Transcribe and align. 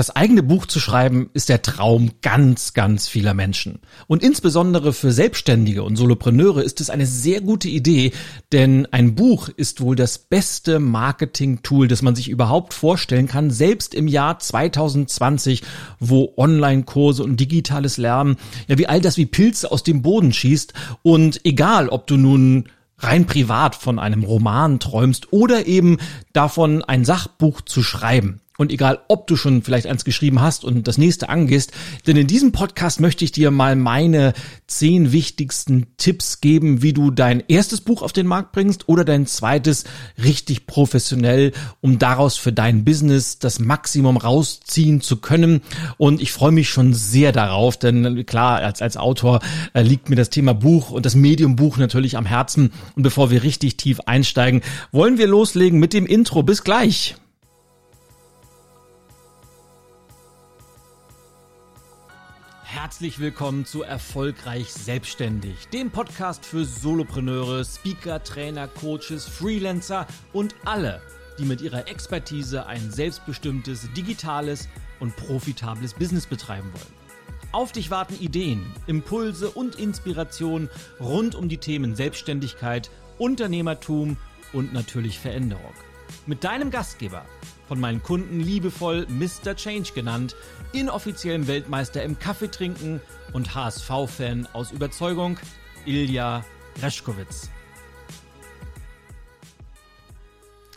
Das 0.00 0.16
eigene 0.16 0.42
Buch 0.42 0.64
zu 0.64 0.80
schreiben 0.80 1.28
ist 1.34 1.50
der 1.50 1.60
Traum 1.60 2.12
ganz, 2.22 2.72
ganz 2.72 3.06
vieler 3.06 3.34
Menschen. 3.34 3.80
Und 4.06 4.22
insbesondere 4.22 4.94
für 4.94 5.12
Selbstständige 5.12 5.82
und 5.82 5.96
Solopreneure 5.96 6.62
ist 6.62 6.80
es 6.80 6.88
eine 6.88 7.04
sehr 7.04 7.42
gute 7.42 7.68
Idee, 7.68 8.12
denn 8.50 8.88
ein 8.92 9.14
Buch 9.14 9.50
ist 9.50 9.82
wohl 9.82 9.96
das 9.96 10.16
beste 10.16 10.78
Marketing-Tool, 10.78 11.86
das 11.86 12.00
man 12.00 12.16
sich 12.16 12.30
überhaupt 12.30 12.72
vorstellen 12.72 13.28
kann, 13.28 13.50
selbst 13.50 13.94
im 13.94 14.08
Jahr 14.08 14.38
2020, 14.38 15.64
wo 15.98 16.32
Online-Kurse 16.38 17.22
und 17.22 17.38
digitales 17.38 17.98
Lernen, 17.98 18.38
ja 18.68 18.78
wie 18.78 18.86
all 18.86 19.02
das 19.02 19.18
wie 19.18 19.26
Pilze 19.26 19.70
aus 19.70 19.82
dem 19.82 20.00
Boden 20.00 20.32
schießt. 20.32 20.72
Und 21.02 21.44
egal, 21.44 21.90
ob 21.90 22.06
du 22.06 22.16
nun 22.16 22.70
rein 22.96 23.26
privat 23.26 23.74
von 23.74 23.98
einem 23.98 24.24
Roman 24.24 24.78
träumst 24.80 25.30
oder 25.30 25.66
eben 25.66 25.98
davon, 26.32 26.82
ein 26.82 27.04
Sachbuch 27.04 27.60
zu 27.60 27.82
schreiben. 27.82 28.40
Und 28.60 28.70
egal, 28.72 28.98
ob 29.08 29.26
du 29.26 29.36
schon 29.36 29.62
vielleicht 29.62 29.86
eins 29.86 30.04
geschrieben 30.04 30.42
hast 30.42 30.66
und 30.66 30.86
das 30.86 30.98
nächste 30.98 31.30
angehst, 31.30 31.72
denn 32.06 32.18
in 32.18 32.26
diesem 32.26 32.52
Podcast 32.52 33.00
möchte 33.00 33.24
ich 33.24 33.32
dir 33.32 33.50
mal 33.50 33.74
meine 33.74 34.34
zehn 34.66 35.12
wichtigsten 35.12 35.86
Tipps 35.96 36.42
geben, 36.42 36.82
wie 36.82 36.92
du 36.92 37.10
dein 37.10 37.42
erstes 37.48 37.80
Buch 37.80 38.02
auf 38.02 38.12
den 38.12 38.26
Markt 38.26 38.52
bringst 38.52 38.86
oder 38.86 39.06
dein 39.06 39.24
zweites 39.24 39.84
richtig 40.22 40.66
professionell, 40.66 41.52
um 41.80 41.98
daraus 41.98 42.36
für 42.36 42.52
dein 42.52 42.84
Business 42.84 43.38
das 43.38 43.60
Maximum 43.60 44.18
rausziehen 44.18 45.00
zu 45.00 45.16
können. 45.16 45.62
Und 45.96 46.20
ich 46.20 46.30
freue 46.30 46.52
mich 46.52 46.68
schon 46.68 46.92
sehr 46.92 47.32
darauf, 47.32 47.78
denn 47.78 48.26
klar, 48.26 48.58
als, 48.58 48.82
als 48.82 48.98
Autor 48.98 49.40
äh, 49.72 49.80
liegt 49.80 50.10
mir 50.10 50.16
das 50.16 50.28
Thema 50.28 50.52
Buch 50.52 50.90
und 50.90 51.06
das 51.06 51.14
Medium 51.14 51.56
Buch 51.56 51.78
natürlich 51.78 52.18
am 52.18 52.26
Herzen. 52.26 52.72
Und 52.94 53.04
bevor 53.04 53.30
wir 53.30 53.42
richtig 53.42 53.78
tief 53.78 54.00
einsteigen, 54.00 54.60
wollen 54.92 55.16
wir 55.16 55.28
loslegen 55.28 55.80
mit 55.80 55.94
dem 55.94 56.04
Intro. 56.04 56.42
Bis 56.42 56.62
gleich. 56.62 57.14
Herzlich 62.72 63.18
willkommen 63.18 63.64
zu 63.64 63.82
Erfolgreich 63.82 64.72
Selbstständig, 64.72 65.66
dem 65.72 65.90
Podcast 65.90 66.46
für 66.46 66.64
Solopreneure, 66.64 67.64
Speaker, 67.64 68.22
Trainer, 68.22 68.68
Coaches, 68.68 69.26
Freelancer 69.26 70.06
und 70.32 70.54
alle, 70.64 71.02
die 71.40 71.46
mit 71.46 71.62
ihrer 71.62 71.88
Expertise 71.88 72.66
ein 72.66 72.92
selbstbestimmtes, 72.92 73.92
digitales 73.96 74.68
und 75.00 75.16
profitables 75.16 75.94
Business 75.94 76.28
betreiben 76.28 76.72
wollen. 76.72 76.94
Auf 77.50 77.72
dich 77.72 77.90
warten 77.90 78.14
Ideen, 78.20 78.64
Impulse 78.86 79.50
und 79.50 79.74
Inspiration 79.74 80.68
rund 81.00 81.34
um 81.34 81.48
die 81.48 81.58
Themen 81.58 81.96
Selbstständigkeit, 81.96 82.88
Unternehmertum 83.18 84.16
und 84.52 84.72
natürlich 84.72 85.18
Veränderung. 85.18 85.74
Mit 86.26 86.44
deinem 86.44 86.70
Gastgeber, 86.70 87.24
von 87.66 87.80
meinen 87.80 88.02
Kunden 88.02 88.40
liebevoll 88.40 89.06
Mr. 89.08 89.56
Change 89.56 89.92
genannt, 89.92 90.36
inoffiziellen 90.72 91.46
Weltmeister 91.46 92.02
im 92.02 92.18
Kaffeetrinken 92.18 93.00
und 93.32 93.54
HSV-Fan 93.54 94.48
aus 94.52 94.72
Überzeugung, 94.72 95.38
Ilja 95.84 96.44
Reschkowitz. 96.82 97.50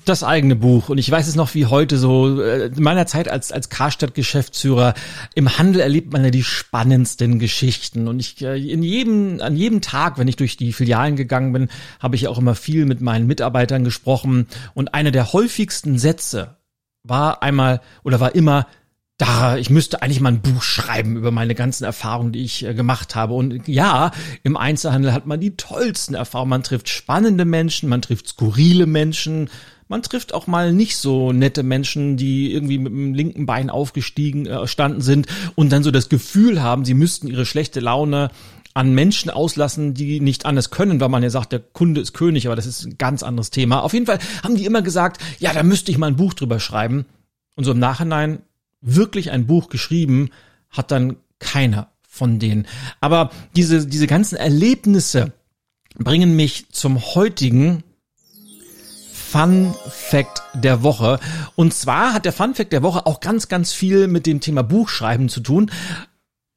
das 0.05 0.23
eigene 0.23 0.55
Buch. 0.55 0.89
Und 0.89 0.97
ich 0.97 1.09
weiß 1.09 1.27
es 1.27 1.35
noch 1.35 1.53
wie 1.53 1.65
heute 1.65 1.97
so 1.97 2.41
äh, 2.41 2.67
in 2.67 2.83
meiner 2.83 3.05
Zeit 3.05 3.27
als 3.27 3.51
als 3.51 3.69
Karstadt 3.69 4.15
Geschäftsführer 4.15 4.93
im 5.35 5.57
Handel 5.57 5.81
erlebt 5.81 6.11
man 6.11 6.23
ja 6.23 6.29
die 6.29 6.43
spannendsten 6.43 7.39
Geschichten. 7.39 8.07
Und 8.07 8.19
ich 8.19 8.41
äh, 8.41 8.57
in 8.57 8.83
jedem 8.83 9.39
an 9.41 9.55
jedem 9.55 9.81
Tag 9.81 10.17
wenn 10.17 10.27
ich 10.27 10.35
durch 10.35 10.57
die 10.57 10.73
Filialen 10.73 11.15
gegangen 11.15 11.53
bin 11.53 11.69
habe 11.99 12.15
ich 12.15 12.27
auch 12.27 12.37
immer 12.37 12.55
viel 12.55 12.85
mit 12.85 13.01
meinen 13.01 13.27
Mitarbeitern 13.27 13.83
gesprochen. 13.83 14.47
Und 14.73 14.93
einer 14.93 15.11
der 15.11 15.33
häufigsten 15.33 15.97
Sätze 15.97 16.57
war 17.03 17.43
einmal 17.43 17.81
oder 18.03 18.19
war 18.19 18.35
immer 18.35 18.67
da, 19.23 19.57
ich 19.57 19.69
müsste 19.69 20.01
eigentlich 20.01 20.19
mal 20.19 20.33
ein 20.33 20.41
Buch 20.41 20.61
schreiben 20.61 21.15
über 21.15 21.31
meine 21.31 21.55
ganzen 21.55 21.85
Erfahrungen, 21.85 22.33
die 22.33 22.43
ich 22.43 22.65
äh, 22.65 22.73
gemacht 22.73 23.15
habe. 23.15 23.33
Und 23.33 23.67
ja, 23.67 24.11
im 24.43 24.57
Einzelhandel 24.57 25.13
hat 25.13 25.25
man 25.25 25.39
die 25.39 25.55
tollsten 25.55 26.13
Erfahrungen. 26.13 26.49
Man 26.49 26.63
trifft 26.63 26.89
spannende 26.89 27.45
Menschen, 27.45 27.87
man 27.87 28.01
trifft 28.01 28.27
skurrile 28.27 28.85
Menschen, 28.85 29.49
man 29.87 30.01
trifft 30.01 30.33
auch 30.33 30.47
mal 30.47 30.73
nicht 30.73 30.97
so 30.97 31.31
nette 31.31 31.63
Menschen, 31.63 32.17
die 32.17 32.51
irgendwie 32.51 32.77
mit 32.77 32.91
dem 32.91 33.13
linken 33.13 33.45
Bein 33.45 33.69
aufgestiegen 33.69 34.45
äh, 34.45 34.67
standen 34.67 35.01
sind 35.01 35.27
und 35.55 35.71
dann 35.71 35.83
so 35.83 35.91
das 35.91 36.09
Gefühl 36.09 36.61
haben, 36.61 36.83
sie 36.83 36.93
müssten 36.93 37.27
ihre 37.27 37.45
schlechte 37.45 37.79
Laune 37.79 38.29
an 38.73 38.93
Menschen 38.93 39.29
auslassen, 39.29 39.93
die 39.93 40.19
nicht 40.19 40.45
anders 40.45 40.69
können, 40.69 40.99
weil 40.99 41.09
man 41.09 41.23
ja 41.23 41.29
sagt, 41.29 41.53
der 41.53 41.59
Kunde 41.59 42.01
ist 42.01 42.13
König, 42.13 42.47
aber 42.47 42.55
das 42.55 42.65
ist 42.65 42.83
ein 42.85 42.97
ganz 42.97 43.23
anderes 43.23 43.51
Thema. 43.51 43.83
Auf 43.83 43.93
jeden 43.93 44.07
Fall 44.07 44.19
haben 44.43 44.55
die 44.55 44.65
immer 44.65 44.81
gesagt, 44.81 45.21
ja, 45.39 45.53
da 45.53 45.63
müsste 45.63 45.91
ich 45.91 45.97
mal 45.97 46.07
ein 46.07 46.15
Buch 46.15 46.33
drüber 46.33 46.59
schreiben. 46.59 47.05
Und 47.55 47.65
so 47.65 47.71
im 47.71 47.79
Nachhinein 47.79 48.39
wirklich 48.83 49.31
ein 49.31 49.47
Buch 49.47 49.69
geschrieben 49.69 50.29
hat 50.69 50.91
dann 50.91 51.17
keiner 51.39 51.89
von 52.07 52.37
denen. 52.37 52.67
Aber 53.01 53.31
diese, 53.55 53.87
diese 53.87 54.07
ganzen 54.07 54.35
Erlebnisse 54.35 55.33
bringen 55.95 56.35
mich 56.35 56.69
zum 56.71 56.99
heutigen 57.15 57.83
Fun 59.33 59.73
Fact 59.89 60.43
der 60.53 60.83
Woche. 60.83 61.19
Und 61.55 61.73
zwar 61.73 62.13
hat 62.13 62.25
der 62.25 62.33
Fun 62.33 62.53
Fact 62.53 62.71
der 62.71 62.83
Woche 62.83 63.07
auch 63.07 63.19
ganz, 63.19 63.47
ganz 63.47 63.73
viel 63.73 64.07
mit 64.07 64.27
dem 64.27 64.41
Thema 64.41 64.61
Buchschreiben 64.61 65.27
zu 65.27 65.39
tun. 65.39 65.71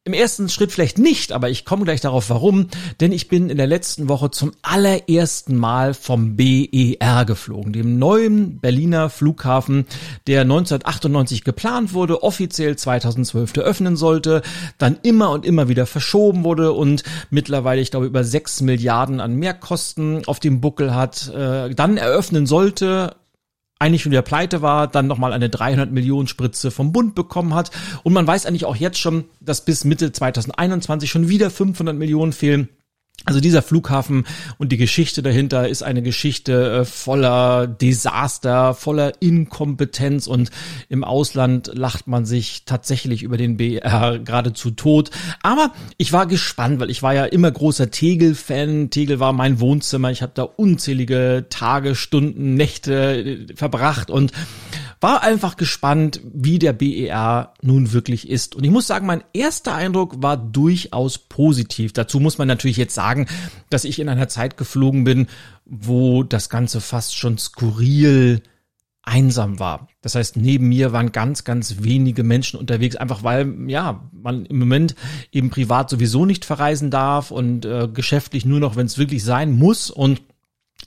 Im 0.07 0.13
ersten 0.13 0.49
Schritt 0.49 0.71
vielleicht 0.71 1.01
nicht, 1.01 1.33
aber 1.33 1.51
ich 1.51 1.65
komme 1.65 1.83
gleich 1.83 2.01
darauf, 2.01 2.31
warum. 2.31 2.69
Denn 3.01 3.11
ich 3.11 3.27
bin 3.27 3.51
in 3.51 3.57
der 3.57 3.67
letzten 3.67 4.09
Woche 4.09 4.31
zum 4.31 4.53
allerersten 4.63 5.57
Mal 5.57 5.95
vom 5.95 6.37
BER 6.37 7.25
geflogen, 7.25 7.73
dem 7.73 7.99
neuen 7.99 8.61
Berliner 8.61 9.11
Flughafen, 9.11 9.85
der 10.29 10.43
1998 10.43 11.43
geplant 11.43 11.93
wurde, 11.93 12.23
offiziell 12.23 12.77
2012 12.77 13.57
eröffnen 13.57 13.97
sollte, 13.97 14.43
dann 14.79 14.97
immer 15.03 15.31
und 15.31 15.45
immer 15.45 15.67
wieder 15.67 15.87
verschoben 15.87 16.45
wurde 16.45 16.71
und 16.71 17.03
mittlerweile, 17.31 17.81
ich 17.81 17.91
glaube, 17.91 18.07
über 18.07 18.23
6 18.23 18.61
Milliarden 18.61 19.19
an 19.19 19.35
Mehrkosten 19.35 20.25
auf 20.29 20.39
dem 20.39 20.61
Buckel 20.61 20.95
hat, 20.95 21.35
äh, 21.35 21.75
dann 21.75 21.97
eröffnen 21.97 22.47
sollte 22.47 23.17
eigentlich 23.79 24.03
schon 24.03 24.13
wieder 24.13 24.23
pleite 24.23 24.63
war, 24.63 24.87
dann 24.87 25.07
nochmal 25.07 25.33
eine 25.33 25.51
300 25.51 25.91
Millionen 25.91 26.29
Spritze 26.29 26.71
vom 26.71 26.93
Bund 26.93 27.15
bekommen 27.15 27.55
hat. 27.55 27.71
Und 28.03 28.13
man 28.13 28.27
weiß 28.27 28.47
eigentlich 28.47 28.65
auch 28.65 28.77
jetzt 28.77 28.99
schon, 28.99 29.25
dass 29.41 29.65
bis 29.65 29.85
Mitte 29.85 30.13
2021 30.13 31.11
schon 31.11 31.29
wieder 31.29 31.51
500 31.51 31.95
Millionen 31.97 32.33
fehlen. 32.33 32.69
Also 33.25 33.41
dieser 33.41 33.63
Flughafen 33.63 34.25
und 34.59 34.71
die 34.71 34.77
Geschichte 34.77 35.21
dahinter 35.21 35.69
ist 35.69 35.83
eine 35.83 36.01
Geschichte 36.01 36.81
äh, 36.81 36.85
voller 36.85 37.67
Desaster, 37.67 38.73
voller 38.73 39.21
Inkompetenz 39.21 40.29
und 40.29 40.51
im 40.89 41.03
Ausland 41.03 41.73
lacht 41.75 42.07
man 42.07 42.25
sich 42.25 42.65
tatsächlich 42.67 43.25
über 43.25 43.37
den 43.37 43.57
BR 43.57 44.21
geradezu 44.21 44.71
tot. 44.71 45.11
Aber 45.43 45.73
ich 45.97 46.13
war 46.13 46.27
gespannt, 46.27 46.79
weil 46.79 46.91
ich 46.91 47.03
war 47.03 47.15
ja 47.15 47.25
immer 47.25 47.51
großer 47.51 47.91
Tegel-Fan. 47.91 48.91
Tegel 48.91 49.19
war 49.19 49.33
mein 49.33 49.59
Wohnzimmer. 49.59 50.13
Ich 50.13 50.23
habe 50.23 50.33
da 50.35 50.45
unzählige 50.45 51.47
Tage, 51.51 51.97
Stunden, 51.97 52.55
Nächte 52.55 52.95
äh, 52.95 53.57
verbracht 53.57 54.09
und 54.09 54.31
war 55.07 55.23
einfach 55.23 55.57
gespannt, 55.57 56.21
wie 56.35 56.59
der 56.59 56.73
BER 56.73 57.55
nun 57.63 57.93
wirklich 57.93 58.29
ist. 58.29 58.57
Und 58.57 58.65
ich 58.65 58.73
muss 58.73 58.89
sagen, 58.89 59.07
mein 59.07 59.23
erster 59.33 59.73
Eindruck 59.73 60.21
war 60.21 60.37
durchaus 60.37 61.17
positiv. 61.17 61.93
Dazu 61.93 62.19
muss 62.19 62.39
man 62.39 62.49
natürlich 62.49 62.77
jetzt 62.77 62.97
sagen, 62.97 63.29
dass 63.71 63.85
ich 63.85 64.01
in 64.01 64.09
einer 64.09 64.27
Zeit 64.27 64.57
geflogen 64.57 65.05
bin, 65.05 65.29
wo 65.65 66.25
das 66.25 66.49
Ganze 66.49 66.81
fast 66.81 67.17
schon 67.17 67.39
skurril 67.39 68.43
einsam 69.05 69.61
war. 69.61 69.87
Das 70.01 70.17
heißt, 70.17 70.39
neben 70.39 70.67
mir 70.67 70.91
waren 70.91 71.13
ganz, 71.13 71.45
ganz 71.45 71.77
wenige 71.83 72.25
Menschen 72.25 72.59
unterwegs, 72.59 72.97
einfach 72.97 73.23
weil, 73.23 73.55
ja, 73.69 74.11
man 74.11 74.45
im 74.47 74.59
Moment 74.59 74.97
eben 75.31 75.51
privat 75.51 75.89
sowieso 75.89 76.27
nicht 76.27 76.45
verreisen 76.45 76.91
darf 76.91 77.31
und 77.31 77.65
äh, 77.65 77.87
geschäftlich 77.87 78.45
nur 78.45 78.59
noch, 78.59 78.75
wenn 78.75 78.87
es 78.87 78.99
wirklich 78.99 79.23
sein 79.23 79.53
muss. 79.53 79.89
Und 79.89 80.21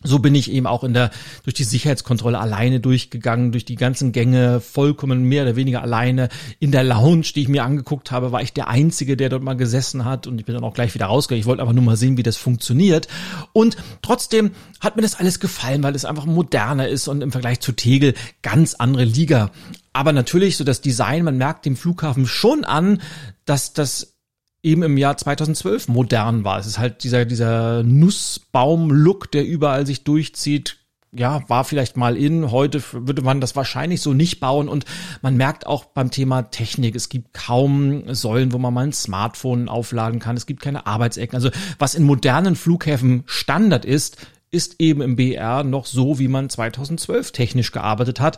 so 0.01 0.19
bin 0.19 0.33
ich 0.33 0.51
eben 0.51 0.65
auch 0.65 0.83
in 0.83 0.93
der, 0.93 1.11
durch 1.43 1.53
die 1.53 1.65
Sicherheitskontrolle 1.65 2.39
alleine 2.39 2.79
durchgegangen, 2.79 3.51
durch 3.51 3.65
die 3.65 3.75
ganzen 3.75 4.11
Gänge, 4.13 4.61
vollkommen 4.61 5.23
mehr 5.23 5.43
oder 5.43 5.55
weniger 5.57 5.81
alleine. 5.81 6.29
In 6.59 6.71
der 6.71 6.83
Lounge, 6.85 7.27
die 7.35 7.41
ich 7.41 7.47
mir 7.49 7.63
angeguckt 7.63 8.11
habe, 8.11 8.31
war 8.31 8.41
ich 8.41 8.53
der 8.53 8.69
Einzige, 8.69 9.17
der 9.17 9.29
dort 9.29 9.43
mal 9.43 9.57
gesessen 9.57 10.05
hat 10.05 10.25
und 10.25 10.39
ich 10.39 10.45
bin 10.45 10.55
dann 10.55 10.63
auch 10.63 10.73
gleich 10.73 10.93
wieder 10.95 11.07
rausgegangen. 11.07 11.41
Ich 11.41 11.47
wollte 11.47 11.61
einfach 11.61 11.73
nur 11.73 11.83
mal 11.83 11.97
sehen, 11.97 12.15
wie 12.15 12.23
das 12.23 12.37
funktioniert. 12.37 13.09
Und 13.51 13.75
trotzdem 14.01 14.51
hat 14.79 14.95
mir 14.95 15.01
das 15.01 15.19
alles 15.19 15.41
gefallen, 15.41 15.83
weil 15.83 15.95
es 15.95 16.05
einfach 16.05 16.25
moderner 16.25 16.87
ist 16.87 17.09
und 17.09 17.21
im 17.21 17.33
Vergleich 17.33 17.59
zu 17.59 17.73
Tegel 17.73 18.13
ganz 18.41 18.75
andere 18.75 19.03
Liga. 19.03 19.51
Aber 19.91 20.13
natürlich 20.13 20.55
so 20.55 20.63
das 20.63 20.79
Design, 20.79 21.23
man 21.23 21.37
merkt 21.37 21.65
dem 21.65 21.75
Flughafen 21.75 22.25
schon 22.25 22.63
an, 22.63 23.01
dass 23.43 23.73
das 23.73 24.18
eben 24.63 24.83
im 24.83 24.97
Jahr 24.97 25.17
2012 25.17 25.87
modern 25.87 26.43
war. 26.43 26.59
Es 26.59 26.67
ist 26.67 26.79
halt 26.79 27.03
dieser, 27.03 27.25
dieser 27.25 27.83
Nussbaum-Look, 27.83 29.31
der 29.31 29.45
überall 29.45 29.85
sich 29.85 30.03
durchzieht. 30.03 30.77
Ja, 31.11 31.41
war 31.49 31.63
vielleicht 31.63 31.97
mal 31.97 32.15
in. 32.15 32.51
Heute 32.51 32.83
würde 32.91 33.23
man 33.23 33.41
das 33.41 33.55
wahrscheinlich 33.55 34.01
so 34.01 34.13
nicht 34.13 34.39
bauen. 34.39 34.69
Und 34.69 34.85
man 35.21 35.37
merkt 35.37 35.65
auch 35.65 35.85
beim 35.85 36.11
Thema 36.11 36.43
Technik, 36.43 36.95
es 36.95 37.09
gibt 37.09 37.33
kaum 37.33 38.13
Säulen, 38.13 38.51
wo 38.51 38.59
man 38.59 38.73
mal 38.73 38.85
ein 38.87 38.93
Smartphone 38.93 39.69
aufladen 39.69 40.19
kann. 40.19 40.37
Es 40.37 40.45
gibt 40.45 40.61
keine 40.61 40.85
Arbeitsecken. 40.85 41.35
Also 41.35 41.49
was 41.79 41.95
in 41.95 42.03
modernen 42.03 42.55
Flughäfen 42.55 43.23
Standard 43.25 43.85
ist, 43.85 44.17
ist 44.51 44.75
eben 44.79 45.01
im 45.01 45.15
BR 45.15 45.63
noch 45.63 45.85
so, 45.85 46.19
wie 46.19 46.27
man 46.27 46.49
2012 46.49 47.31
technisch 47.31 47.71
gearbeitet 47.71 48.19
hat. 48.19 48.37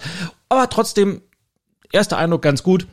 Aber 0.50 0.69
trotzdem, 0.69 1.21
erster 1.91 2.17
Eindruck 2.17 2.41
ganz 2.41 2.63
gut 2.63 2.88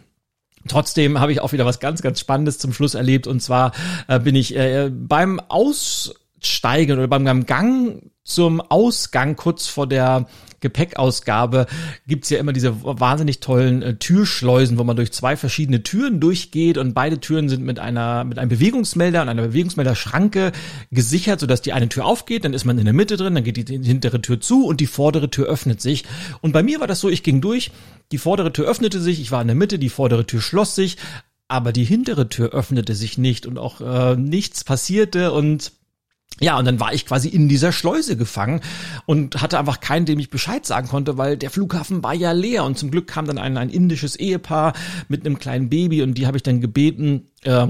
Trotzdem 0.69 1.21
habe 1.21 1.33
ich 1.33 1.41
auch 1.41 1.53
wieder 1.53 1.67
was 1.67 1.81
ganz, 1.81 2.03
ganz 2.03 2.21
Spannendes 2.21 2.59
zum 2.59 2.73
Schluss 2.73 2.95
erlebt. 2.95 3.27
Und 3.27 3.41
zwar 3.41 3.73
äh, 4.07 4.19
bin 4.21 4.35
ich 4.35 4.55
äh, 4.57 4.91
beim 4.93 5.41
Aussteigen 5.41 6.99
oder 6.99 7.09
beim 7.09 7.47
Gang 7.47 8.11
zum 8.25 8.61
Ausgang 8.61 9.37
kurz 9.37 9.67
vor 9.67 9.87
der 9.87 10.27
Gepäckausgabe 10.61 11.67
gibt's 12.07 12.31
ja 12.31 12.39
immer 12.39 12.53
diese 12.53 12.83
wahnsinnig 12.83 13.41
tollen 13.41 13.83
äh, 13.83 13.95
Türschleusen, 13.97 14.79
wo 14.79 14.85
man 14.85 14.97
durch 14.97 15.13
zwei 15.13 15.37
verschiedene 15.37 15.83
Türen 15.83 16.21
durchgeht 16.21 16.79
und 16.79 16.95
beide 16.95 17.21
Türen 17.21 17.49
sind 17.49 17.65
mit 17.65 17.79
einer 17.79 18.25
mit 18.25 18.39
einem 18.39 18.49
Bewegungsmelder 18.49 19.23
und 19.23 19.29
einer 19.29 19.43
Bewegungsmelderschranke 19.43 20.53
gesichert, 20.91 21.41
sodass 21.41 21.63
die 21.63 21.73
eine 21.73 21.89
Tür 21.89 22.05
aufgeht, 22.05 22.45
dann 22.45 22.55
ist 22.55 22.65
man 22.65 22.79
in 22.79 22.85
der 22.85 22.95
Mitte 22.95 23.17
drin, 23.17 23.35
dann 23.35 23.45
geht 23.45 23.57
die 23.57 23.83
hintere 23.83 24.21
Tür 24.21 24.41
zu 24.41 24.67
und 24.67 24.81
die 24.81 24.87
vordere 24.87 25.31
Tür 25.31 25.47
öffnet 25.47 25.81
sich. 25.81 26.05
Und 26.41 26.53
bei 26.53 26.63
mir 26.63 26.81
war 26.81 26.87
das 26.87 27.01
so, 27.01 27.09
ich 27.09 27.23
ging 27.23 27.41
durch, 27.41 27.71
die 28.13 28.19
vordere 28.19 28.53
Tür 28.53 28.67
öffnete 28.67 29.01
sich, 29.01 29.21
ich 29.21 29.31
war 29.31 29.41
in 29.43 29.49
der 29.49 29.57
Mitte, 29.57 29.79
die 29.79 29.89
vordere 29.89 30.27
Tür 30.27 30.41
schloss 30.41 30.75
sich, 30.75 30.97
aber 31.49 31.73
die 31.73 31.85
hintere 31.85 32.29
Tür 32.29 32.51
öffnete 32.51 32.95
sich 32.95 33.17
nicht 33.17 33.47
und 33.47 33.59
auch 33.59 33.81
äh, 33.81 34.17
nichts 34.17 34.65
passierte 34.65 35.33
und 35.33 35.73
ja, 36.41 36.59
und 36.59 36.65
dann 36.65 36.81
war 36.81 36.93
ich 36.93 37.07
quasi 37.07 37.29
in 37.29 37.49
dieser 37.49 37.73
Schleuse 37.73 38.17
gefangen 38.17 38.61
und 39.07 39.41
hatte 39.43 39.59
einfach 39.59 39.81
keinen, 39.81 40.07
dem 40.07 40.19
ich 40.19 40.31
Bescheid 40.31 40.65
sagen 40.65 40.89
konnte, 40.89 41.19
weil 41.19 41.37
der 41.37 41.51
Flughafen 41.51 42.03
war 42.03 42.15
ja 42.15 42.33
leer. 42.33 42.65
Und 42.65 42.79
zum 42.79 42.91
Glück 42.91 43.09
kam 43.09 43.27
dann 43.27 43.39
ein, 43.39 43.57
ein 43.57 43.71
indisches 43.71 44.17
Ehepaar 44.17 44.73
mit 45.09 45.27
einem 45.27 45.39
kleinen 45.39 45.69
Baby 45.69 46.03
und 46.03 46.15
die 46.15 46.27
habe 46.27 46.37
ich 46.37 46.43
dann 46.43 46.61
gebeten, 46.61 47.31
äh, 47.43 47.67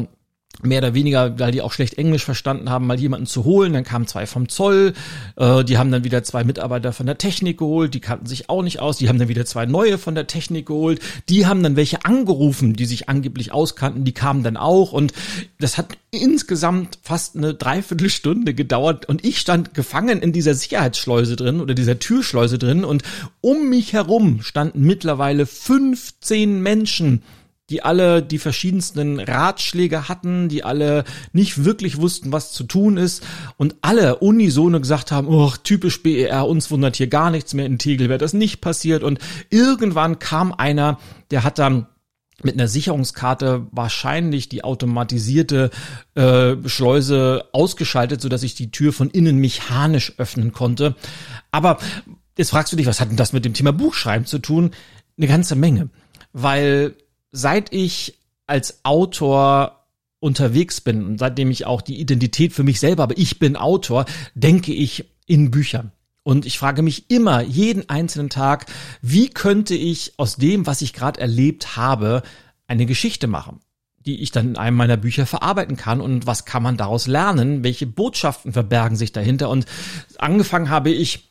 mehr 0.63 0.79
oder 0.79 0.95
weniger, 0.95 1.39
weil 1.39 1.53
die 1.53 1.63
auch 1.63 1.73
schlecht 1.73 1.95
Englisch 1.95 2.25
verstanden 2.25 2.71
haben, 2.71 2.87
mal 2.87 2.99
jemanden 2.99 3.27
zu 3.27 3.45
holen. 3.45 3.73
Dann 3.73 3.85
kamen 3.85 4.07
zwei 4.07 4.27
vom 4.27 4.49
Zoll, 4.49 4.95
äh, 5.37 5.65
die 5.65 5.79
haben 5.79 5.93
dann 5.93 6.05
wieder 6.05 6.25
zwei 6.25 6.45
Mitarbeiter 6.45 6.93
von 6.93 7.07
der 7.07 7.19
Technik 7.19 7.59
geholt, 7.59 7.95
die 7.95 8.01
kannten 8.01 8.27
sich 8.27 8.51
auch 8.51 8.63
nicht 8.63 8.81
aus, 8.81 8.99
die 8.99 9.09
haben 9.09 9.19
dann 9.19 9.29
wieder 9.29 9.45
zwei 9.45 9.67
neue 9.67 9.99
von 9.99 10.15
der 10.15 10.27
Technik 10.27 10.67
geholt, 10.67 11.01
die 11.29 11.47
haben 11.47 11.63
dann 11.63 11.77
welche 11.77 12.05
angerufen, 12.05 12.75
die 12.75 12.87
sich 12.87 13.09
angeblich 13.09 13.53
auskannten, 13.53 14.05
die 14.05 14.13
kamen 14.13 14.43
dann 14.43 14.57
auch. 14.57 14.93
Und 14.93 15.13
das 15.61 15.79
hat 15.79 15.97
insgesamt 16.11 16.99
fast 17.03 17.37
eine 17.37 17.55
Dreiviertelstunde 17.55 18.55
gedauert. 18.55 19.07
Und 19.07 19.25
ich 19.25 19.39
stand 19.39 19.75
gefangen 19.75 20.21
in 20.23 20.33
dieser 20.33 20.55
Sicherheitsschleuse 20.55 21.37
drin 21.37 21.61
oder 21.61 21.75
dieser 21.75 21.99
Türschleuse 21.99 22.59
drin. 22.59 22.85
Und 22.85 23.03
um 23.41 23.69
mich 23.69 23.93
herum 23.93 24.43
standen 24.43 24.83
mittlerweile 24.83 25.47
15 25.47 26.63
Menschen, 26.63 27.23
die 27.71 27.83
alle 27.83 28.23
die 28.23 28.39
verschiedensten 28.39 29.21
Ratschläge 29.21 30.09
hatten, 30.09 30.49
die 30.49 30.65
alle 30.65 31.05
nicht 31.33 31.65
wirklich 31.65 32.01
wussten, 32.01 32.33
was 32.33 32.53
zu 32.53 32.65
tun 32.65 32.97
ist 32.97 33.27
und 33.57 33.77
alle 33.83 34.17
unisono 34.17 34.81
gesagt 34.81 35.13
haben, 35.13 35.29
oh, 35.29 35.53
typisch 35.63 36.03
BER, 36.03 36.47
uns 36.47 36.71
wundert 36.71 36.97
hier 36.97 37.09
gar 37.09 37.31
nichts 37.31 37.53
mehr 37.55 37.67
in 37.67 37.79
Tegel, 37.79 38.09
wäre 38.09 38.19
das 38.19 38.33
nicht 38.33 38.61
passiert 38.61 39.03
und 39.03 39.19
irgendwann 39.51 40.19
kam 40.19 40.53
einer, 40.53 40.99
der 41.31 41.45
hat 41.45 41.59
dann 41.59 41.87
mit 42.43 42.55
einer 42.55 42.69
Sicherungskarte 42.69 43.67
wahrscheinlich 43.73 44.49
die 44.49 44.63
automatisierte 44.63 45.71
äh, 46.15 46.55
Schleuse 46.67 47.47
ausgeschaltet, 47.53 48.21
so 48.21 48.29
dass 48.29 48.45
ich 48.45 48.55
die 48.55 48.71
Tür 48.71 48.93
von 48.93 49.11
innen 49.11 49.39
mechanisch 49.39 50.13
öffnen 50.19 50.53
konnte. 50.53 50.95
Aber 51.51 51.79
jetzt 52.37 52.51
fragst 52.51 52.73
du 52.73 52.77
dich, 52.77 52.87
was 52.87 53.01
hat 53.01 53.11
denn 53.11 53.17
das 53.17 53.33
mit 53.33 53.45
dem 53.45 53.55
Thema 53.55 53.73
Buchschreiben 53.73 54.25
zu 54.25 54.39
tun? 54.39 54.71
Eine 55.17 55.27
ganze 55.27 55.57
Menge, 55.57 55.89
weil 56.33 56.95
seit 57.31 57.73
ich 57.73 58.19
als 58.47 58.85
Autor 58.85 59.87
unterwegs 60.21 60.81
bin 60.81 61.05
und 61.05 61.19
seitdem 61.19 61.51
ich 61.51 61.67
auch 61.67 61.83
die 61.83 62.01
Identität 62.01 62.53
für 62.53 62.65
mich 62.65 62.81
selber 62.81 63.05
habe, 63.05 63.15
ich 63.15 63.39
bin 63.39 63.57
Autor, 63.57 64.05
denke 64.35 64.73
ich 64.73 65.05
in 65.27 65.51
Büchern. 65.51 65.93
Und 66.25 66.45
ich 66.45 66.59
frage 66.59 66.83
mich 66.83 67.11
immer, 67.11 67.41
jeden 67.41 67.89
einzelnen 67.89 68.29
Tag, 68.29 68.67
wie 69.01 69.31
könnte 69.31 69.75
ich 69.75 70.15
aus 70.19 70.37
dem, 70.37 70.67
was 70.67 70.83
ich 70.83 70.93
gerade 70.93 71.21
erlebt 71.21 71.77
habe, 71.77 72.23
eine 72.67 72.85
Geschichte 72.85 73.29
machen, 73.29 73.61
die 74.05 74.21
ich 74.21 74.31
dann 74.31 74.49
in 74.49 74.57
einem 74.59 74.77
meiner 74.77 74.97
Bücher 74.97 75.25
verarbeiten 75.25 75.77
kann 75.77 76.01
und 76.01 76.27
was 76.27 76.45
kann 76.45 76.63
man 76.63 76.77
daraus 76.77 77.07
lernen, 77.07 77.65
welche 77.65 77.87
Botschaften 77.87 78.53
verbergen 78.53 78.97
sich 78.97 79.13
dahinter. 79.13 79.49
Und 79.49 79.65
angefangen 80.19 80.69
habe 80.69 80.91
ich 80.91 81.28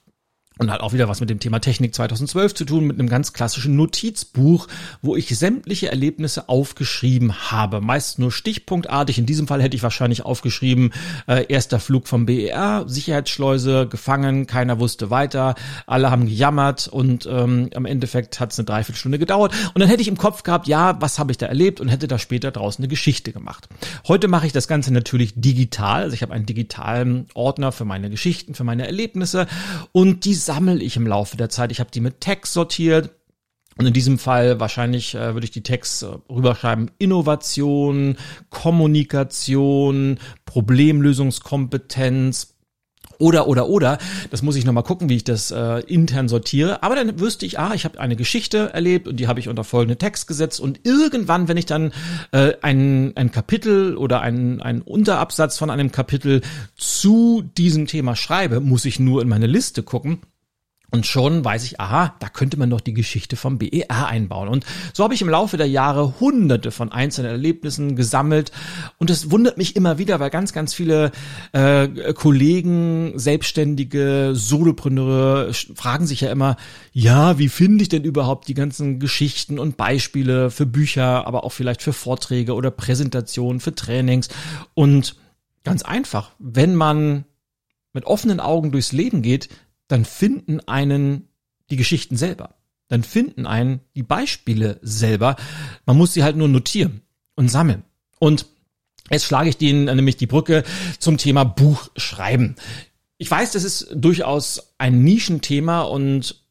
und 0.57 0.71
hat 0.71 0.81
auch 0.81 0.94
wieder 0.94 1.07
was 1.07 1.19
mit 1.19 1.30
dem 1.30 1.39
Thema 1.39 1.59
Technik 1.59 1.94
2012 1.94 2.54
zu 2.54 2.65
tun, 2.65 2.86
mit 2.86 3.00
einem 3.00 3.09
ganz 3.09 3.33
klassischen 3.33 3.75
Notizbuch, 3.75 4.68
wo 5.01 5.15
ich 5.15 5.38
sämtliche 5.38 5.89
Erlebnisse 5.89 6.50
aufgeschrieben 6.50 7.51
habe. 7.51 7.81
Meist 7.81 8.19
nur 8.19 8.31
stichpunktartig. 8.31 9.18
In 9.18 9.25
diesem 9.25 9.48
Fall 9.48 9.62
hätte 9.62 9.75
ich 9.75 9.83
wahrscheinlich 9.83 10.24
aufgeschrieben, 10.24 10.94
äh, 11.27 11.45
erster 11.48 11.80
Flug 11.80 12.07
vom 12.07 12.25
BER, 12.25 12.86
Sicherheitsschleuse, 12.88 13.88
gefangen, 13.88 14.48
keiner 14.48 14.80
wusste 14.80 15.09
weiter, 15.09 15.56
alle 15.86 16.12
haben 16.12 16.25
gejammert 16.25 16.88
und 16.88 17.27
ähm, 17.31 17.69
am 17.75 17.86
Endeffekt 17.86 18.39
hat 18.39 18.51
es 18.51 18.59
eine 18.59 18.65
Dreiviertelstunde 18.65 19.19
gedauert. 19.19 19.54
Und 19.74 19.80
dann 19.81 19.89
hätte 19.89 20.01
ich 20.01 20.07
im 20.07 20.18
Kopf 20.18 20.44
gehabt, 20.44 20.68
ja, 20.68 21.00
was 21.01 21.19
habe 21.19 21.31
ich 21.31 21.38
da 21.38 21.45
erlebt 21.45 21.80
und 21.80 21.89
hätte 21.89 22.07
da 22.07 22.18
später 22.18 22.51
draußen 22.51 22.83
eine 22.83 22.89
Geschichte 22.89 23.31
gemacht. 23.31 23.68
Heute 24.07 24.27
mache 24.27 24.48
ich 24.48 24.54
das 24.54 24.68
Ganze 24.68 24.94
natürlich 24.94 25.33
digital. 25.36 26.04
Also 26.04 26.13
ich 26.13 26.21
habe 26.21 26.33
einen 26.33 26.45
digitalen 26.45 27.27
Ordner 27.33 27.71
für 27.71 27.86
meine 27.86 28.09
Geschichten, 28.09 28.54
für 28.54 28.63
meine 28.63 28.86
Erlebnisse 28.86 29.48
und 29.92 30.25
die 30.25 30.33
sammle 30.47 30.83
ich 30.83 30.97
im 30.97 31.05
Laufe 31.05 31.38
der 31.38 31.49
Zeit. 31.49 31.71
Ich 31.71 31.79
habe 31.79 31.91
die 31.91 32.01
mit 32.01 32.21
Text 32.21 32.53
sortiert. 32.53 33.11
Und 33.77 33.85
in 33.85 33.94
diesem 33.94 34.17
Fall 34.17 34.59
wahrscheinlich 34.59 35.13
äh, 35.13 35.35
würde 35.35 35.45
ich 35.45 35.51
die 35.51 35.61
Text 35.61 36.01
äh, 36.01 36.07
rüberschreiben. 36.31 36.89
Innovation, 36.97 38.17
Kommunikation, 38.49 40.17
Problemlösungskompetenz, 40.45 42.57
oder 43.19 43.47
oder 43.47 43.67
oder, 43.67 43.97
das 44.29 44.44
muss 44.44 44.55
ich 44.55 44.65
nochmal 44.65 44.83
gucken, 44.83 45.09
wie 45.09 45.15
ich 45.15 45.23
das 45.23 45.49
äh, 45.49 45.79
intern 45.88 46.27
sortiere. 46.27 46.83
Aber 46.83 46.95
dann 46.95 47.19
wüsste 47.19 47.45
ich, 47.45 47.59
ah, 47.59 47.73
ich 47.73 47.85
habe 47.85 47.99
eine 47.99 48.15
Geschichte 48.15 48.73
erlebt 48.73 49.07
und 49.07 49.19
die 49.19 49.27
habe 49.27 49.39
ich 49.39 49.49
unter 49.49 49.63
folgenden 49.63 49.97
Text 49.97 50.27
gesetzt. 50.27 50.59
Und 50.59 50.81
irgendwann, 50.83 51.47
wenn 51.47 51.57
ich 51.57 51.65
dann 51.65 51.94
äh, 52.31 52.53
ein, 52.61 53.13
ein 53.15 53.31
Kapitel 53.31 53.97
oder 53.97 54.21
ein, 54.21 54.61
ein 54.61 54.81
Unterabsatz 54.81 55.57
von 55.57 55.69
einem 55.69 55.91
Kapitel 55.91 56.41
zu 56.75 57.44
diesem 57.57 57.88
Thema 57.88 58.15
schreibe, 58.15 58.59
muss 58.59 58.85
ich 58.85 58.99
nur 58.99 59.21
in 59.21 59.29
meine 59.29 59.47
Liste 59.47 59.81
gucken 59.81 60.19
und 60.89 61.06
schon 61.06 61.44
weiß 61.44 61.66
ich, 61.66 61.81
aha, 61.81 62.16
da 62.19 62.30
könnte 62.30 62.57
man 62.57 62.69
doch 62.69 62.80
die 62.80 62.94
Geschichte 62.94 63.36
vom 63.36 63.57
BER 63.57 64.07
einbauen. 64.07 64.48
Und 64.48 64.66
so 64.94 65.04
habe 65.04 65.13
ich 65.13 65.22
im 65.22 65.28
Laufe 65.28 65.57
der 65.57 65.68
Jahre 65.68 66.22
hunderte 66.22 66.72
von 66.72 66.94
einzelnen 66.94 67.31
Erlebnissen 67.31 67.98
gesammelt. 67.98 68.54
Und 68.98 69.10
es 69.10 69.30
wundert 69.30 69.57
mich 69.57 69.75
immer 69.75 69.98
wieder, 69.98 70.22
weil 70.22 70.30
ganz, 70.30 70.54
ganz 70.54 70.74
viele 70.74 71.12
äh, 71.51 72.13
Kollegen, 72.13 73.19
Selbstständige, 73.19 74.31
Solopreneure 74.34 75.51
fragen 75.75 76.07
sich 76.07 76.22
ja 76.22 76.31
immer, 76.31 76.56
ja, 76.94 77.38
wie 77.38 77.50
finde 77.50 77.81
ich 77.81 77.90
denn 77.90 78.06
überhaupt 78.06 78.48
die 78.48 78.54
ganzen 78.54 79.00
Geschichten 79.00 79.60
und 79.60 79.75
Beispiele 79.75 80.51
für 80.51 80.66
Bücher, 80.66 81.28
aber 81.28 81.44
auch 81.44 81.51
vielleicht 81.51 81.81
für 81.81 81.94
Vorträge 81.94 82.54
oder 82.54 82.71
Präsentationen, 82.71 83.59
für 83.59 83.76
Trainings. 83.76 84.30
Und 84.73 85.18
ganz 85.66 85.83
einfach, 85.83 86.31
wenn 86.40 86.76
man 86.76 87.26
mit 87.92 88.06
offenen 88.06 88.40
Augen 88.40 88.71
durchs 88.71 88.94
Leben 88.94 89.21
geht, 89.21 89.50
dann 89.87 90.06
finden 90.06 90.59
einen 90.67 91.27
die 91.69 91.77
Geschichten 91.77 92.17
selber. 92.17 92.56
Dann 92.87 93.03
finden 93.03 93.45
einen 93.45 93.81
die 93.95 94.03
Beispiele 94.03 94.79
selber. 94.81 95.35
Man 95.85 95.97
muss 95.97 96.13
sie 96.13 96.23
halt 96.23 96.37
nur 96.37 96.47
notieren 96.47 97.01
und 97.35 97.49
sammeln. 97.49 97.83
Und 98.19 98.45
jetzt 99.11 99.25
schlage 99.25 99.49
ich 99.49 99.61
Ihnen 99.61 99.85
nämlich 99.85 100.17
die 100.17 100.27
Brücke 100.27 100.63
zum 100.99 101.17
Thema 101.17 101.44
Buchschreiben. 101.44 102.56
Ich 103.17 103.29
weiß, 103.29 103.51
das 103.51 103.63
ist 103.63 103.89
durchaus 103.94 104.73
ein 104.77 105.03
Nischenthema 105.03 105.81
und 105.81 106.44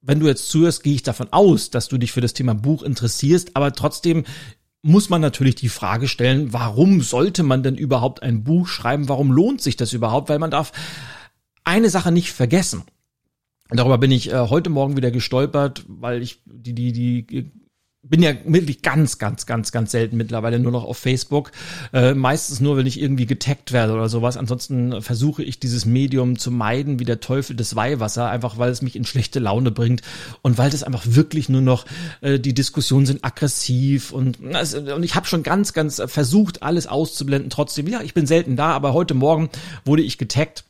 wenn 0.00 0.20
du 0.20 0.26
jetzt 0.26 0.50
zuhörst, 0.50 0.82
gehe 0.82 0.94
ich 0.94 1.02
davon 1.02 1.32
aus, 1.32 1.70
dass 1.70 1.88
du 1.88 1.96
dich 1.96 2.12
für 2.12 2.20
das 2.20 2.34
Thema 2.34 2.54
Buch 2.54 2.82
interessierst, 2.82 3.56
aber 3.56 3.72
trotzdem 3.72 4.24
muss 4.82 5.08
man 5.08 5.22
natürlich 5.22 5.54
die 5.54 5.70
Frage 5.70 6.08
stellen, 6.08 6.52
warum 6.52 7.00
sollte 7.00 7.42
man 7.42 7.62
denn 7.62 7.74
überhaupt 7.74 8.22
ein 8.22 8.44
Buch 8.44 8.68
schreiben? 8.68 9.08
Warum 9.08 9.32
lohnt 9.32 9.62
sich 9.62 9.76
das 9.76 9.94
überhaupt? 9.94 10.28
Weil 10.28 10.38
man 10.38 10.50
darf 10.50 10.72
eine 11.64 11.90
Sache 11.90 12.12
nicht 12.12 12.32
vergessen. 12.32 12.84
Darüber 13.70 13.98
bin 13.98 14.10
ich 14.10 14.30
äh, 14.30 14.48
heute 14.50 14.70
Morgen 14.70 14.96
wieder 14.96 15.10
gestolpert, 15.10 15.84
weil 15.88 16.22
ich 16.22 16.40
die, 16.44 16.74
die, 16.74 16.92
die 16.92 17.50
bin 18.06 18.22
ja 18.22 18.32
wirklich 18.44 18.82
ganz, 18.82 19.18
ganz, 19.18 19.46
ganz, 19.46 19.72
ganz 19.72 19.90
selten 19.90 20.16
mittlerweile 20.16 20.58
nur 20.58 20.72
noch 20.72 20.84
auf 20.84 20.98
Facebook. 20.98 21.50
Äh, 21.92 22.14
meistens 22.14 22.60
nur, 22.60 22.76
wenn 22.76 22.86
ich 22.86 23.00
irgendwie 23.00 23.24
getaggt 23.24 23.72
werde 23.72 23.94
oder 23.94 24.10
sowas. 24.10 24.36
Ansonsten 24.36 25.00
versuche 25.00 25.42
ich 25.42 25.58
dieses 25.58 25.86
Medium 25.86 26.38
zu 26.38 26.50
meiden 26.50 26.98
wie 26.98 27.06
der 27.06 27.20
Teufel 27.20 27.56
des 27.56 27.74
Weihwasser, 27.74 28.28
einfach 28.28 28.58
weil 28.58 28.70
es 28.70 28.82
mich 28.82 28.94
in 28.94 29.06
schlechte 29.06 29.38
Laune 29.38 29.70
bringt 29.70 30.02
und 30.42 30.58
weil 30.58 30.70
das 30.70 30.82
einfach 30.82 31.04
wirklich 31.06 31.48
nur 31.48 31.62
noch 31.62 31.86
äh, 32.20 32.38
die 32.38 32.54
Diskussionen 32.54 33.06
sind 33.06 33.24
aggressiv 33.24 34.12
und, 34.12 34.38
also, 34.54 34.78
und 34.94 35.02
ich 35.02 35.14
habe 35.14 35.26
schon 35.26 35.42
ganz, 35.42 35.72
ganz 35.72 36.02
versucht, 36.06 36.62
alles 36.62 36.86
auszublenden. 36.86 37.48
Trotzdem, 37.48 37.88
ja, 37.88 38.02
ich 38.02 38.12
bin 38.12 38.26
selten 38.26 38.56
da, 38.56 38.72
aber 38.72 38.92
heute 38.92 39.14
Morgen 39.14 39.48
wurde 39.86 40.02
ich 40.02 40.18
getaggt 40.18 40.64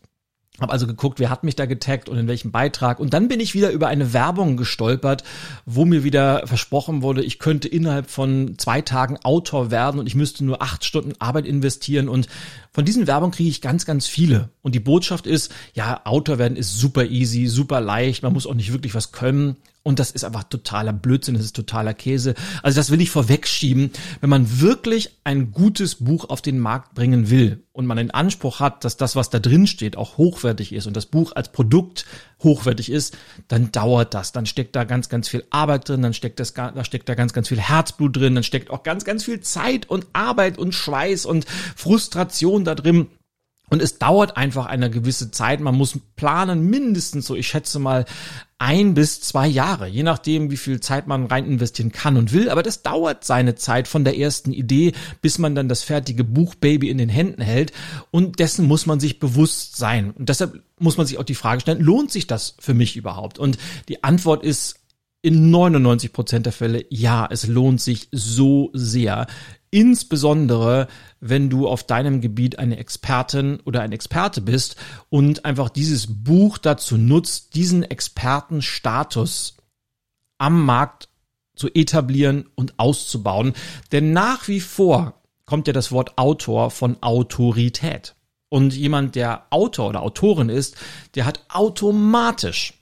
hab 0.61 0.71
also 0.71 0.87
geguckt, 0.87 1.19
wer 1.19 1.31
hat 1.31 1.43
mich 1.43 1.57
da 1.57 1.67
getaggt 1.67 2.09
und 2.09 2.17
in 2.17 2.29
welchem 2.29 2.53
Beitrag. 2.53 3.01
Und 3.01 3.13
dann 3.13 3.27
bin 3.27 3.41
ich 3.41 3.55
wieder 3.55 3.71
über 3.71 3.89
eine 3.89 4.13
Werbung 4.13 4.57
gestolpert, 4.57 5.25
wo 5.67 5.85
mir 5.85 6.05
wieder 6.05 6.47
versprochen 6.47 7.03
wurde, 7.03 7.25
ich 7.25 7.41
könnte 7.41 7.67
innerhalb 7.67 8.09
von 8.09 8.55
zwei 8.57 8.81
Tagen 8.81 9.19
Autor 9.25 9.73
werden 9.73 9.99
und 9.99 10.07
ich 10.07 10.15
müsste 10.15 10.45
nur 10.45 10.63
acht 10.63 10.85
Stunden 10.85 11.15
Arbeit 11.19 11.47
investieren. 11.47 12.09
Und 12.09 12.29
von 12.71 12.85
diesen 12.85 13.09
Werbungen 13.09 13.35
kriege 13.35 13.51
ich 13.51 13.63
ganz, 13.63 13.85
ganz 13.85 14.07
viele. 14.07 14.51
Und 14.63 14.77
die 14.77 14.81
Botschaft 14.81 15.27
ist, 15.27 15.53
ja, 15.75 16.01
Autor 16.05 16.39
werden 16.39 16.57
ist 16.57 16.79
super 16.79 17.05
easy, 17.05 17.49
super 17.49 17.81
leicht, 17.81 18.23
man 18.23 18.33
muss 18.33 18.47
auch 18.47 18.55
nicht 18.55 18.73
wirklich 18.73 18.95
was 18.95 19.11
können. 19.11 19.57
Und 19.87 19.99
das 19.99 20.11
ist 20.11 20.25
einfach 20.25 20.45
totaler 20.45 20.95
Blödsinn, 20.95 21.35
das 21.35 21.45
ist 21.45 21.55
totaler 21.55 21.93
Käse. 21.93 22.35
Also 22.63 22.77
das 22.81 22.91
will 22.91 23.03
ich 23.03 23.11
vorwegschieben. 23.11 23.91
Wenn 24.23 24.31
man 24.31 24.61
wirklich 24.63 25.19
ein 25.25 25.53
gutes 25.53 25.97
Buch 25.97 26.31
auf 26.31 26.41
den 26.41 26.59
Markt 26.59 26.95
bringen 26.95 27.29
will 27.29 27.65
und 27.73 27.85
man 27.85 27.99
den 27.99 28.11
Anspruch 28.11 28.61
hat, 28.61 28.85
dass 28.85 28.97
das, 28.97 29.15
was 29.15 29.29
da 29.29 29.41
drin 29.41 29.67
steht, 29.67 29.99
auch 29.99 30.17
hochwertig 30.17 30.73
ist 30.73 30.87
und 30.87 30.97
das 30.97 31.05
Buch 31.05 31.33
als 31.37 31.53
Produkt 31.53 32.07
hochwertig 32.43 32.91
ist, 32.91 33.19
dann 33.49 33.73
dauert 33.73 34.15
das. 34.15 34.33
Dann 34.33 34.47
steckt 34.47 34.75
da 34.75 34.85
ganz, 34.85 35.11
ganz 35.11 35.29
viel 35.29 35.45
Arbeit 35.51 35.87
drin, 35.87 36.01
dann 36.01 36.15
steckt 36.15 36.41
das, 36.41 36.55
da 36.55 36.83
steckt 36.83 37.11
da 37.11 37.15
ganz, 37.15 37.35
ganz 37.35 37.49
viel 37.49 37.61
Herzblut 37.61 38.17
drin, 38.17 38.35
dann 38.35 38.45
steckt 38.45 38.71
auch 38.71 38.85
ganz, 38.85 39.05
ganz 39.05 39.25
viel 39.25 39.41
Zeit 39.41 39.91
und 39.91 40.07
Arbeit 40.15 40.57
und 40.57 40.75
Schweiß 40.75 41.27
und 41.27 41.45
Frustration 41.77 42.65
da 42.65 42.75
drin. 42.75 43.09
Und 43.71 43.81
es 43.81 43.99
dauert 43.99 44.37
einfach 44.37 44.67
eine 44.67 44.91
gewisse 44.91 45.31
Zeit. 45.31 45.61
Man 45.61 45.75
muss 45.75 45.99
planen, 46.17 46.69
mindestens 46.69 47.27
so, 47.27 47.35
ich 47.35 47.47
schätze 47.47 47.79
mal, 47.79 48.05
ein 48.59 48.95
bis 48.95 49.21
zwei 49.21 49.47
Jahre, 49.47 49.89
je 49.89 50.03
nachdem, 50.03 50.51
wie 50.51 50.57
viel 50.57 50.81
Zeit 50.81 51.07
man 51.07 51.27
rein 51.27 51.47
investieren 51.47 51.91
kann 51.91 52.17
und 52.17 52.33
will. 52.33 52.51
Aber 52.51 52.63
das 52.63 52.83
dauert 52.83 53.25
seine 53.25 53.57
Zeit 53.57 53.89
von 53.89 54.05
der 54.05 54.17
ersten 54.19 54.53
Idee, 54.53 54.93
bis 55.21 55.39
man 55.39 55.55
dann 55.55 55.69
das 55.69 55.83
fertige 55.83 56.25
Buchbaby 56.25 56.89
in 56.89 56.99
den 56.99 57.09
Händen 57.09 57.43
hält. 57.43 57.73
Und 58.11 58.39
dessen 58.39 58.67
muss 58.67 58.87
man 58.87 59.01
sich 59.01 59.19
bewusst 59.19 59.77
sein. 59.77 60.13
Und 60.13 60.29
deshalb 60.29 60.63
muss 60.79 60.97
man 60.97 61.07
sich 61.07 61.19
auch 61.19 61.25
die 61.25 61.35
Frage 61.35 61.61
stellen, 61.61 61.81
lohnt 61.81 62.11
sich 62.11 62.27
das 62.27 62.57
für 62.61 62.75
mich 62.75 62.97
überhaupt? 62.97 63.39
Und 63.39 63.59
die 63.89 64.05
Antwort 64.05 64.45
ist 64.45 64.77
in 65.21 65.51
99 65.51 66.13
Prozent 66.13 66.47
der 66.47 66.53
Fälle, 66.53 66.85
ja, 66.91 67.27
es 67.31 67.47
lohnt 67.47 67.81
sich 67.81 68.09
so 68.13 68.71
sehr. 68.75 69.27
Insbesondere, 69.75 70.87
wenn 71.19 71.51
du 71.51 71.67
auf 71.67 71.83
deinem 71.83 72.21
Gebiet 72.21 72.61
eine 72.61 72.77
Expertin 72.77 73.59
oder 73.65 73.81
ein 73.81 73.91
Experte 73.91 74.41
bist 74.41 74.77
und 75.11 75.45
einfach 75.45 75.69
dieses 75.69 76.23
Buch 76.23 76.59
dazu 76.59 76.97
nutzt, 76.97 77.57
diesen 77.57 77.83
Expertenstatus 77.83 79.57
am 80.39 80.65
Markt 80.65 81.09
zu 81.57 81.67
etablieren 81.75 82.49
und 82.55 82.79
auszubauen. 82.79 83.53
Denn 83.91 84.13
nach 84.13 84.47
wie 84.47 84.61
vor 84.61 85.21
kommt 85.45 85.67
ja 85.67 85.73
das 85.73 85.91
Wort 85.91 86.19
Autor 86.19 86.71
von 86.71 87.03
Autorität. 87.03 88.15
Und 88.51 88.77
jemand, 88.77 89.17
der 89.17 89.49
Autor 89.51 89.89
oder 89.89 90.03
Autorin 90.03 90.51
ist, 90.51 90.77
der 91.17 91.25
hat 91.25 91.47
automatisch 91.49 92.75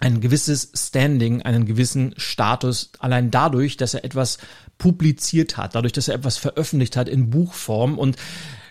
ein 0.00 0.20
gewisses 0.20 0.70
Standing, 0.74 1.42
einen 1.42 1.66
gewissen 1.66 2.14
Status, 2.16 2.92
allein 2.98 3.30
dadurch, 3.30 3.76
dass 3.76 3.94
er 3.94 4.04
etwas 4.04 4.38
publiziert 4.78 5.56
hat, 5.56 5.74
dadurch, 5.74 5.92
dass 5.92 6.08
er 6.08 6.14
etwas 6.14 6.36
veröffentlicht 6.36 6.96
hat 6.96 7.08
in 7.08 7.30
Buchform 7.30 7.98
und 7.98 8.16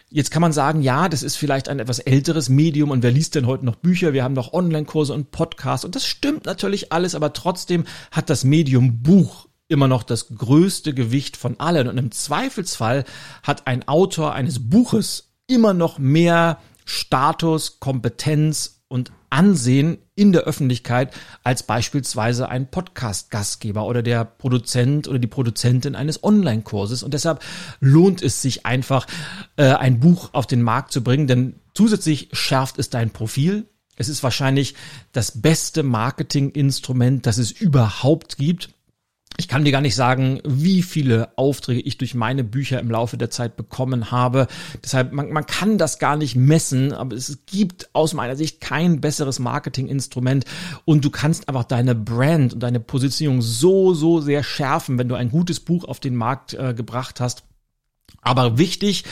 Jetzt 0.10 0.32
kann 0.32 0.42
man 0.42 0.54
sagen, 0.54 0.82
ja, 0.82 1.10
das 1.10 1.22
ist 1.22 1.36
vielleicht 1.36 1.68
ein 1.68 1.80
etwas 1.80 2.00
älteres 2.00 2.48
Medium 2.48 2.92
und 2.92 3.04
wer 3.04 3.12
liest 3.12 3.36
denn 3.36 3.46
heute 3.46 3.66
noch 3.66 3.76
Bücher? 3.76 4.14
Wir 4.14 4.24
haben 4.24 4.36
noch 4.36 4.54
Online-Kurse 4.54 5.14
und 5.14 5.32
Podcasts 5.32 5.84
und 5.84 5.96
das 5.96 6.06
stimmt 6.06 6.46
natürlich 6.46 6.94
alles, 6.94 7.14
aber 7.14 7.34
trotzdem 7.34 7.84
hat 8.12 8.30
das 8.30 8.46
Medium 8.46 9.04
Buch 9.04 9.50
immer 9.68 9.90
noch 9.90 10.04
das 10.04 10.30
größte 10.30 10.94
Gewicht 10.94 11.36
von 11.36 11.60
allen 11.60 11.90
und 11.90 11.98
im 11.98 12.12
Zweifelsfall 12.12 13.04
hat 13.44 13.68
ein 13.68 13.86
Autor 13.90 14.34
eines 14.34 14.70
Buches 14.70 15.34
immer 15.46 15.74
noch 15.74 16.00
mehr 16.00 16.60
Status, 16.86 17.82
Kompetenz 17.82 18.77
und 18.90 19.12
Ansehen 19.30 19.98
in 20.16 20.32
der 20.32 20.44
Öffentlichkeit 20.44 21.14
als 21.44 21.64
beispielsweise 21.64 22.50
ein 22.50 22.72
Podcast-Gastgeber 22.72 23.86
oder 23.86 24.02
der 24.02 24.24
Produzent 24.24 25.08
oder 25.08 25.20
die 25.20 25.28
Produzentin 25.28 25.96
eines 25.96 26.24
Online-Kurses. 26.24 27.04
Und 27.04 27.14
deshalb 27.14 27.44
lohnt 27.82 28.22
es 28.22 28.42
sich 28.42 28.66
einfach, 28.66 29.06
äh, 29.58 29.74
ein 29.74 30.00
Buch 30.00 30.30
auf 30.34 30.48
den 30.48 30.62
Markt 30.62 30.94
zu 30.94 31.04
bringen, 31.04 31.28
denn 31.28 31.56
zusätzlich 31.74 32.30
schärft 32.32 32.80
es 32.80 32.90
dein 32.90 33.10
Profil. 33.10 33.68
Es 33.98 34.10
ist 34.10 34.24
wahrscheinlich 34.24 34.76
das 35.12 35.42
beste 35.42 35.84
Marketinginstrument, 35.84 37.26
das 37.26 37.38
es 37.38 37.52
überhaupt 37.52 38.38
gibt. 38.38 38.70
Ich 39.40 39.48
kann 39.48 39.64
dir 39.64 39.72
gar 39.72 39.82
nicht 39.82 39.96
sagen, 39.96 40.40
wie 40.46 40.82
viele 40.82 41.38
Aufträge 41.38 41.82
ich 41.82 41.98
durch 41.98 42.16
meine 42.16 42.44
Bücher 42.44 42.80
im 42.80 42.90
Laufe 42.90 43.18
der 43.18 43.30
Zeit 43.30 43.56
bekommen 43.56 44.10
habe. 44.10 44.48
Deshalb, 44.84 45.14
man, 45.14 45.30
man 45.32 45.46
kann 45.46 45.78
das 45.78 46.00
gar 46.00 46.16
nicht 46.16 46.36
messen, 46.36 46.92
aber 46.92 47.16
es 47.16 47.40
gibt 47.46 47.90
aus 47.94 48.14
meiner 48.14 48.36
Sicht 48.36 48.62
kein 48.62 49.00
besseres 49.00 49.38
Marketinginstrument 49.38 50.46
und 50.86 51.06
du 51.06 51.12
kannst 51.12 51.50
einfach 51.50 51.66
deine 51.66 51.94
Brand 51.94 52.54
und 52.54 52.64
deine 52.64 52.80
Positionierung 52.80 53.44
so, 53.44 53.94
so 53.94 54.22
sehr 54.22 54.44
schärfen, 54.44 54.98
wenn 54.98 55.10
du 55.10 55.16
ein 55.16 55.30
gutes 55.30 55.60
Buch 55.60 55.84
auf 55.84 56.00
den 56.00 56.16
Markt 56.16 56.56
äh, 56.56 56.74
gebracht 56.74 57.20
hast. 57.20 57.44
Aber 58.22 58.58
wichtig, 58.58 59.04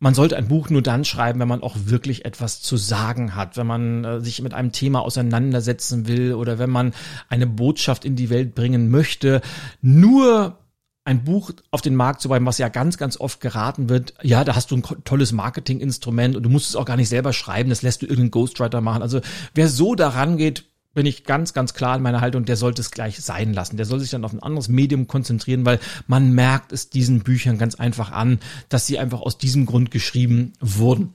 man 0.00 0.14
sollte 0.14 0.36
ein 0.36 0.48
Buch 0.48 0.70
nur 0.70 0.82
dann 0.82 1.04
schreiben, 1.04 1.38
wenn 1.40 1.48
man 1.48 1.62
auch 1.62 1.76
wirklich 1.84 2.24
etwas 2.24 2.62
zu 2.62 2.78
sagen 2.78 3.36
hat, 3.36 3.56
wenn 3.58 3.66
man 3.66 4.04
äh, 4.04 4.20
sich 4.20 4.40
mit 4.42 4.54
einem 4.54 4.72
Thema 4.72 5.00
auseinandersetzen 5.00 6.08
will 6.08 6.32
oder 6.32 6.58
wenn 6.58 6.70
man 6.70 6.94
eine 7.28 7.46
Botschaft 7.46 8.06
in 8.06 8.16
die 8.16 8.30
Welt 8.30 8.54
bringen 8.54 8.90
möchte. 8.90 9.42
Nur 9.82 10.58
ein 11.04 11.24
Buch 11.24 11.50
auf 11.70 11.82
den 11.82 11.94
Markt 11.96 12.22
zu 12.22 12.28
bringen, 12.28 12.46
was 12.46 12.58
ja 12.58 12.68
ganz, 12.68 12.96
ganz 12.96 13.18
oft 13.18 13.40
geraten 13.40 13.88
wird, 13.88 14.14
ja, 14.22 14.44
da 14.44 14.54
hast 14.54 14.70
du 14.70 14.76
ein 14.76 14.84
tolles 15.04 15.32
Marketinginstrument 15.32 16.36
und 16.36 16.42
du 16.42 16.50
musst 16.50 16.68
es 16.68 16.76
auch 16.76 16.84
gar 16.84 16.96
nicht 16.96 17.08
selber 17.08 17.32
schreiben, 17.32 17.70
das 17.70 17.82
lässt 17.82 18.02
du 18.02 18.06
irgendeinen 18.06 18.30
Ghostwriter 18.30 18.80
machen. 18.80 19.02
Also 19.02 19.20
wer 19.54 19.68
so 19.68 19.94
daran 19.94 20.36
geht, 20.36 20.69
bin 20.94 21.06
ich 21.06 21.24
ganz, 21.24 21.52
ganz 21.52 21.74
klar 21.74 21.96
in 21.96 22.02
meiner 22.02 22.20
Haltung, 22.20 22.44
der 22.44 22.56
sollte 22.56 22.80
es 22.80 22.90
gleich 22.90 23.20
sein 23.20 23.52
lassen. 23.52 23.76
Der 23.76 23.86
soll 23.86 24.00
sich 24.00 24.10
dann 24.10 24.24
auf 24.24 24.32
ein 24.32 24.42
anderes 24.42 24.68
Medium 24.68 25.06
konzentrieren, 25.06 25.64
weil 25.64 25.78
man 26.06 26.32
merkt 26.32 26.72
es 26.72 26.90
diesen 26.90 27.20
Büchern 27.20 27.58
ganz 27.58 27.76
einfach 27.76 28.10
an, 28.10 28.40
dass 28.68 28.86
sie 28.86 28.98
einfach 28.98 29.20
aus 29.20 29.38
diesem 29.38 29.66
Grund 29.66 29.90
geschrieben 29.90 30.52
wurden. 30.60 31.14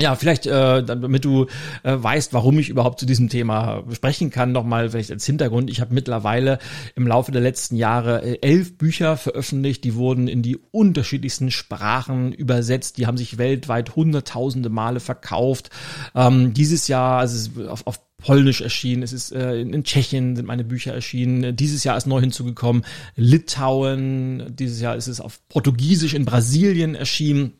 Ja, 0.00 0.14
vielleicht, 0.14 0.46
äh, 0.46 0.84
damit 0.84 1.24
du 1.24 1.46
äh, 1.82 1.96
weißt, 1.96 2.32
warum 2.32 2.58
ich 2.60 2.68
überhaupt 2.68 3.00
zu 3.00 3.06
diesem 3.06 3.28
Thema 3.28 3.82
sprechen 3.92 4.30
kann, 4.30 4.52
nochmal 4.52 4.90
vielleicht 4.90 5.10
als 5.10 5.26
Hintergrund. 5.26 5.70
Ich 5.70 5.80
habe 5.80 5.92
mittlerweile 5.92 6.60
im 6.94 7.08
Laufe 7.08 7.32
der 7.32 7.40
letzten 7.40 7.74
Jahre 7.74 8.22
äh, 8.22 8.38
elf 8.40 8.78
Bücher 8.78 9.16
veröffentlicht, 9.16 9.82
die 9.82 9.96
wurden 9.96 10.28
in 10.28 10.42
die 10.42 10.56
unterschiedlichsten 10.70 11.50
Sprachen 11.50 12.32
übersetzt, 12.32 12.98
die 12.98 13.08
haben 13.08 13.16
sich 13.16 13.38
weltweit 13.38 13.96
hunderttausende 13.96 14.68
Male 14.68 15.00
verkauft. 15.00 15.70
Ähm, 16.14 16.54
dieses 16.54 16.86
Jahr, 16.86 17.18
also 17.18 17.68
auf, 17.68 17.84
auf 17.84 18.00
Polnisch 18.18 18.60
erschienen, 18.60 19.02
es 19.02 19.12
ist 19.12 19.32
äh, 19.32 19.60
in 19.60 19.84
Tschechien 19.84 20.34
sind 20.34 20.46
meine 20.46 20.64
Bücher 20.64 20.92
erschienen, 20.92 21.54
dieses 21.54 21.84
Jahr 21.84 21.96
ist 21.96 22.06
neu 22.06 22.20
hinzugekommen, 22.20 22.84
Litauen, 23.14 24.56
dieses 24.56 24.80
Jahr 24.80 24.96
ist 24.96 25.06
es 25.06 25.20
auf 25.20 25.40
Portugiesisch 25.48 26.14
in 26.14 26.24
Brasilien 26.24 26.96
erschienen. 26.96 27.52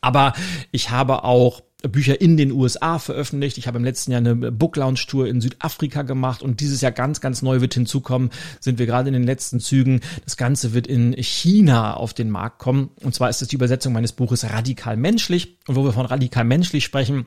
Aber 0.00 0.34
ich 0.70 0.90
habe 0.90 1.24
auch 1.24 1.62
Bücher 1.88 2.20
in 2.20 2.36
den 2.36 2.52
USA 2.52 2.98
veröffentlicht. 2.98 3.58
Ich 3.58 3.66
habe 3.66 3.78
im 3.78 3.84
letzten 3.84 4.12
Jahr 4.12 4.20
eine 4.20 4.34
Book 4.34 4.76
Lounge 4.76 5.00
Tour 5.06 5.26
in 5.26 5.40
Südafrika 5.40 6.02
gemacht 6.02 6.42
und 6.42 6.60
dieses 6.60 6.80
Jahr 6.80 6.92
ganz, 6.92 7.20
ganz 7.20 7.42
neu 7.42 7.60
wird 7.60 7.74
hinzukommen, 7.74 8.30
sind 8.60 8.78
wir 8.78 8.86
gerade 8.86 9.08
in 9.08 9.14
den 9.14 9.24
letzten 9.24 9.60
Zügen. 9.60 10.00
Das 10.24 10.36
Ganze 10.36 10.72
wird 10.72 10.86
in 10.86 11.14
China 11.14 11.94
auf 11.94 12.14
den 12.14 12.30
Markt 12.30 12.58
kommen. 12.58 12.90
Und 13.02 13.14
zwar 13.14 13.30
ist 13.30 13.42
es 13.42 13.48
die 13.48 13.56
Übersetzung 13.56 13.92
meines 13.92 14.12
Buches 14.12 14.44
Radikal 14.44 14.96
Menschlich. 14.96 15.58
Und 15.66 15.76
wo 15.76 15.84
wir 15.84 15.92
von 15.92 16.06
Radikal 16.06 16.44
Menschlich 16.44 16.84
sprechen, 16.84 17.26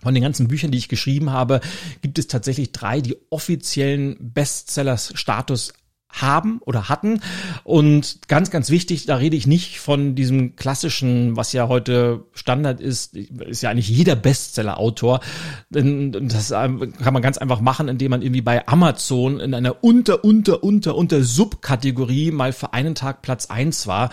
von 0.00 0.14
den 0.14 0.22
ganzen 0.22 0.48
Büchern, 0.48 0.72
die 0.72 0.78
ich 0.78 0.88
geschrieben 0.88 1.30
habe, 1.30 1.60
gibt 2.00 2.18
es 2.18 2.26
tatsächlich 2.26 2.72
drei, 2.72 3.00
die 3.00 3.16
offiziellen 3.30 4.16
Bestsellers-Status 4.18 5.74
haben 6.12 6.60
oder 6.64 6.88
hatten. 6.88 7.20
Und 7.64 8.20
ganz, 8.28 8.50
ganz 8.50 8.70
wichtig, 8.70 9.06
da 9.06 9.16
rede 9.16 9.36
ich 9.36 9.46
nicht 9.46 9.80
von 9.80 10.14
diesem 10.14 10.56
klassischen, 10.56 11.36
was 11.36 11.52
ja 11.52 11.68
heute 11.68 12.24
Standard 12.32 12.80
ist, 12.80 13.16
ist 13.16 13.62
ja 13.62 13.70
eigentlich 13.70 13.88
jeder 13.88 14.14
Bestseller-Autor. 14.14 15.20
Das 15.70 16.50
kann 16.50 17.12
man 17.12 17.22
ganz 17.22 17.38
einfach 17.38 17.60
machen, 17.60 17.88
indem 17.88 18.10
man 18.10 18.22
irgendwie 18.22 18.42
bei 18.42 18.66
Amazon 18.68 19.40
in 19.40 19.54
einer 19.54 19.82
unter, 19.82 20.24
unter, 20.24 20.62
unter, 20.62 20.94
unter 20.94 21.22
Subkategorie 21.22 22.30
mal 22.30 22.52
für 22.52 22.72
einen 22.72 22.94
Tag 22.94 23.22
Platz 23.22 23.46
eins 23.46 23.86
war 23.86 24.10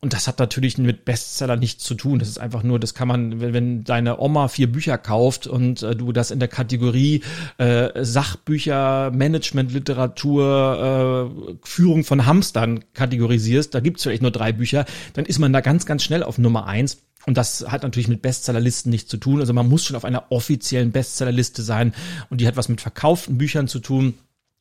und 0.00 0.12
das 0.12 0.28
hat 0.28 0.38
natürlich 0.38 0.78
mit 0.78 1.04
Bestseller 1.04 1.56
nichts 1.56 1.82
zu 1.82 1.96
tun. 1.96 2.20
Das 2.20 2.28
ist 2.28 2.38
einfach 2.38 2.62
nur, 2.62 2.78
das 2.78 2.94
kann 2.94 3.08
man, 3.08 3.40
wenn, 3.40 3.82
deine 3.82 4.20
Oma 4.20 4.46
vier 4.46 4.70
Bücher 4.70 4.96
kauft 4.96 5.48
und 5.48 5.82
äh, 5.82 5.96
du 5.96 6.12
das 6.12 6.30
in 6.30 6.38
der 6.38 6.46
Kategorie 6.46 7.22
äh, 7.58 8.04
Sachbücher, 8.04 9.10
Management, 9.10 9.72
Literatur, 9.72 11.32
äh, 11.34 11.58
Führung 11.66 12.04
von 12.04 12.26
Hamstern 12.26 12.84
kategorisierst, 12.94 13.74
da 13.74 13.80
gibt's 13.80 14.04
vielleicht 14.04 14.22
nur 14.22 14.30
drei 14.30 14.52
Bücher, 14.52 14.84
dann 15.14 15.26
ist 15.26 15.40
man 15.40 15.52
da 15.52 15.60
ganz, 15.60 15.84
ganz 15.84 16.04
schnell 16.04 16.22
auf 16.22 16.38
Nummer 16.38 16.66
eins. 16.66 16.98
Und 17.26 17.36
das 17.36 17.66
hat 17.68 17.82
natürlich 17.82 18.08
mit 18.08 18.22
Bestsellerlisten 18.22 18.90
nichts 18.90 19.10
zu 19.10 19.16
tun. 19.16 19.40
Also 19.40 19.52
man 19.52 19.68
muss 19.68 19.84
schon 19.84 19.96
auf 19.96 20.04
einer 20.04 20.30
offiziellen 20.30 20.92
Bestsellerliste 20.92 21.62
sein 21.62 21.92
und 22.30 22.40
die 22.40 22.46
hat 22.46 22.56
was 22.56 22.68
mit 22.68 22.80
verkauften 22.80 23.36
Büchern 23.36 23.66
zu 23.66 23.80
tun. 23.80 24.14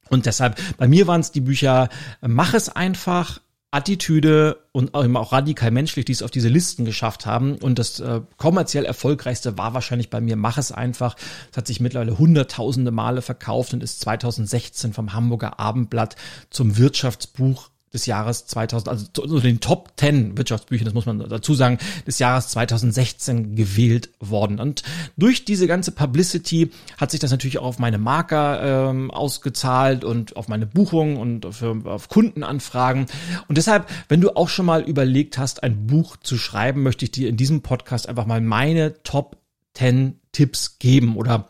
Und 0.09 0.25
deshalb, 0.25 0.59
bei 0.77 0.87
mir 0.87 1.05
waren 1.05 1.21
es 1.21 1.31
die 1.31 1.41
Bücher 1.41 1.89
Mach 2.21 2.55
es 2.55 2.69
einfach, 2.69 3.39
Attitüde 3.77 4.57
und 4.71 4.95
auch 4.95 5.31
radikal 5.31 5.69
menschlich, 5.69 6.05
die 6.05 6.11
es 6.11 6.23
auf 6.23 6.31
diese 6.31 6.49
Listen 6.49 6.83
geschafft 6.83 7.27
haben. 7.27 7.57
Und 7.57 7.77
das 7.77 7.99
äh, 7.99 8.21
kommerziell 8.37 8.85
erfolgreichste 8.85 9.59
war 9.59 9.75
wahrscheinlich 9.75 10.09
bei 10.09 10.19
mir 10.19 10.35
Mach 10.35 10.57
es 10.57 10.71
einfach. 10.71 11.15
Es 11.51 11.57
hat 11.57 11.67
sich 11.67 11.79
mittlerweile 11.79 12.17
hunderttausende 12.17 12.89
Male 12.89 13.21
verkauft 13.21 13.75
und 13.75 13.83
ist 13.83 14.01
2016 14.01 14.93
vom 14.93 15.13
Hamburger 15.13 15.59
Abendblatt 15.59 16.15
zum 16.49 16.77
Wirtschaftsbuch 16.77 17.69
des 17.97 18.05
Jahres 18.05 18.45
2000, 18.45 18.89
also 18.89 19.05
zu 19.07 19.39
den 19.39 19.59
Top 19.59 19.91
10 19.97 20.37
Wirtschaftsbüchern, 20.37 20.85
das 20.85 20.93
muss 20.93 21.07
man 21.07 21.17
dazu 21.17 21.55
sagen, 21.55 21.79
des 22.05 22.19
Jahres 22.19 22.49
2016 22.49 23.55
gewählt 23.55 24.09
worden. 24.19 24.59
Und 24.59 24.83
durch 25.17 25.45
diese 25.45 25.65
ganze 25.65 25.91
Publicity 25.91 26.71
hat 26.97 27.09
sich 27.09 27.19
das 27.19 27.31
natürlich 27.31 27.57
auch 27.57 27.65
auf 27.65 27.79
meine 27.79 27.97
Marker 27.97 28.89
ähm, 28.89 29.09
ausgezahlt 29.09 30.03
und 30.03 30.35
auf 30.35 30.47
meine 30.47 30.67
Buchungen 30.67 31.17
und 31.17 31.53
für, 31.53 31.81
auf 31.85 32.07
Kundenanfragen. 32.07 33.07
Und 33.47 33.57
deshalb, 33.57 33.89
wenn 34.09 34.21
du 34.21 34.35
auch 34.35 34.49
schon 34.49 34.67
mal 34.67 34.83
überlegt 34.83 35.39
hast, 35.39 35.63
ein 35.63 35.87
Buch 35.87 36.17
zu 36.17 36.37
schreiben, 36.37 36.83
möchte 36.83 37.05
ich 37.05 37.11
dir 37.11 37.29
in 37.29 37.37
diesem 37.37 37.61
Podcast 37.61 38.07
einfach 38.07 38.27
mal 38.27 38.41
meine 38.41 39.01
Top 39.01 39.37
10 39.73 40.19
Tipps 40.31 40.77
geben 40.77 41.17
oder 41.17 41.49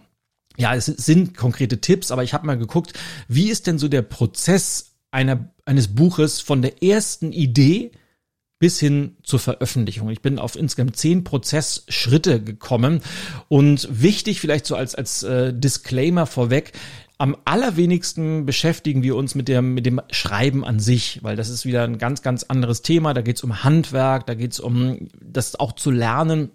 ja, 0.57 0.73
es 0.73 0.85
sind 0.85 1.37
konkrete 1.37 1.81
Tipps, 1.81 2.09
aber 2.09 2.23
ich 2.23 2.33
habe 2.33 2.47
mal 2.47 2.57
geguckt, 2.57 2.93
wie 3.27 3.49
ist 3.49 3.67
denn 3.67 3.77
so 3.77 3.87
der 3.87 4.01
Prozess 4.01 4.96
einer, 5.11 5.53
eines 5.65 5.95
Buches 5.95 6.41
von 6.41 6.61
der 6.61 6.83
ersten 6.83 7.31
Idee 7.31 7.91
bis 8.59 8.79
hin 8.79 9.17
zur 9.23 9.39
Veröffentlichung. 9.39 10.09
Ich 10.09 10.21
bin 10.21 10.39
auf 10.39 10.55
insgesamt 10.55 10.97
zehn 10.97 11.23
Prozessschritte 11.23 12.41
gekommen 12.41 13.01
und 13.49 13.87
wichtig 13.91 14.41
vielleicht 14.41 14.65
so 14.65 14.75
als, 14.75 14.95
als 14.95 15.21
äh, 15.23 15.53
Disclaimer 15.53 16.25
vorweg, 16.25 16.73
am 17.19 17.35
allerwenigsten 17.45 18.45
beschäftigen 18.45 19.01
wir 19.01 19.15
uns 19.15 19.33
mit 19.33 19.47
dem, 19.47 19.73
mit 19.73 19.87
dem 19.87 20.01
Schreiben 20.11 20.63
an 20.63 20.79
sich, 20.79 21.19
weil 21.23 21.35
das 21.35 21.49
ist 21.49 21.65
wieder 21.65 21.83
ein 21.83 21.97
ganz, 21.97 22.21
ganz 22.21 22.43
anderes 22.43 22.83
Thema. 22.83 23.15
Da 23.15 23.21
geht 23.21 23.37
es 23.37 23.43
um 23.43 23.63
Handwerk, 23.63 24.27
da 24.27 24.35
geht 24.35 24.51
es 24.51 24.59
um 24.59 25.07
das 25.19 25.59
auch 25.59 25.71
zu 25.71 25.89
lernen. 25.89 26.51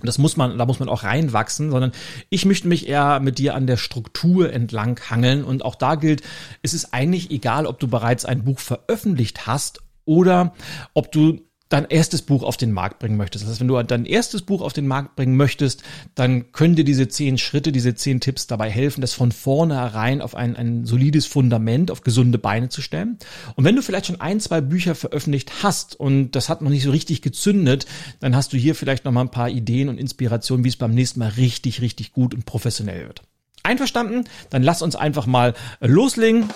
Und 0.00 0.06
das 0.06 0.18
muss 0.18 0.36
man, 0.36 0.58
da 0.58 0.66
muss 0.66 0.80
man 0.80 0.88
auch 0.88 1.02
reinwachsen, 1.04 1.70
sondern 1.70 1.92
ich 2.28 2.44
möchte 2.44 2.68
mich 2.68 2.88
eher 2.88 3.20
mit 3.20 3.38
dir 3.38 3.54
an 3.54 3.66
der 3.66 3.76
Struktur 3.76 4.52
entlang 4.52 5.00
hangeln. 5.08 5.44
Und 5.44 5.64
auch 5.64 5.76
da 5.76 5.94
gilt, 5.94 6.22
es 6.62 6.74
ist 6.74 6.92
eigentlich 6.92 7.30
egal, 7.30 7.66
ob 7.66 7.78
du 7.78 7.88
bereits 7.88 8.24
ein 8.24 8.44
Buch 8.44 8.58
veröffentlicht 8.58 9.46
hast 9.46 9.80
oder 10.04 10.54
ob 10.92 11.10
du 11.12 11.40
dein 11.74 11.86
erstes 11.86 12.22
Buch 12.22 12.44
auf 12.44 12.56
den 12.56 12.70
Markt 12.70 13.00
bringen 13.00 13.16
möchtest. 13.16 13.42
Das 13.44 13.50
heißt, 13.50 13.60
wenn 13.60 13.66
du 13.66 13.82
dein 13.82 14.06
erstes 14.06 14.42
Buch 14.42 14.60
auf 14.60 14.72
den 14.72 14.86
Markt 14.86 15.16
bringen 15.16 15.36
möchtest, 15.36 15.82
dann 16.14 16.52
können 16.52 16.76
dir 16.76 16.84
diese 16.84 17.08
zehn 17.08 17.36
Schritte, 17.36 17.72
diese 17.72 17.96
zehn 17.96 18.20
Tipps 18.20 18.46
dabei 18.46 18.70
helfen, 18.70 19.00
das 19.00 19.12
von 19.12 19.32
vornherein 19.32 20.22
auf 20.22 20.36
ein, 20.36 20.54
ein 20.54 20.86
solides 20.86 21.26
Fundament, 21.26 21.90
auf 21.90 22.02
gesunde 22.02 22.38
Beine 22.38 22.68
zu 22.68 22.80
stellen. 22.80 23.18
Und 23.56 23.64
wenn 23.64 23.74
du 23.74 23.82
vielleicht 23.82 24.06
schon 24.06 24.20
ein, 24.20 24.38
zwei 24.38 24.60
Bücher 24.60 24.94
veröffentlicht 24.94 25.64
hast 25.64 25.98
und 25.98 26.30
das 26.32 26.48
hat 26.48 26.62
noch 26.62 26.70
nicht 26.70 26.84
so 26.84 26.92
richtig 26.92 27.22
gezündet, 27.22 27.86
dann 28.20 28.36
hast 28.36 28.52
du 28.52 28.56
hier 28.56 28.76
vielleicht 28.76 29.04
noch 29.04 29.10
mal 29.10 29.22
ein 29.22 29.30
paar 29.30 29.50
Ideen 29.50 29.88
und 29.88 29.98
Inspirationen, 29.98 30.64
wie 30.64 30.68
es 30.68 30.76
beim 30.76 30.94
nächsten 30.94 31.18
Mal 31.18 31.30
richtig, 31.30 31.80
richtig 31.80 32.12
gut 32.12 32.34
und 32.34 32.46
professionell 32.46 33.08
wird. 33.08 33.22
Einverstanden? 33.64 34.28
Dann 34.48 34.62
lass 34.62 34.80
uns 34.80 34.94
einfach 34.94 35.26
mal 35.26 35.54
loslegen. 35.80 36.50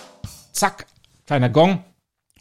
Zack, 0.53 0.87
kleiner 1.27 1.49
Gong. 1.49 1.83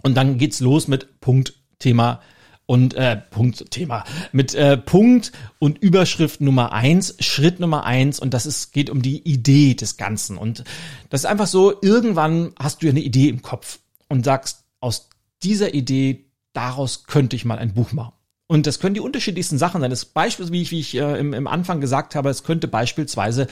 Und 0.04 0.16
dann 0.16 0.38
geht's 0.38 0.60
los 0.60 0.88
mit 0.88 1.20
Punkt 1.22 1.56
Thema 1.80 2.22
und 2.68 2.94
äh, 2.94 3.18
Punkt 3.18 3.72
Thema 3.72 4.04
mit 4.32 4.54
äh, 4.54 4.78
Punkt 4.78 5.32
und 5.58 5.80
Überschrift 5.80 6.42
Nummer 6.42 6.74
eins, 6.74 7.16
Schritt 7.20 7.60
Nummer 7.60 7.86
eins 7.86 8.20
und 8.20 8.36
das 8.36 8.46
ist 8.46 8.74
geht 8.74 8.92
um 8.92 9.02
die 9.02 9.28
Idee 9.28 9.74
des 9.74 9.98
Ganzen 9.98 10.38
und 10.38 10.64
das 11.10 11.22
ist 11.22 11.26
einfach 11.26 11.48
so. 11.48 11.82
Irgendwann 11.82 12.54
hast 12.60 12.84
du 12.84 12.90
eine 12.90 13.00
Idee 13.00 13.30
im 13.30 13.42
Kopf 13.42 13.80
und 14.10 14.24
sagst 14.26 14.66
aus 14.80 15.10
dieser 15.42 15.74
Idee 15.74 16.26
daraus 16.54 17.06
könnte 17.06 17.36
ich 17.36 17.46
mal 17.46 17.58
ein 17.58 17.74
Buch 17.74 17.94
machen. 17.94 18.14
Und 18.48 18.66
das 18.66 18.80
können 18.80 18.96
die 18.96 19.02
unterschiedlichsten 19.02 19.58
Sachen 19.58 19.82
sein. 19.82 19.90
Das 19.90 20.06
Beispiel, 20.06 20.50
wie 20.52 20.62
ich, 20.62 20.72
wie 20.72 20.80
ich 20.80 20.96
äh, 20.96 21.20
im, 21.20 21.34
im 21.34 21.48
Anfang 21.48 21.82
gesagt 21.82 22.16
habe, 22.16 22.30
es 22.30 22.44
könnte 22.44 22.68
beispielsweise 22.68 23.48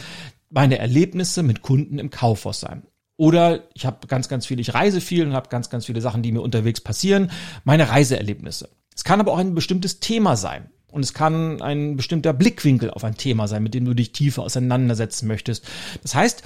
meine 0.49 0.77
Erlebnisse 0.77 1.43
mit 1.43 1.61
Kunden 1.61 1.99
im 1.99 2.09
Kaufhaus 2.09 2.61
sein. 2.61 2.83
Oder 3.17 3.69
ich 3.73 3.85
habe 3.85 4.07
ganz, 4.07 4.27
ganz 4.27 4.45
viel, 4.45 4.59
ich 4.59 4.73
reise 4.73 5.01
viel 5.01 5.25
und 5.25 5.33
habe 5.33 5.49
ganz, 5.49 5.69
ganz 5.69 5.85
viele 5.85 6.01
Sachen, 6.01 6.21
die 6.21 6.31
mir 6.31 6.41
unterwegs 6.41 6.81
passieren. 6.81 7.31
Meine 7.63 7.89
Reiseerlebnisse. 7.89 8.69
Es 8.95 9.03
kann 9.03 9.19
aber 9.19 9.33
auch 9.33 9.37
ein 9.37 9.55
bestimmtes 9.55 9.99
Thema 9.99 10.35
sein. 10.35 10.69
Und 10.91 11.03
es 11.03 11.13
kann 11.13 11.61
ein 11.61 11.97
bestimmter 11.97 12.31
Blickwinkel 12.31 12.89
auf 12.89 13.03
ein 13.03 13.17
Thema 13.17 13.49
sein, 13.49 13.63
mit 13.63 13.73
dem 13.73 13.83
du 13.83 13.93
dich 13.93 14.13
tiefer 14.13 14.43
auseinandersetzen 14.43 15.27
möchtest. 15.27 15.65
Das 16.01 16.15
heißt, 16.15 16.43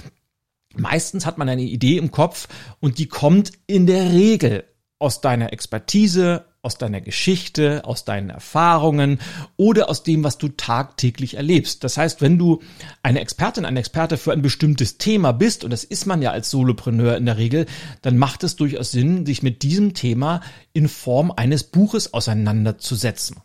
meistens 0.74 1.24
hat 1.24 1.38
man 1.38 1.48
eine 1.48 1.62
Idee 1.62 1.96
im 1.98 2.10
Kopf 2.10 2.48
und 2.80 2.98
die 2.98 3.06
kommt 3.06 3.52
in 3.68 3.86
der 3.86 4.12
Regel 4.12 4.64
aus 4.98 5.20
deiner 5.20 5.52
Expertise, 5.52 6.46
aus 6.62 6.76
deiner 6.76 7.00
Geschichte, 7.00 7.84
aus 7.84 8.04
deinen 8.04 8.28
Erfahrungen 8.28 9.18
oder 9.56 9.88
aus 9.88 10.02
dem, 10.02 10.22
was 10.24 10.36
du 10.36 10.48
tagtäglich 10.48 11.34
erlebst. 11.34 11.84
Das 11.84 11.96
heißt, 11.96 12.20
wenn 12.20 12.38
du 12.38 12.60
eine 13.02 13.20
Expertin, 13.20 13.64
ein 13.64 13.78
Experte 13.78 14.18
für 14.18 14.32
ein 14.32 14.42
bestimmtes 14.42 14.98
Thema 14.98 15.32
bist, 15.32 15.64
und 15.64 15.70
das 15.70 15.84
ist 15.84 16.06
man 16.06 16.20
ja 16.20 16.32
als 16.32 16.50
Solopreneur 16.50 17.16
in 17.16 17.26
der 17.26 17.38
Regel, 17.38 17.66
dann 18.02 18.18
macht 18.18 18.44
es 18.44 18.56
durchaus 18.56 18.90
Sinn, 18.90 19.24
sich 19.24 19.42
mit 19.42 19.62
diesem 19.62 19.94
Thema 19.94 20.42
in 20.74 20.88
Form 20.88 21.32
eines 21.34 21.64
Buches 21.64 22.12
auseinanderzusetzen. 22.12 23.38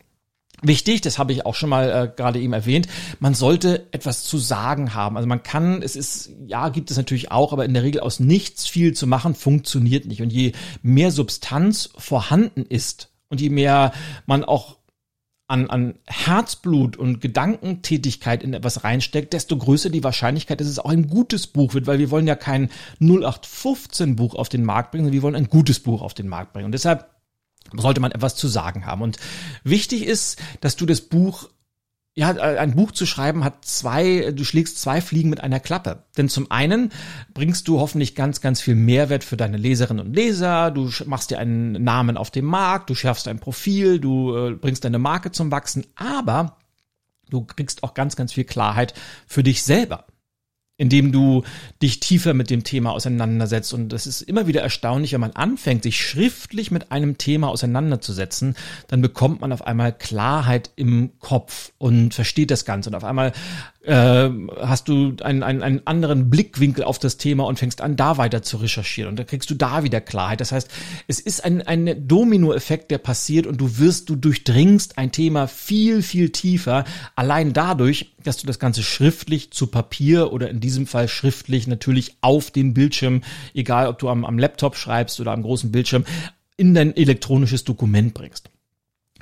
Wichtig, 0.62 1.02
das 1.02 1.18
habe 1.18 1.32
ich 1.32 1.44
auch 1.44 1.54
schon 1.54 1.68
mal 1.68 1.90
äh, 1.90 2.16
gerade 2.16 2.40
eben 2.40 2.54
erwähnt, 2.54 2.88
man 3.20 3.34
sollte 3.34 3.86
etwas 3.92 4.24
zu 4.24 4.38
sagen 4.38 4.94
haben. 4.94 5.16
Also 5.16 5.28
man 5.28 5.42
kann, 5.42 5.82
es 5.82 5.96
ist, 5.96 6.30
ja, 6.46 6.70
gibt 6.70 6.90
es 6.90 6.96
natürlich 6.96 7.30
auch, 7.30 7.52
aber 7.52 7.66
in 7.66 7.74
der 7.74 7.82
Regel 7.82 8.00
aus 8.00 8.20
nichts 8.20 8.66
viel 8.66 8.94
zu 8.94 9.06
machen, 9.06 9.34
funktioniert 9.34 10.06
nicht. 10.06 10.22
Und 10.22 10.32
je 10.32 10.52
mehr 10.82 11.10
Substanz 11.10 11.90
vorhanden 11.98 12.64
ist 12.64 13.10
und 13.28 13.40
je 13.40 13.50
mehr 13.50 13.92
man 14.24 14.44
auch 14.44 14.78
an, 15.48 15.70
an 15.70 15.94
Herzblut 16.06 16.96
und 16.96 17.20
Gedankentätigkeit 17.20 18.42
in 18.42 18.54
etwas 18.54 18.82
reinsteckt, 18.82 19.32
desto 19.32 19.56
größer 19.56 19.90
die 19.90 20.02
Wahrscheinlichkeit, 20.02 20.60
dass 20.60 20.66
es 20.66 20.78
auch 20.78 20.90
ein 20.90 21.06
gutes 21.06 21.46
Buch 21.46 21.74
wird, 21.74 21.86
weil 21.86 21.98
wir 21.98 22.10
wollen 22.10 22.26
ja 22.26 22.34
kein 22.34 22.70
0815 23.00 24.16
Buch 24.16 24.34
auf 24.34 24.48
den 24.48 24.64
Markt 24.64 24.90
bringen, 24.90 25.04
sondern 25.04 25.14
wir 25.14 25.22
wollen 25.22 25.36
ein 25.36 25.48
gutes 25.48 25.80
Buch 25.80 26.02
auf 26.02 26.14
den 26.14 26.28
Markt 26.28 26.52
bringen. 26.52 26.66
Und 26.66 26.72
deshalb 26.72 27.15
sollte 27.76 28.00
man 28.00 28.12
etwas 28.12 28.36
zu 28.36 28.48
sagen 28.48 28.86
haben. 28.86 29.02
Und 29.02 29.18
wichtig 29.64 30.04
ist, 30.04 30.40
dass 30.60 30.76
du 30.76 30.86
das 30.86 31.00
Buch 31.00 31.48
ja, 32.18 32.30
ein 32.30 32.74
Buch 32.74 32.92
zu 32.92 33.04
schreiben 33.04 33.44
hat 33.44 33.66
zwei, 33.66 34.32
du 34.32 34.42
schlägst 34.42 34.80
zwei 34.80 35.02
Fliegen 35.02 35.28
mit 35.28 35.42
einer 35.42 35.60
Klappe. 35.60 36.04
Denn 36.16 36.30
zum 36.30 36.50
einen 36.50 36.90
bringst 37.34 37.68
du 37.68 37.78
hoffentlich 37.78 38.14
ganz, 38.14 38.40
ganz 38.40 38.62
viel 38.62 38.74
Mehrwert 38.74 39.22
für 39.22 39.36
deine 39.36 39.58
Leserinnen 39.58 40.06
und 40.06 40.16
Leser, 40.16 40.70
du 40.70 40.90
machst 41.04 41.30
dir 41.30 41.38
einen 41.38 41.72
Namen 41.84 42.16
auf 42.16 42.30
dem 42.30 42.46
Markt, 42.46 42.88
du 42.88 42.94
schärfst 42.94 43.28
ein 43.28 43.38
Profil, 43.38 44.00
du 44.00 44.34
äh, 44.34 44.52
bringst 44.52 44.84
deine 44.84 44.98
Marke 44.98 45.30
zum 45.30 45.50
Wachsen, 45.50 45.84
aber 45.94 46.56
du 47.28 47.44
kriegst 47.44 47.82
auch 47.82 47.92
ganz, 47.92 48.16
ganz 48.16 48.32
viel 48.32 48.44
Klarheit 48.44 48.94
für 49.26 49.42
dich 49.42 49.62
selber 49.62 50.06
indem 50.78 51.10
du 51.10 51.42
dich 51.82 52.00
tiefer 52.00 52.34
mit 52.34 52.50
dem 52.50 52.62
Thema 52.62 52.92
auseinandersetzt. 52.92 53.72
Und 53.72 53.90
das 53.90 54.06
ist 54.06 54.20
immer 54.22 54.46
wieder 54.46 54.60
erstaunlich, 54.60 55.12
wenn 55.12 55.20
man 55.20 55.32
anfängt, 55.32 55.82
sich 55.82 56.00
schriftlich 56.00 56.70
mit 56.70 56.92
einem 56.92 57.16
Thema 57.16 57.48
auseinanderzusetzen, 57.48 58.56
dann 58.88 59.00
bekommt 59.00 59.40
man 59.40 59.52
auf 59.52 59.66
einmal 59.66 59.92
Klarheit 59.92 60.70
im 60.76 61.12
Kopf 61.20 61.72
und 61.78 62.12
versteht 62.12 62.50
das 62.50 62.64
Ganze. 62.64 62.90
Und 62.90 62.96
auf 62.96 63.04
einmal 63.04 63.32
äh, 63.86 64.30
hast 64.60 64.88
du 64.88 65.14
einen, 65.22 65.42
einen, 65.42 65.62
einen 65.62 65.86
anderen 65.86 66.28
Blickwinkel 66.28 66.82
auf 66.82 66.98
das 66.98 67.16
Thema 67.16 67.44
und 67.44 67.58
fängst 67.58 67.80
an, 67.80 67.96
da 67.96 68.16
weiter 68.16 68.42
zu 68.42 68.56
recherchieren. 68.56 69.10
Und 69.10 69.18
da 69.18 69.24
kriegst 69.24 69.48
du 69.48 69.54
da 69.54 69.84
wieder 69.84 70.00
Klarheit. 70.00 70.40
Das 70.40 70.52
heißt, 70.52 70.68
es 71.06 71.20
ist 71.20 71.44
ein, 71.44 71.62
ein 71.62 72.08
Dominoeffekt, 72.08 72.90
der 72.90 72.98
passiert 72.98 73.46
und 73.46 73.58
du 73.60 73.78
wirst, 73.78 74.08
du 74.08 74.16
durchdringst 74.16 74.98
ein 74.98 75.12
Thema 75.12 75.46
viel, 75.46 76.02
viel 76.02 76.30
tiefer, 76.30 76.84
allein 77.14 77.52
dadurch, 77.52 78.12
dass 78.22 78.38
du 78.38 78.46
das 78.46 78.58
Ganze 78.58 78.82
schriftlich 78.82 79.52
zu 79.52 79.68
Papier 79.68 80.32
oder 80.32 80.50
in 80.50 80.58
diesem 80.58 80.88
Fall 80.88 81.06
schriftlich 81.06 81.68
natürlich 81.68 82.16
auf 82.20 82.50
dem 82.50 82.74
Bildschirm, 82.74 83.22
egal 83.54 83.86
ob 83.86 84.00
du 84.00 84.08
am, 84.08 84.24
am 84.24 84.38
Laptop 84.38 84.76
schreibst 84.76 85.20
oder 85.20 85.32
am 85.32 85.42
großen 85.42 85.70
Bildschirm, 85.70 86.04
in 86.56 86.74
dein 86.74 86.96
elektronisches 86.96 87.62
Dokument 87.62 88.14
bringst. 88.14 88.50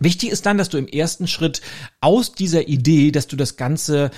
Wichtig 0.01 0.31
ist 0.31 0.47
dann, 0.47 0.59
dass 0.59 0.71
du 0.71 0.79
im 0.79 0.89
ersten 0.89 1.29
Schritt 1.29 1.61
aus 2.01 2.33
dieser 2.33 2.67
Idee, 2.67 3.13
dass 3.13 3.29
du 3.29 3.37
das 3.37 3.57
Ganze 3.57 4.11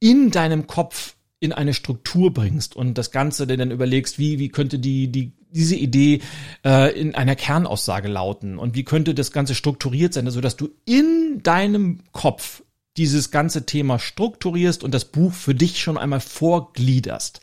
in 0.00 0.30
deinem 0.30 0.66
Kopf 0.66 1.14
in 1.38 1.52
eine 1.52 1.72
Struktur 1.72 2.32
bringst 2.32 2.76
und 2.76 2.98
das 2.98 3.10
Ganze 3.10 3.46
dann 3.46 3.70
überlegst, 3.70 4.18
wie, 4.18 4.38
wie 4.38 4.50
könnte 4.50 4.78
die, 4.78 5.08
die, 5.08 5.32
diese 5.50 5.74
Idee 5.74 6.20
äh, 6.64 6.98
in 6.98 7.14
einer 7.14 7.34
Kernaussage 7.34 8.08
lauten 8.08 8.58
und 8.58 8.74
wie 8.74 8.84
könnte 8.84 9.14
das 9.14 9.32
Ganze 9.32 9.54
strukturiert 9.54 10.12
sein, 10.12 10.30
so 10.30 10.40
dass 10.42 10.56
du 10.56 10.68
in 10.84 11.40
deinem 11.42 12.00
Kopf 12.12 12.62
dieses 12.96 13.30
ganze 13.30 13.64
Thema 13.64 13.98
strukturierst 13.98 14.84
und 14.84 14.92
das 14.92 15.06
Buch 15.06 15.32
für 15.32 15.54
dich 15.54 15.80
schon 15.80 15.96
einmal 15.96 16.20
vorgliederst. 16.20 17.40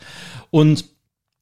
Und 0.51 0.85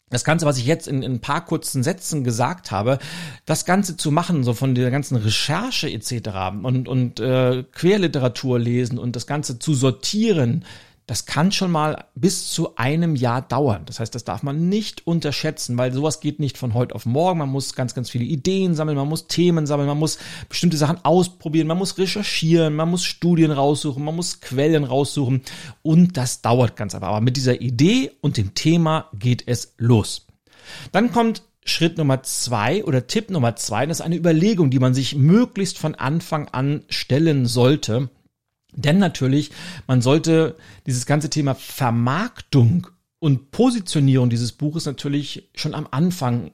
das 0.10 0.23
Ganze, 0.23 0.45
was 0.45 0.58
ich 0.58 0.65
jetzt 0.65 0.88
in, 0.88 1.01
in 1.01 1.13
ein 1.13 1.19
paar 1.19 1.43
kurzen 1.43 1.84
Sätzen 1.84 2.23
gesagt 2.23 2.71
habe, 2.71 2.99
das 3.45 3.65
Ganze 3.65 3.97
zu 3.97 4.12
machen, 4.12 4.43
so 4.43 4.54
von 4.54 4.75
der 4.75 4.91
ganzen 4.91 5.17
Recherche 5.17 5.89
etc. 5.89 6.30
und, 6.63 6.88
und 6.88 7.19
äh, 7.19 7.63
Querliteratur 7.71 8.60
lesen 8.60 8.99
und 8.99 9.15
das 9.15 9.28
Ganze 9.28 9.60
zu 9.60 9.73
sortieren, 9.73 10.63
das 11.07 11.27
kann 11.27 11.51
schon 11.51 11.71
mal 11.71 12.05
bis 12.15 12.51
zu 12.51 12.77
einem 12.77 13.15
Jahr 13.15 13.43
dauern. 13.43 13.83
Das 13.85 13.99
heißt, 13.99 14.15
das 14.15 14.23
darf 14.23 14.41
man 14.41 14.69
nicht 14.69 15.05
unterschätzen, 15.05 15.77
weil 15.77 15.93
sowas 15.93 16.19
geht 16.19 16.39
nicht 16.39 16.57
von 16.57 16.73
heute 16.73 16.95
auf 16.95 17.05
morgen. 17.05 17.39
Man 17.39 17.49
muss 17.49 17.75
ganz, 17.75 17.93
ganz 17.93 18.09
viele 18.09 18.25
Ideen 18.25 18.73
sammeln, 18.73 18.97
man 18.97 19.07
muss 19.07 19.27
Themen 19.27 19.67
sammeln, 19.67 19.87
man 19.87 19.99
muss 19.99 20.17
bestimmte 20.49 20.77
Sachen 20.77 21.03
ausprobieren, 21.05 21.67
man 21.67 21.77
muss 21.77 21.99
recherchieren, 21.99 22.75
man 22.75 22.89
muss 22.89 23.05
Studien 23.05 23.51
raussuchen, 23.51 24.03
man 24.03 24.15
muss 24.15 24.41
Quellen 24.41 24.83
raussuchen 24.83 25.43
und 25.83 26.17
das 26.17 26.41
dauert 26.41 26.75
ganz 26.75 26.95
einfach. 26.95 27.09
Aber 27.09 27.21
mit 27.21 27.37
dieser 27.37 27.61
Idee 27.61 28.11
und 28.21 28.37
dem 28.37 28.55
Thema 28.55 29.09
geht 29.13 29.43
es 29.45 29.75
los. 29.77 30.25
Dann 30.91 31.11
kommt 31.11 31.43
Schritt 31.65 31.99
Nummer 31.99 32.23
zwei 32.23 32.83
oder 32.83 33.05
Tipp 33.05 33.29
Nummer 33.29 33.55
zwei, 33.55 33.85
das 33.85 33.99
ist 33.99 34.05
eine 34.05 34.17
Überlegung, 34.17 34.71
die 34.71 34.79
man 34.79 34.95
sich 34.95 35.15
möglichst 35.15 35.77
von 35.77 35.93
Anfang 35.93 36.47
an 36.47 36.83
stellen 36.89 37.45
sollte. 37.45 38.09
Denn 38.75 38.99
natürlich, 38.99 39.51
man 39.88 40.01
sollte 40.01 40.55
dieses 40.85 41.05
ganze 41.05 41.29
Thema 41.29 41.55
Vermarktung 41.55 42.88
und 43.19 43.51
Positionierung 43.51 44.29
dieses 44.29 44.51
Buches 44.51 44.85
natürlich 44.85 45.49
schon 45.55 45.73
am 45.73 45.88
Anfang 45.89 46.51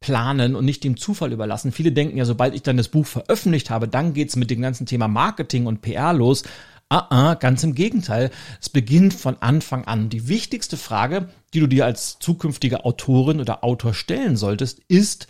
planen 0.00 0.56
und 0.56 0.64
nicht 0.64 0.82
dem 0.82 0.96
Zufall 0.96 1.32
überlassen. 1.32 1.72
Viele 1.72 1.92
denken 1.92 2.16
ja, 2.16 2.24
sobald 2.24 2.54
ich 2.54 2.62
dann 2.62 2.76
das 2.76 2.88
Buch 2.88 3.06
veröffentlicht 3.06 3.70
habe, 3.70 3.86
dann 3.86 4.14
geht's 4.14 4.34
mit 4.36 4.50
dem 4.50 4.62
ganzen 4.62 4.86
Thema 4.86 5.08
Marketing 5.08 5.66
und 5.66 5.82
PR 5.82 6.12
los. 6.12 6.42
Ah, 6.88 7.06
ah, 7.10 7.34
ganz 7.34 7.62
im 7.62 7.74
Gegenteil. 7.74 8.30
Es 8.60 8.68
beginnt 8.68 9.14
von 9.14 9.36
Anfang 9.40 9.84
an. 9.84 10.08
Die 10.08 10.26
wichtigste 10.26 10.76
Frage, 10.76 11.28
die 11.54 11.60
du 11.60 11.68
dir 11.68 11.84
als 11.84 12.18
zukünftige 12.18 12.84
Autorin 12.84 13.40
oder 13.40 13.62
Autor 13.62 13.94
stellen 13.94 14.36
solltest, 14.36 14.80
ist, 14.88 15.28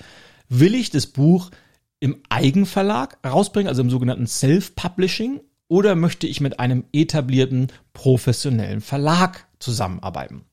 will 0.48 0.74
ich 0.74 0.88
das 0.90 1.06
Buch 1.06 1.50
im 1.98 2.22
Eigenverlag 2.30 3.18
rausbringen, 3.26 3.68
also 3.68 3.82
im 3.82 3.90
sogenannten 3.90 4.26
Self-Publishing, 4.26 5.40
oder 5.70 5.94
möchte 5.94 6.26
ich 6.26 6.40
mit 6.40 6.60
einem 6.60 6.84
etablierten 6.92 7.68
professionellen 7.94 8.80
Verlag 8.80 9.46
zusammenarbeiten? 9.60 10.44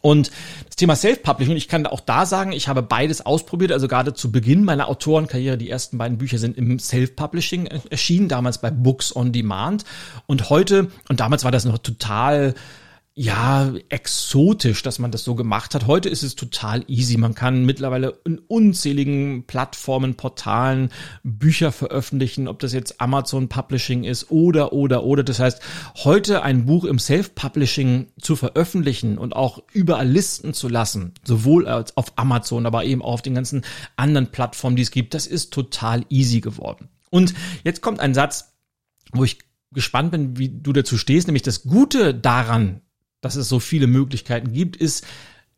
Und 0.00 0.30
das 0.66 0.76
Thema 0.76 0.94
Self-Publishing, 0.94 1.56
ich 1.56 1.68
kann 1.68 1.84
auch 1.84 2.00
da 2.00 2.26
sagen, 2.26 2.52
ich 2.52 2.68
habe 2.68 2.82
beides 2.82 3.26
ausprobiert. 3.26 3.72
Also 3.72 3.88
gerade 3.88 4.14
zu 4.14 4.30
Beginn 4.30 4.64
meiner 4.64 4.88
Autorenkarriere, 4.88 5.58
die 5.58 5.68
ersten 5.68 5.98
beiden 5.98 6.16
Bücher 6.18 6.38
sind 6.38 6.56
im 6.56 6.78
Self-Publishing 6.78 7.66
erschienen, 7.66 8.28
damals 8.28 8.60
bei 8.60 8.70
Books 8.70 9.14
on 9.14 9.32
Demand. 9.32 9.84
Und 10.26 10.48
heute, 10.48 10.90
und 11.08 11.20
damals 11.20 11.44
war 11.44 11.50
das 11.50 11.64
noch 11.64 11.78
total 11.78 12.54
ja, 13.18 13.72
exotisch, 13.88 14.82
dass 14.82 14.98
man 14.98 15.10
das 15.10 15.24
so 15.24 15.34
gemacht 15.34 15.74
hat. 15.74 15.86
Heute 15.86 16.10
ist 16.10 16.22
es 16.22 16.36
total 16.36 16.84
easy. 16.86 17.16
Man 17.16 17.34
kann 17.34 17.64
mittlerweile 17.64 18.20
in 18.26 18.38
unzähligen 18.38 19.44
Plattformen, 19.46 20.16
Portalen 20.16 20.90
Bücher 21.22 21.72
veröffentlichen, 21.72 22.46
ob 22.46 22.58
das 22.58 22.74
jetzt 22.74 23.00
Amazon 23.00 23.48
Publishing 23.48 24.04
ist 24.04 24.30
oder, 24.30 24.74
oder, 24.74 25.02
oder. 25.04 25.24
Das 25.24 25.40
heißt, 25.40 25.62
heute 26.04 26.42
ein 26.42 26.66
Buch 26.66 26.84
im 26.84 26.98
Self-Publishing 26.98 28.08
zu 28.20 28.36
veröffentlichen 28.36 29.16
und 29.16 29.34
auch 29.34 29.62
überall 29.72 30.06
listen 30.06 30.52
zu 30.52 30.68
lassen, 30.68 31.14
sowohl 31.24 31.66
auf 31.66 32.12
Amazon, 32.16 32.66
aber 32.66 32.84
eben 32.84 33.00
auch 33.00 33.14
auf 33.14 33.22
den 33.22 33.34
ganzen 33.34 33.64
anderen 33.96 34.30
Plattformen, 34.30 34.76
die 34.76 34.82
es 34.82 34.90
gibt, 34.90 35.14
das 35.14 35.26
ist 35.26 35.54
total 35.54 36.04
easy 36.10 36.42
geworden. 36.42 36.90
Und 37.08 37.32
jetzt 37.64 37.80
kommt 37.80 38.00
ein 38.00 38.12
Satz, 38.12 38.52
wo 39.12 39.24
ich 39.24 39.38
gespannt 39.72 40.10
bin, 40.10 40.36
wie 40.36 40.50
du 40.50 40.74
dazu 40.74 40.98
stehst, 40.98 41.28
nämlich 41.28 41.42
das 41.42 41.62
Gute 41.62 42.12
daran 42.14 42.82
dass 43.26 43.36
es 43.36 43.48
so 43.48 43.60
viele 43.60 43.86
Möglichkeiten 43.86 44.52
gibt, 44.52 44.76
ist, 44.76 45.04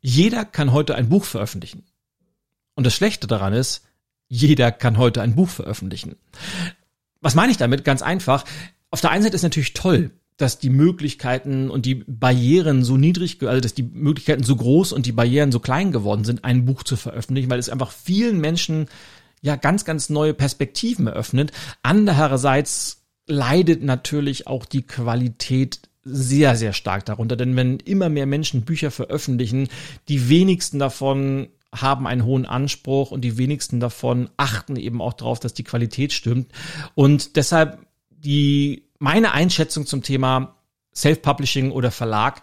jeder 0.00 0.44
kann 0.44 0.72
heute 0.72 0.94
ein 0.94 1.08
Buch 1.08 1.24
veröffentlichen. 1.24 1.84
Und 2.74 2.84
das 2.84 2.94
Schlechte 2.94 3.26
daran 3.26 3.52
ist, 3.52 3.84
jeder 4.28 4.72
kann 4.72 4.98
heute 4.98 5.22
ein 5.22 5.34
Buch 5.34 5.48
veröffentlichen. 5.48 6.16
Was 7.20 7.34
meine 7.34 7.50
ich 7.50 7.58
damit? 7.58 7.84
Ganz 7.84 8.02
einfach. 8.02 8.44
Auf 8.90 9.00
der 9.00 9.10
einen 9.10 9.22
Seite 9.22 9.36
ist 9.36 9.42
natürlich 9.42 9.74
toll, 9.74 10.12
dass 10.36 10.58
die 10.58 10.70
Möglichkeiten 10.70 11.68
und 11.68 11.84
die 11.84 11.96
Barrieren 12.06 12.84
so 12.84 12.96
niedrig, 12.96 13.42
also 13.42 13.60
dass 13.60 13.74
die 13.74 13.82
Möglichkeiten 13.82 14.44
so 14.44 14.54
groß 14.54 14.92
und 14.92 15.06
die 15.06 15.12
Barrieren 15.12 15.50
so 15.50 15.58
klein 15.58 15.90
geworden 15.90 16.24
sind, 16.24 16.44
ein 16.44 16.64
Buch 16.64 16.84
zu 16.84 16.96
veröffentlichen, 16.96 17.50
weil 17.50 17.58
es 17.58 17.68
einfach 17.68 17.90
vielen 17.90 18.40
Menschen 18.40 18.86
ja 19.42 19.56
ganz, 19.56 19.84
ganz 19.84 20.08
neue 20.08 20.34
Perspektiven 20.34 21.08
eröffnet. 21.08 21.52
Andererseits 21.82 23.02
leidet 23.26 23.82
natürlich 23.82 24.46
auch 24.46 24.64
die 24.64 24.82
Qualität 24.82 25.80
sehr, 26.10 26.56
sehr 26.56 26.72
stark 26.72 27.04
darunter. 27.04 27.36
Denn 27.36 27.56
wenn 27.56 27.78
immer 27.80 28.08
mehr 28.08 28.26
Menschen 28.26 28.62
Bücher 28.62 28.90
veröffentlichen, 28.90 29.68
die 30.08 30.28
wenigsten 30.28 30.78
davon 30.78 31.48
haben 31.74 32.06
einen 32.06 32.24
hohen 32.24 32.46
Anspruch 32.46 33.10
und 33.10 33.20
die 33.22 33.36
wenigsten 33.36 33.78
davon 33.78 34.30
achten 34.36 34.76
eben 34.76 35.02
auch 35.02 35.12
darauf, 35.12 35.38
dass 35.38 35.54
die 35.54 35.64
Qualität 35.64 36.12
stimmt. 36.12 36.50
Und 36.94 37.36
deshalb 37.36 37.86
die, 38.10 38.88
meine 38.98 39.32
Einschätzung 39.32 39.86
zum 39.86 40.02
Thema 40.02 40.56
Self-Publishing 40.94 41.70
oder 41.70 41.90
Verlag. 41.90 42.42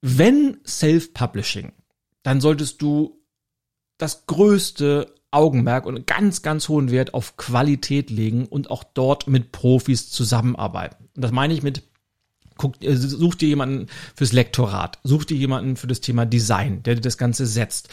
Wenn 0.00 0.58
Self-Publishing, 0.66 1.72
dann 2.22 2.40
solltest 2.40 2.82
du 2.82 3.20
das 3.98 4.26
größte 4.26 5.14
Augenmerk 5.30 5.86
und 5.86 6.06
ganz, 6.06 6.42
ganz 6.42 6.68
hohen 6.68 6.90
Wert 6.90 7.14
auf 7.14 7.36
Qualität 7.36 8.10
legen 8.10 8.46
und 8.46 8.70
auch 8.70 8.84
dort 8.84 9.26
mit 9.26 9.50
Profis 9.50 10.10
zusammenarbeiten. 10.10 11.08
Und 11.16 11.24
das 11.24 11.32
meine 11.32 11.54
ich 11.54 11.62
mit 11.62 11.82
guck, 12.56 12.82
äh, 12.82 12.96
such 12.96 13.36
dir 13.36 13.48
jemanden 13.48 13.86
fürs 14.14 14.32
Lektorat, 14.32 14.98
such 15.02 15.24
dir 15.24 15.36
jemanden 15.36 15.76
für 15.76 15.86
das 15.86 16.00
Thema 16.00 16.26
Design, 16.26 16.82
der 16.82 16.96
dir 16.96 17.00
das 17.00 17.18
Ganze 17.18 17.46
setzt. 17.46 17.88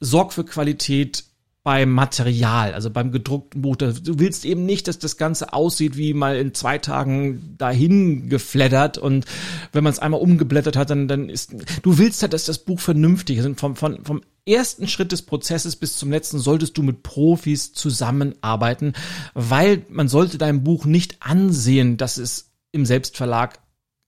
Sorg 0.00 0.32
für 0.32 0.44
Qualität 0.44 1.24
beim 1.66 1.90
Material, 1.90 2.74
also 2.74 2.90
beim 2.90 3.10
gedruckten 3.10 3.60
Buch. 3.60 3.74
Du 3.74 4.20
willst 4.20 4.44
eben 4.44 4.64
nicht, 4.66 4.86
dass 4.86 5.00
das 5.00 5.16
Ganze 5.16 5.52
aussieht 5.52 5.96
wie 5.96 6.14
mal 6.14 6.36
in 6.36 6.54
zwei 6.54 6.78
Tagen 6.78 7.56
dahin 7.58 8.28
gefleddert 8.28 8.98
und 8.98 9.24
wenn 9.72 9.82
man 9.82 9.92
es 9.92 9.98
einmal 9.98 10.20
umgeblättert 10.20 10.76
hat, 10.76 10.90
dann, 10.90 11.08
dann 11.08 11.28
ist, 11.28 11.56
du 11.82 11.98
willst 11.98 12.22
halt, 12.22 12.34
dass 12.34 12.44
das 12.44 12.60
Buch 12.60 12.78
vernünftig 12.78 13.38
ist. 13.38 13.46
Und 13.46 13.58
vom, 13.58 13.74
vom, 13.74 14.04
vom 14.04 14.20
ersten 14.46 14.86
Schritt 14.86 15.10
des 15.10 15.22
Prozesses 15.22 15.74
bis 15.74 15.98
zum 15.98 16.12
letzten 16.12 16.38
solltest 16.38 16.78
du 16.78 16.84
mit 16.84 17.02
Profis 17.02 17.72
zusammenarbeiten, 17.72 18.92
weil 19.34 19.84
man 19.88 20.06
sollte 20.06 20.38
deinem 20.38 20.62
Buch 20.62 20.84
nicht 20.84 21.16
ansehen, 21.18 21.96
dass 21.96 22.16
es 22.16 22.52
im 22.70 22.86
Selbstverlag 22.86 23.58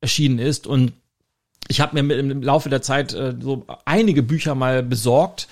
erschienen 0.00 0.38
ist. 0.38 0.66
Und 0.66 0.92
ich 1.68 1.80
habe 1.80 2.02
mir 2.02 2.18
im 2.18 2.42
Laufe 2.42 2.68
der 2.68 2.82
Zeit 2.82 3.12
äh, 3.12 3.34
so 3.40 3.66
einige 3.84 4.22
Bücher 4.22 4.54
mal 4.54 4.82
besorgt, 4.82 5.48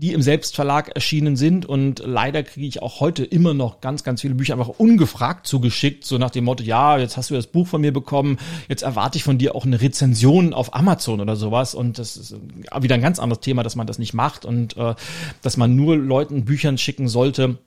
die 0.00 0.14
im 0.14 0.22
Selbstverlag 0.22 0.88
erschienen 0.94 1.36
sind. 1.36 1.66
Und 1.66 2.00
leider 2.02 2.42
kriege 2.42 2.66
ich 2.66 2.80
auch 2.80 3.00
heute 3.00 3.22
immer 3.22 3.52
noch 3.52 3.82
ganz, 3.82 4.02
ganz 4.02 4.22
viele 4.22 4.34
Bücher 4.34 4.54
einfach 4.54 4.68
ungefragt 4.68 5.46
zugeschickt, 5.46 6.06
so 6.06 6.16
nach 6.16 6.30
dem 6.30 6.44
Motto, 6.44 6.64
ja, 6.64 6.96
jetzt 6.96 7.18
hast 7.18 7.28
du 7.28 7.34
das 7.34 7.48
Buch 7.48 7.66
von 7.66 7.82
mir 7.82 7.92
bekommen, 7.92 8.38
jetzt 8.68 8.82
erwarte 8.82 9.18
ich 9.18 9.24
von 9.24 9.36
dir 9.36 9.54
auch 9.54 9.66
eine 9.66 9.82
Rezension 9.82 10.54
auf 10.54 10.74
Amazon 10.74 11.20
oder 11.20 11.36
sowas. 11.36 11.74
Und 11.74 11.98
das 11.98 12.16
ist 12.16 12.34
wieder 12.80 12.94
ein 12.94 13.02
ganz 13.02 13.18
anderes 13.18 13.40
Thema, 13.40 13.62
dass 13.62 13.76
man 13.76 13.86
das 13.86 13.98
nicht 13.98 14.14
macht 14.14 14.46
und 14.46 14.74
äh, 14.78 14.94
dass 15.42 15.58
man 15.58 15.76
nur 15.76 15.98
Leuten 15.98 16.46
Büchern 16.46 16.78
schicken 16.78 17.06
sollte, 17.06 17.58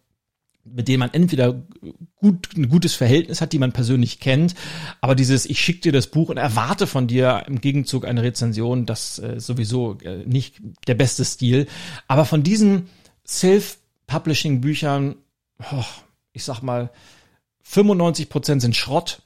mit 0.66 0.88
denen 0.88 1.00
man 1.00 1.14
entweder 1.14 1.62
gut, 2.16 2.56
ein 2.56 2.70
gutes 2.70 2.96
Verhältnis 2.96 3.42
hat, 3.42 3.54
die 3.54 3.60
man 3.60 3.74
persönlich 3.74 4.20
kennt, 4.20 4.56
aber 5.02 5.16
dieses, 5.16 5.46
ich 5.46 5.60
schicke 5.60 5.82
dir 5.82 5.92
das 5.92 6.08
Buch 6.08 6.30
und 6.30 6.38
erwarte 6.38 6.88
von 6.88 7.08
dir 7.08 7.44
im 7.48 7.62
Gegenzug 7.62 8.06
eine 8.06 8.24
Rezension, 8.24 8.86
das 8.86 9.20
äh, 9.20 9.40
sowieso 9.40 9.98
äh, 10.00 10.26
nicht 10.26 10.62
der 10.88 10.96
beste 10.96 11.26
Stil. 11.26 11.68
Aber 12.08 12.26
von 12.26 12.44
diesen 12.44 12.90
Self-Publishing-Büchern, 13.28 15.16
oh, 15.72 15.86
ich 16.32 16.44
sag 16.44 16.62
mal, 16.62 16.92
95 17.64 18.30
Prozent 18.30 18.62
sind 18.62 18.76
Schrott 18.76 19.22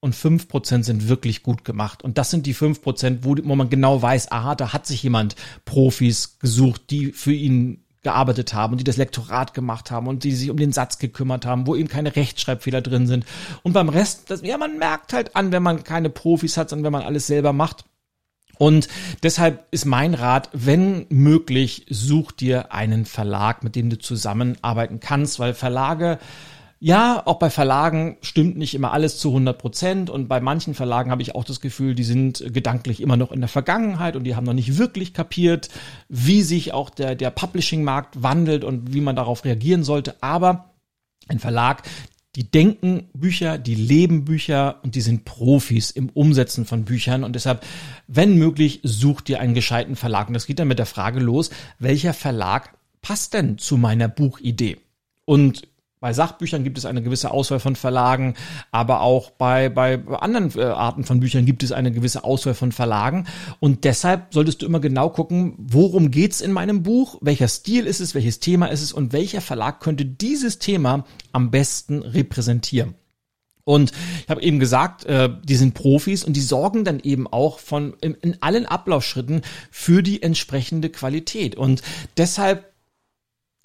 und 0.00 0.14
5% 0.14 0.84
sind 0.84 1.08
wirklich 1.08 1.42
gut 1.42 1.64
gemacht. 1.64 2.02
Und 2.02 2.18
das 2.18 2.30
sind 2.30 2.46
die 2.46 2.54
5%, 2.54 3.18
wo, 3.22 3.36
wo 3.42 3.56
man 3.56 3.70
genau 3.70 4.00
weiß, 4.02 4.30
aha, 4.30 4.54
da 4.54 4.72
hat 4.72 4.86
sich 4.86 5.02
jemand 5.02 5.36
Profis 5.64 6.38
gesucht, 6.38 6.90
die 6.90 7.12
für 7.12 7.32
ihn 7.32 7.85
gearbeitet 8.06 8.54
haben 8.54 8.74
und 8.74 8.78
die 8.78 8.84
das 8.84 8.98
Lektorat 8.98 9.52
gemacht 9.52 9.90
haben 9.90 10.06
und 10.06 10.22
die 10.22 10.30
sich 10.30 10.48
um 10.48 10.56
den 10.56 10.70
Satz 10.70 10.98
gekümmert 10.98 11.44
haben, 11.44 11.66
wo 11.66 11.74
eben 11.74 11.88
keine 11.88 12.14
Rechtschreibfehler 12.14 12.80
drin 12.80 13.08
sind. 13.08 13.26
Und 13.64 13.72
beim 13.72 13.88
Rest, 13.88 14.30
das, 14.30 14.42
ja, 14.42 14.56
man 14.58 14.78
merkt 14.78 15.12
halt 15.12 15.34
an, 15.34 15.50
wenn 15.50 15.64
man 15.64 15.82
keine 15.82 16.08
Profis 16.08 16.56
hat, 16.56 16.70
sondern 16.70 16.84
wenn 16.84 17.00
man 17.00 17.02
alles 17.02 17.26
selber 17.26 17.52
macht. 17.52 17.84
Und 18.58 18.86
deshalb 19.24 19.66
ist 19.72 19.86
mein 19.86 20.14
Rat, 20.14 20.50
wenn 20.52 21.06
möglich, 21.08 21.84
such 21.90 22.30
dir 22.30 22.72
einen 22.72 23.06
Verlag, 23.06 23.64
mit 23.64 23.74
dem 23.74 23.90
du 23.90 23.98
zusammenarbeiten 23.98 25.00
kannst, 25.00 25.40
weil 25.40 25.52
Verlage 25.52 26.20
ja, 26.86 27.20
auch 27.26 27.40
bei 27.40 27.50
Verlagen 27.50 28.16
stimmt 28.22 28.56
nicht 28.56 28.72
immer 28.72 28.92
alles 28.92 29.18
zu 29.18 29.30
100 29.30 29.58
Prozent 29.58 30.08
und 30.08 30.28
bei 30.28 30.38
manchen 30.38 30.72
Verlagen 30.72 31.10
habe 31.10 31.20
ich 31.20 31.34
auch 31.34 31.42
das 31.42 31.60
Gefühl, 31.60 31.96
die 31.96 32.04
sind 32.04 32.44
gedanklich 32.54 33.00
immer 33.00 33.16
noch 33.16 33.32
in 33.32 33.40
der 33.40 33.48
Vergangenheit 33.48 34.14
und 34.14 34.22
die 34.22 34.36
haben 34.36 34.44
noch 34.44 34.52
nicht 34.52 34.78
wirklich 34.78 35.12
kapiert, 35.12 35.68
wie 36.08 36.42
sich 36.42 36.72
auch 36.72 36.88
der, 36.88 37.16
der 37.16 37.30
Publishing-Markt 37.30 38.22
wandelt 38.22 38.62
und 38.62 38.94
wie 38.94 39.00
man 39.00 39.16
darauf 39.16 39.44
reagieren 39.44 39.82
sollte. 39.82 40.22
Aber 40.22 40.76
ein 41.26 41.40
Verlag, 41.40 41.82
die 42.36 42.48
denken 42.48 43.08
Bücher, 43.14 43.58
die 43.58 43.74
leben 43.74 44.24
Bücher 44.24 44.78
und 44.84 44.94
die 44.94 45.00
sind 45.00 45.24
Profis 45.24 45.90
im 45.90 46.08
Umsetzen 46.10 46.66
von 46.66 46.84
Büchern 46.84 47.24
und 47.24 47.34
deshalb, 47.34 47.66
wenn 48.06 48.38
möglich, 48.38 48.78
such 48.84 49.22
dir 49.22 49.40
einen 49.40 49.54
gescheiten 49.54 49.96
Verlag. 49.96 50.28
Und 50.28 50.34
das 50.34 50.46
geht 50.46 50.60
dann 50.60 50.68
mit 50.68 50.78
der 50.78 50.86
Frage 50.86 51.18
los, 51.18 51.50
welcher 51.80 52.14
Verlag 52.14 52.78
passt 53.02 53.34
denn 53.34 53.58
zu 53.58 53.76
meiner 53.76 54.06
Buchidee? 54.06 54.76
Und 55.24 55.66
bei 55.98 56.12
Sachbüchern 56.12 56.62
gibt 56.62 56.76
es 56.76 56.84
eine 56.84 57.02
gewisse 57.02 57.30
Auswahl 57.30 57.58
von 57.58 57.74
Verlagen, 57.74 58.34
aber 58.70 59.00
auch 59.00 59.30
bei, 59.30 59.70
bei 59.70 59.98
anderen 60.06 60.56
äh, 60.58 60.64
Arten 60.64 61.04
von 61.04 61.20
Büchern 61.20 61.46
gibt 61.46 61.62
es 61.62 61.72
eine 61.72 61.90
gewisse 61.90 62.22
Auswahl 62.22 62.52
von 62.52 62.70
Verlagen. 62.70 63.26
Und 63.60 63.84
deshalb 63.84 64.34
solltest 64.34 64.60
du 64.60 64.66
immer 64.66 64.80
genau 64.80 65.08
gucken, 65.08 65.54
worum 65.56 66.10
geht's 66.10 66.42
in 66.42 66.52
meinem 66.52 66.82
Buch, 66.82 67.16
welcher 67.22 67.48
Stil 67.48 67.86
ist 67.86 68.00
es, 68.00 68.14
welches 68.14 68.40
Thema 68.40 68.66
ist 68.66 68.82
es 68.82 68.92
und 68.92 69.14
welcher 69.14 69.40
Verlag 69.40 69.80
könnte 69.80 70.04
dieses 70.04 70.58
Thema 70.58 71.06
am 71.32 71.50
besten 71.50 72.02
repräsentieren. 72.02 72.94
Und 73.64 73.90
ich 74.22 74.28
habe 74.28 74.42
eben 74.42 74.60
gesagt, 74.60 75.06
äh, 75.06 75.28
die 75.42 75.56
sind 75.56 75.74
Profis 75.74 76.24
und 76.24 76.34
die 76.34 76.40
sorgen 76.40 76.84
dann 76.84 77.00
eben 77.00 77.26
auch 77.26 77.58
von 77.58 77.94
in, 78.00 78.14
in 78.14 78.40
allen 78.40 78.66
Ablaufschritten 78.66 79.40
für 79.72 80.04
die 80.04 80.22
entsprechende 80.22 80.88
Qualität. 80.88 81.56
Und 81.56 81.82
deshalb 82.16 82.75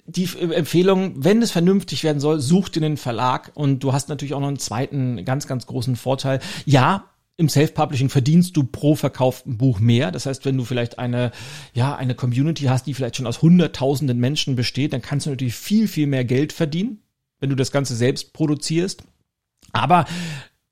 die 0.06 0.28
Empfehlung, 0.40 1.14
wenn 1.16 1.42
es 1.42 1.52
vernünftig 1.52 2.02
werden 2.04 2.20
soll, 2.20 2.40
such 2.40 2.68
dir 2.68 2.84
einen 2.84 2.96
Verlag 2.96 3.52
und 3.54 3.80
du 3.80 3.92
hast 3.92 4.08
natürlich 4.08 4.34
auch 4.34 4.40
noch 4.40 4.48
einen 4.48 4.58
zweiten 4.58 5.24
ganz, 5.24 5.46
ganz 5.46 5.66
großen 5.66 5.96
Vorteil. 5.96 6.40
Ja, 6.64 7.08
im 7.36 7.48
Self-Publishing 7.48 8.08
verdienst 8.08 8.56
du 8.56 8.64
pro 8.64 8.94
verkauften 8.94 9.56
Buch 9.56 9.80
mehr. 9.80 10.10
Das 10.10 10.26
heißt, 10.26 10.44
wenn 10.44 10.56
du 10.56 10.64
vielleicht 10.64 10.98
eine, 10.98 11.32
ja, 11.72 11.96
eine 11.96 12.14
Community 12.14 12.64
hast, 12.64 12.86
die 12.86 12.94
vielleicht 12.94 13.16
schon 13.16 13.26
aus 13.26 13.42
hunderttausenden 13.42 14.18
Menschen 14.18 14.54
besteht, 14.54 14.92
dann 14.92 15.02
kannst 15.02 15.26
du 15.26 15.30
natürlich 15.30 15.54
viel, 15.54 15.88
viel 15.88 16.06
mehr 16.06 16.24
Geld 16.24 16.52
verdienen, 16.52 17.00
wenn 17.40 17.50
du 17.50 17.56
das 17.56 17.72
Ganze 17.72 17.96
selbst 17.96 18.32
produzierst. 18.32 19.04
Aber 19.72 20.04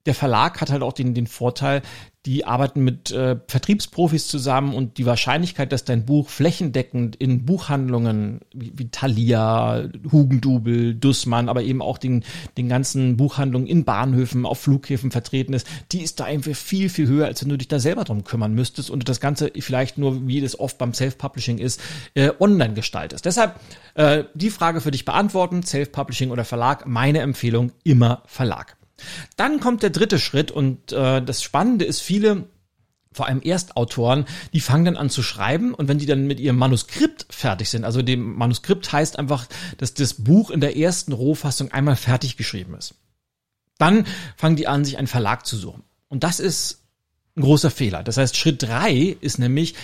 der 0.06 0.14
Verlag 0.14 0.60
hat 0.60 0.70
halt 0.70 0.82
auch 0.82 0.92
den, 0.92 1.14
den 1.14 1.26
Vorteil, 1.26 1.82
die 2.26 2.44
arbeiten 2.44 2.84
mit 2.84 3.10
äh, 3.12 3.36
Vertriebsprofis 3.48 4.28
zusammen 4.28 4.74
und 4.74 4.98
die 4.98 5.06
Wahrscheinlichkeit, 5.06 5.72
dass 5.72 5.84
dein 5.84 6.04
Buch 6.04 6.28
flächendeckend 6.28 7.16
in 7.16 7.46
Buchhandlungen 7.46 8.40
wie, 8.52 8.72
wie 8.76 8.90
Thalia, 8.90 9.88
Hugendubel, 10.12 10.94
Dussmann, 10.94 11.48
aber 11.48 11.62
eben 11.62 11.80
auch 11.80 11.96
den, 11.96 12.24
den 12.58 12.68
ganzen 12.68 13.16
Buchhandlungen 13.16 13.66
in 13.66 13.84
Bahnhöfen, 13.84 14.44
auf 14.44 14.60
Flughäfen 14.60 15.10
vertreten 15.10 15.54
ist, 15.54 15.66
die 15.92 16.02
ist 16.02 16.20
da 16.20 16.24
einfach 16.24 16.54
viel, 16.54 16.90
viel 16.90 17.08
höher, 17.08 17.26
als 17.26 17.40
wenn 17.42 17.48
du 17.48 17.56
dich 17.56 17.68
da 17.68 17.78
selber 17.78 18.04
drum 18.04 18.22
kümmern 18.24 18.52
müsstest 18.54 18.90
und 18.90 19.08
das 19.08 19.20
Ganze 19.20 19.50
vielleicht 19.58 19.96
nur, 19.96 20.26
wie 20.26 20.42
das 20.42 20.60
oft 20.60 20.76
beim 20.76 20.92
Self-Publishing 20.92 21.56
ist, 21.56 21.80
äh, 22.14 22.32
online 22.38 22.74
gestaltest. 22.74 23.24
Deshalb 23.24 23.58
äh, 23.94 24.24
die 24.34 24.50
Frage 24.50 24.82
für 24.82 24.90
dich 24.90 25.06
beantworten, 25.06 25.62
Self-Publishing 25.62 26.30
oder 26.30 26.44
Verlag, 26.44 26.86
meine 26.86 27.20
Empfehlung 27.20 27.72
immer 27.82 28.22
Verlag. 28.26 28.76
Dann 29.36 29.60
kommt 29.60 29.82
der 29.82 29.90
dritte 29.90 30.18
Schritt 30.18 30.50
und 30.50 30.92
äh, 30.92 31.22
das 31.22 31.42
Spannende 31.42 31.84
ist, 31.84 32.00
viele 32.00 32.46
vor 33.12 33.26
allem 33.26 33.42
Erstautoren, 33.42 34.24
die 34.52 34.60
fangen 34.60 34.84
dann 34.84 34.96
an 34.96 35.10
zu 35.10 35.22
schreiben 35.22 35.74
und 35.74 35.88
wenn 35.88 35.98
die 35.98 36.06
dann 36.06 36.26
mit 36.26 36.38
ihrem 36.38 36.56
Manuskript 36.56 37.26
fertig 37.28 37.68
sind, 37.68 37.84
also 37.84 38.02
dem 38.02 38.36
Manuskript 38.36 38.92
heißt 38.92 39.18
einfach, 39.18 39.46
dass 39.78 39.94
das 39.94 40.14
Buch 40.14 40.50
in 40.50 40.60
der 40.60 40.76
ersten 40.76 41.12
Rohfassung 41.12 41.72
einmal 41.72 41.96
fertig 41.96 42.36
geschrieben 42.36 42.74
ist. 42.74 42.94
Dann 43.78 44.06
fangen 44.36 44.56
die 44.56 44.68
an, 44.68 44.84
sich 44.84 44.98
einen 44.98 45.08
Verlag 45.08 45.44
zu 45.44 45.56
suchen. 45.56 45.82
Und 46.08 46.22
das 46.22 46.38
ist 46.38 46.84
ein 47.36 47.42
großer 47.42 47.70
Fehler. 47.70 48.02
Das 48.02 48.16
heißt, 48.16 48.36
Schritt 48.36 48.62
drei 48.62 49.16
ist 49.20 49.38
nämlich, 49.38 49.74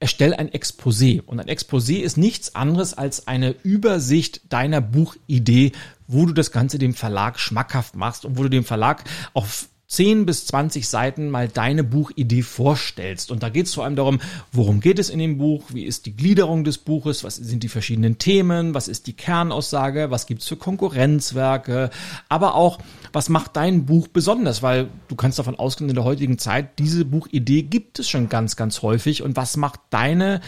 erstell 0.00 0.34
ein 0.34 0.48
Exposé. 0.50 1.22
Und 1.22 1.40
ein 1.40 1.48
Exposé 1.48 2.00
ist 2.00 2.16
nichts 2.16 2.54
anderes 2.54 2.94
als 2.94 3.26
eine 3.26 3.54
Übersicht 3.62 4.52
deiner 4.52 4.80
Buchidee, 4.80 5.72
wo 6.06 6.26
du 6.26 6.32
das 6.32 6.52
Ganze 6.52 6.78
dem 6.78 6.94
Verlag 6.94 7.38
schmackhaft 7.38 7.96
machst 7.96 8.24
und 8.24 8.38
wo 8.38 8.42
du 8.42 8.50
dem 8.50 8.64
Verlag 8.64 9.04
auf 9.34 9.68
10 9.88 10.26
bis 10.26 10.44
20 10.46 10.86
Seiten 10.86 11.30
mal 11.30 11.48
deine 11.48 11.82
Buchidee 11.82 12.42
vorstellst. 12.42 13.30
Und 13.30 13.42
da 13.42 13.48
geht 13.48 13.66
es 13.66 13.74
vor 13.74 13.84
allem 13.84 13.96
darum, 13.96 14.20
worum 14.52 14.80
geht 14.80 14.98
es 14.98 15.08
in 15.08 15.18
dem 15.18 15.38
Buch, 15.38 15.64
wie 15.70 15.84
ist 15.84 16.04
die 16.04 16.14
Gliederung 16.14 16.62
des 16.62 16.76
Buches, 16.76 17.24
was 17.24 17.36
sind 17.36 17.62
die 17.62 17.70
verschiedenen 17.70 18.18
Themen, 18.18 18.74
was 18.74 18.86
ist 18.86 19.06
die 19.06 19.14
Kernaussage, 19.14 20.10
was 20.10 20.26
gibt's 20.26 20.46
für 20.46 20.56
Konkurrenzwerke, 20.56 21.88
aber 22.28 22.54
auch, 22.54 22.78
was 23.14 23.30
macht 23.30 23.56
dein 23.56 23.86
Buch 23.86 24.08
besonders, 24.08 24.62
weil 24.62 24.88
du 25.08 25.16
kannst 25.16 25.38
davon 25.38 25.58
ausgehen, 25.58 25.88
in 25.88 25.94
der 25.94 26.04
heutigen 26.04 26.36
Zeit, 26.36 26.78
diese 26.78 27.06
Buchidee 27.06 27.62
gibt 27.62 27.98
es 27.98 28.10
schon 28.10 28.28
ganz, 28.28 28.56
ganz 28.56 28.82
häufig. 28.82 29.22
Und 29.22 29.36
was 29.36 29.56
macht 29.56 29.80
deine 29.88 30.42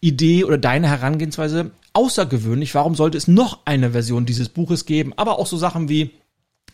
Idee 0.00 0.44
oder 0.44 0.56
deine 0.56 0.88
Herangehensweise 0.88 1.70
außergewöhnlich? 1.92 2.74
Warum 2.74 2.94
sollte 2.94 3.18
es 3.18 3.28
noch 3.28 3.58
eine 3.66 3.90
Version 3.90 4.24
dieses 4.24 4.48
Buches 4.48 4.86
geben? 4.86 5.12
Aber 5.16 5.38
auch 5.38 5.46
so 5.46 5.58
Sachen 5.58 5.90
wie, 5.90 6.12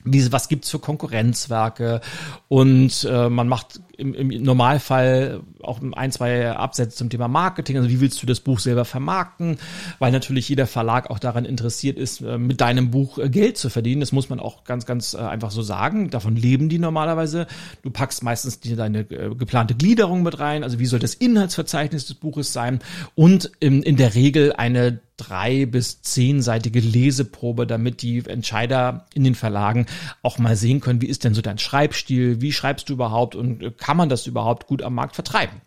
wie, 0.05 0.33
was 0.33 0.49
gibt's 0.49 0.71
für 0.71 0.79
Konkurrenzwerke? 0.79 2.01
Und 2.49 3.07
äh, 3.11 3.29
man 3.29 3.49
macht 3.49 3.81
im, 3.97 4.15
im 4.15 4.43
Normalfall 4.43 5.41
auch 5.63 5.81
ein, 5.93 6.13
zwei 6.13 6.51
Absätze 6.51 6.97
zum 6.97 7.11
Thema 7.11 7.29
Marketing, 7.29 7.77
also 7.77 7.89
wie 7.89 8.01
willst 8.01 8.23
du 8.23 8.27
das 8.27 8.41
Buch 8.41 8.59
selber 8.59 8.85
vermarkten, 8.85 9.59
weil 9.99 10.13
natürlich 10.13 10.49
jeder 10.49 10.67
Verlag 10.67 11.11
auch 11.11 11.19
daran 11.19 11.45
interessiert 11.45 11.99
ist, 11.99 12.21
äh, 12.21 12.39
mit 12.39 12.61
deinem 12.61 12.91
Buch 12.91 13.19
äh, 13.19 13.29
Geld 13.29 13.59
zu 13.59 13.71
verdienen, 13.71 14.01
das 14.01 14.13
muss 14.13 14.29
man 14.29 14.41
auch 14.41 14.65
ganz, 14.65 14.87
ganz 14.87 15.15
äh, 15.15 15.19
einfach 15.19 15.51
so 15.51 15.63
sagen, 15.63 16.11
davon 16.11 16.37
leben 16.37 16.69
die 16.69 16.79
normalerweise, 16.79 17.47
du 17.83 17.91
packst 17.91 18.23
meistens 18.23 18.61
die, 18.61 18.75
deine 18.75 19.05
geplante 19.05 19.75
Gliederung 19.75 20.23
mit 20.23 20.39
rein, 20.39 20.65
also 20.65 20.79
wie 20.79 20.87
soll 20.87 20.99
das 20.99 21.15
Inhaltsverzeichnis 21.15 22.07
des 22.07 22.15
Buches 22.15 22.53
sein? 22.53 22.81
Und 23.15 23.53
in, 23.61 23.83
in 23.83 23.97
der 23.97 24.15
Regel 24.15 24.53
eine 24.53 25.01
drei 25.23 25.67
bis 25.67 26.03
zehnseitige 26.03 26.81
Leseprobe, 26.81 27.67
damit 27.67 28.03
die 28.03 28.25
Entscheider 28.27 29.07
in 29.15 29.25
den 29.25 29.35
Verlagen 29.35 29.87
auch 30.23 30.39
mal 30.39 30.57
sehen 30.57 30.81
können, 30.81 31.01
wie 31.01 31.07
ist 31.07 31.25
denn 31.25 31.35
so 31.35 31.43
dein 31.43 31.59
Schreibstil, 31.59 32.41
wie 32.41 32.53
schreibst 32.53 32.89
du 32.89 32.95
überhaupt 32.95 33.35
und 33.35 33.63
äh, 33.63 33.71
kann 33.71 33.97
man 33.97 34.09
das 34.09 34.27
überhaupt 34.27 34.67
gut 34.67 34.83
am 34.83 34.95
Markt 34.95 35.15
vertreiben? 35.15 35.61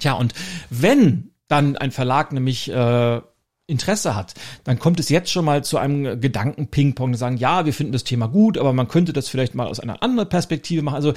Tja, 0.00 0.14
und 0.14 0.34
wenn 0.70 1.30
dann 1.48 1.76
ein 1.76 1.90
Verlag 1.90 2.32
nämlich 2.32 2.70
äh, 2.70 3.20
Interesse 3.66 4.14
hat, 4.14 4.34
dann 4.64 4.78
kommt 4.78 4.98
es 4.98 5.08
jetzt 5.08 5.30
schon 5.30 5.44
mal 5.44 5.62
zu 5.62 5.78
einem 5.78 6.20
Gedanken-Ping-Pong, 6.20 7.14
sagen, 7.14 7.36
ja, 7.36 7.66
wir 7.66 7.74
finden 7.74 7.92
das 7.92 8.04
Thema 8.04 8.26
gut, 8.26 8.58
aber 8.58 8.72
man 8.72 8.88
könnte 8.88 9.12
das 9.12 9.28
vielleicht 9.28 9.54
mal 9.54 9.66
aus 9.66 9.80
einer 9.80 10.02
anderen 10.02 10.28
Perspektive 10.28 10.82
machen. 10.82 10.96
Also 10.96 11.12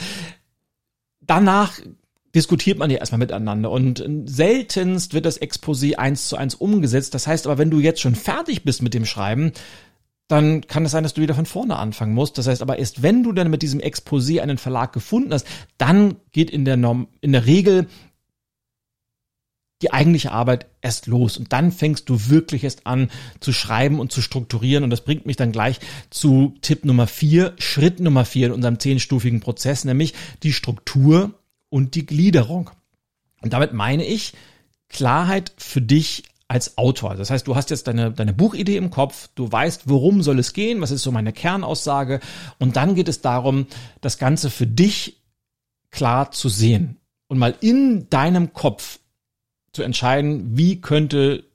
danach 1.22 1.80
diskutiert 2.36 2.78
man 2.78 2.89
ja 2.89 2.98
erstmal 2.98 3.20
miteinander 3.20 3.72
und 3.72 4.04
seltenst 4.26 5.13
wird 5.13 5.26
das 5.26 5.41
Exposé 5.41 5.96
eins 5.96 6.28
zu 6.30 6.38
eins 6.38 6.56
umgesetzt. 6.56 7.13
Das 7.13 7.28
heißt 7.28 7.46
aber, 7.46 7.58
wenn 7.58 7.72
du 7.72 7.80
jetzt 7.80 8.02
schon 8.02 8.15
fertig 8.15 8.63
bist 8.63 8.82
mit 8.82 8.94
dem 8.94 9.06
Schreiben, 9.06 9.52
dann 10.28 10.65
kann 10.65 10.86
es 10.86 10.91
sein, 10.91 11.04
dass 11.04 11.13
du 11.13 11.22
wieder 11.22 11.36
von 11.36 11.46
vorne 11.46 11.76
anfangen 11.76 12.13
musst. 12.13 12.38
Das 12.38 12.48
heißt 12.48 12.62
aber 12.62 12.80
erst, 12.80 13.04
wenn 13.04 13.24
du 13.24 13.34
dann 13.34 13.50
mit 13.50 13.62
diesem 13.62 13.82
Exposé 13.82 14.39
einen 14.39 14.58
Verlag 14.58 14.94
gefunden 14.94 15.34
hast, 15.34 15.46
dann 15.78 16.15
geht 16.32 16.50
in 16.50 16.63
der 16.63 16.78
Norm, 16.78 17.10
in 17.20 17.34
der 17.34 17.46
Regel 17.46 17.88
die 19.82 19.91
eigentliche 19.91 20.32
Arbeit 20.32 20.67
erst 20.82 21.08
los 21.08 21.38
und 21.38 21.52
dann 21.52 21.72
fängst 21.72 22.08
du 22.08 22.30
wirklich 22.30 22.63
erst 22.63 22.86
an 22.86 23.10
zu 23.39 23.52
schreiben 23.52 24.00
und 24.00 24.12
zu 24.12 24.22
strukturieren 24.22 24.84
und 24.84 24.91
das 24.91 25.02
bringt 25.02 25.26
mich 25.26 25.38
dann 25.38 25.52
gleich 25.52 25.80
zu 26.12 26.54
Tipp 26.62 26.86
Nummer 26.86 27.08
vier, 27.08 27.54
Schritt 27.58 28.00
Nummer 28.00 28.24
vier 28.24 28.48
in 28.48 28.54
unserem 28.54 28.80
zehnstufigen 28.80 29.39
Prozess, 29.39 29.84
nämlich 29.84 30.13
die 30.44 30.54
Struktur 30.54 31.34
und 31.72 31.96
die 31.96 32.06
Gliederung. 32.06 32.70
Und 33.42 33.54
damit 33.54 33.74
meine 33.74 34.06
ich 34.06 34.34
Klarheit 34.90 35.54
für 35.58 35.82
dich 35.82 36.24
als 36.48 36.78
Autor. 36.78 37.16
Das 37.16 37.30
heißt, 37.30 37.48
du 37.48 37.56
hast 37.56 37.70
jetzt 37.70 37.88
deine, 37.88 38.12
deine 38.12 38.34
Buchidee 38.34 38.76
im 38.76 38.92
Kopf, 38.92 39.30
du 39.36 39.50
weißt, 39.50 39.84
worum 39.88 40.22
soll 40.22 40.38
es 40.38 40.52
gehen, 40.52 40.82
was 40.82 40.92
ist 40.92 41.02
so 41.02 41.12
meine 41.12 41.32
Kernaussage 41.32 42.20
und 42.60 42.76
dann 42.76 42.94
geht 42.94 43.08
es 43.08 43.22
darum, 43.22 43.68
das 44.02 44.18
Ganze 44.18 44.50
für 44.50 44.68
dich 44.68 45.22
klar 45.92 46.32
zu 46.32 46.50
sehen 46.50 46.98
und 47.28 47.38
mal 47.38 47.56
in 47.62 48.10
deinem 48.10 48.52
Kopf 48.52 49.00
zu 49.72 49.82
entscheiden, 49.82 50.58
wie 50.58 50.82
könnte 50.82 51.46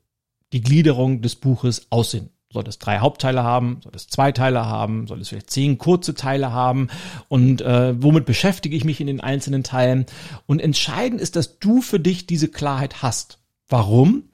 die 0.55 0.63
Gliederung 0.63 1.21
des 1.21 1.37
Buches 1.37 1.89
aussehen. 1.91 2.31
Soll 2.53 2.67
es 2.69 2.79
drei 2.79 2.99
Hauptteile 2.99 3.43
haben? 3.43 3.81
Soll 3.83 3.93
es 3.95 4.07
zwei 4.07 4.33
Teile 4.33 4.67
haben? 4.67 5.07
Soll 5.07 5.21
es 5.21 5.29
vielleicht 5.29 5.51
zehn 5.51 5.79
kurze 5.79 6.15
Teile 6.15 6.53
haben? 6.53 6.89
Und 7.29 7.61
äh, 7.61 8.01
womit 8.01 8.25
beschäftige 8.25 8.77
ich 8.77 8.85
mich 8.85 9.01
in 9.01 9.09
den 9.09 9.21
einzelnen 9.21 9.65
Teilen? 9.65 10.07
Und 10.47 10.61
entscheidend 10.61 11.21
ist, 11.21 11.37
dass 11.37 11.59
du 11.59 11.83
für 11.83 12.01
dich 12.01 12.27
diese 12.27 12.49
Klarheit 12.49 13.03
hast. 13.03 13.39
Warum? 13.69 14.25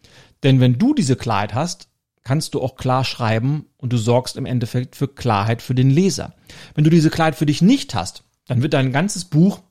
Denn 0.43 0.61
wenn 0.61 0.79
du 0.79 0.95
diese 0.95 1.17
Klarheit 1.17 1.55
hast, 1.55 1.89
kannst 2.23 2.55
du 2.55 2.61
auch 2.61 2.77
klar 2.77 3.05
schreiben 3.05 3.67
und 3.79 3.93
du 3.93 3.97
sorgst 3.97 4.37
im 4.37 4.47
Endeffekt 4.47 4.95
für 4.95 5.09
Klarheit 5.09 5.63
für 5.63 5.75
den 5.75 5.91
Leser. 5.91 6.35
Wenn 6.75 6.85
du 6.85 6.91
diese 6.91 7.11
Klarheit 7.11 7.35
für 7.35 7.47
dich 7.47 7.63
nicht 7.63 7.95
hast, 7.95 8.25
dann 8.47 8.63
wird 8.63 8.75
dein 8.75 8.93
ganzes 8.93 9.25
Buch 9.25 9.63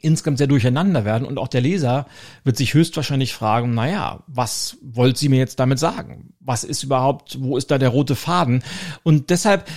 insgesamt 0.00 0.38
sehr 0.38 0.46
durcheinander 0.46 1.04
werden 1.04 1.26
und 1.26 1.38
auch 1.38 1.48
der 1.48 1.60
Leser 1.60 2.06
wird 2.44 2.56
sich 2.56 2.74
höchstwahrscheinlich 2.74 3.34
fragen, 3.34 3.74
naja, 3.74 4.22
was 4.26 4.78
wollt 4.82 5.18
sie 5.18 5.28
mir 5.28 5.38
jetzt 5.38 5.60
damit 5.60 5.78
sagen? 5.78 6.34
Was 6.40 6.64
ist 6.64 6.82
überhaupt, 6.82 7.38
wo 7.40 7.56
ist 7.56 7.70
da 7.70 7.78
der 7.78 7.90
rote 7.90 8.16
Faden? 8.16 8.62
Und 9.02 9.30
deshalb 9.30 9.68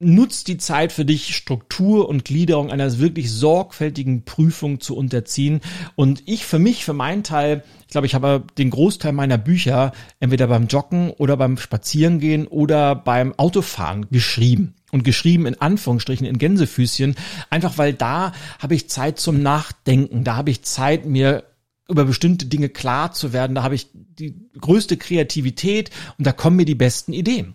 nutzt 0.00 0.46
die 0.46 0.58
Zeit 0.58 0.92
für 0.92 1.04
dich, 1.04 1.34
Struktur 1.34 2.08
und 2.08 2.24
Gliederung 2.24 2.70
einer 2.70 2.98
wirklich 2.98 3.32
sorgfältigen 3.32 4.24
Prüfung 4.24 4.80
zu 4.80 4.96
unterziehen. 4.96 5.60
Und 5.96 6.22
ich 6.26 6.46
für 6.46 6.60
mich, 6.60 6.84
für 6.84 6.92
meinen 6.92 7.24
Teil, 7.24 7.64
ich 7.82 7.88
glaube, 7.88 8.06
ich 8.06 8.14
habe 8.14 8.44
den 8.58 8.70
Großteil 8.70 9.12
meiner 9.12 9.38
Bücher 9.38 9.92
entweder 10.20 10.46
beim 10.46 10.68
Joggen 10.68 11.10
oder 11.10 11.36
beim 11.36 11.56
Spazierengehen 11.56 12.46
oder 12.46 12.94
beim 12.94 13.34
Autofahren 13.36 14.06
geschrieben 14.10 14.74
und 14.90 15.04
geschrieben 15.04 15.46
in 15.46 15.60
Anführungsstrichen 15.60 16.26
in 16.26 16.38
Gänsefüßchen, 16.38 17.16
einfach 17.50 17.78
weil 17.78 17.92
da 17.92 18.32
habe 18.58 18.74
ich 18.74 18.88
Zeit 18.88 19.18
zum 19.18 19.42
Nachdenken, 19.42 20.24
da 20.24 20.36
habe 20.36 20.50
ich 20.50 20.62
Zeit, 20.62 21.06
mir 21.06 21.44
über 21.88 22.04
bestimmte 22.04 22.46
Dinge 22.46 22.68
klar 22.68 23.12
zu 23.12 23.32
werden, 23.32 23.54
da 23.54 23.62
habe 23.62 23.74
ich 23.74 23.88
die 23.92 24.34
größte 24.60 24.96
Kreativität 24.96 25.90
und 26.18 26.26
da 26.26 26.32
kommen 26.32 26.56
mir 26.56 26.66
die 26.66 26.74
besten 26.74 27.12
Ideen. 27.12 27.54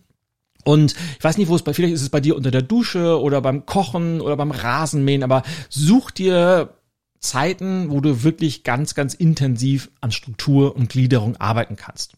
Und 0.63 0.95
ich 1.17 1.23
weiß 1.23 1.37
nicht, 1.37 1.49
wo 1.49 1.55
es 1.55 1.61
bei, 1.61 1.73
vielleicht 1.73 1.93
ist 1.93 2.01
es 2.01 2.09
bei 2.09 2.21
dir 2.21 2.35
unter 2.35 2.49
der 2.49 2.61
Dusche 2.61 3.19
oder 3.19 3.41
beim 3.41 3.65
Kochen 3.65 4.21
oder 4.21 4.37
beim 4.37 4.51
Rasenmähen, 4.51 5.23
aber 5.23 5.43
such 5.69 6.11
dir 6.11 6.77
Zeiten, 7.19 7.91
wo 7.91 8.01
du 8.01 8.23
wirklich 8.23 8.63
ganz, 8.63 8.95
ganz 8.95 9.13
intensiv 9.13 9.91
an 10.01 10.11
Struktur 10.11 10.75
und 10.75 10.89
Gliederung 10.89 11.37
arbeiten 11.37 11.75
kannst. 11.75 12.13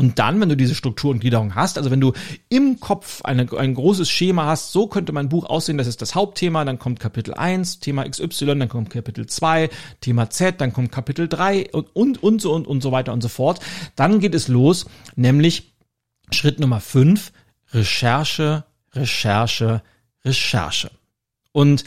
Und 0.00 0.18
dann, 0.18 0.40
wenn 0.40 0.48
du 0.48 0.56
diese 0.56 0.74
Struktur 0.74 1.10
und 1.10 1.20
Gliederung 1.20 1.54
hast, 1.54 1.76
also 1.76 1.90
wenn 1.90 2.00
du 2.00 2.14
im 2.48 2.80
Kopf 2.80 3.20
eine, 3.20 3.46
ein 3.52 3.74
großes 3.74 4.08
Schema 4.08 4.46
hast, 4.46 4.72
so 4.72 4.86
könnte 4.86 5.12
mein 5.12 5.28
Buch 5.28 5.44
aussehen, 5.44 5.76
das 5.76 5.86
ist 5.86 6.00
das 6.00 6.14
Hauptthema, 6.14 6.64
dann 6.64 6.78
kommt 6.78 7.00
Kapitel 7.00 7.34
1, 7.34 7.80
Thema 7.80 8.08
XY, 8.08 8.46
dann 8.46 8.70
kommt 8.70 8.88
Kapitel 8.88 9.26
2, 9.26 9.68
Thema 10.00 10.30
Z, 10.30 10.58
dann 10.58 10.72
kommt 10.72 10.90
Kapitel 10.90 11.28
3 11.28 11.72
und, 11.72 11.94
und, 11.94 12.22
und 12.22 12.40
so 12.40 12.54
und, 12.54 12.66
und 12.66 12.82
so 12.82 12.92
weiter 12.92 13.12
und 13.12 13.20
so 13.20 13.28
fort. 13.28 13.60
Dann 13.94 14.20
geht 14.20 14.34
es 14.34 14.48
los, 14.48 14.86
nämlich 15.16 15.74
Schritt 16.30 16.60
Nummer 16.60 16.80
fünf, 16.80 17.30
Recherche, 17.74 18.64
Recherche, 18.94 19.82
Recherche. 20.24 20.90
Und 21.52 21.84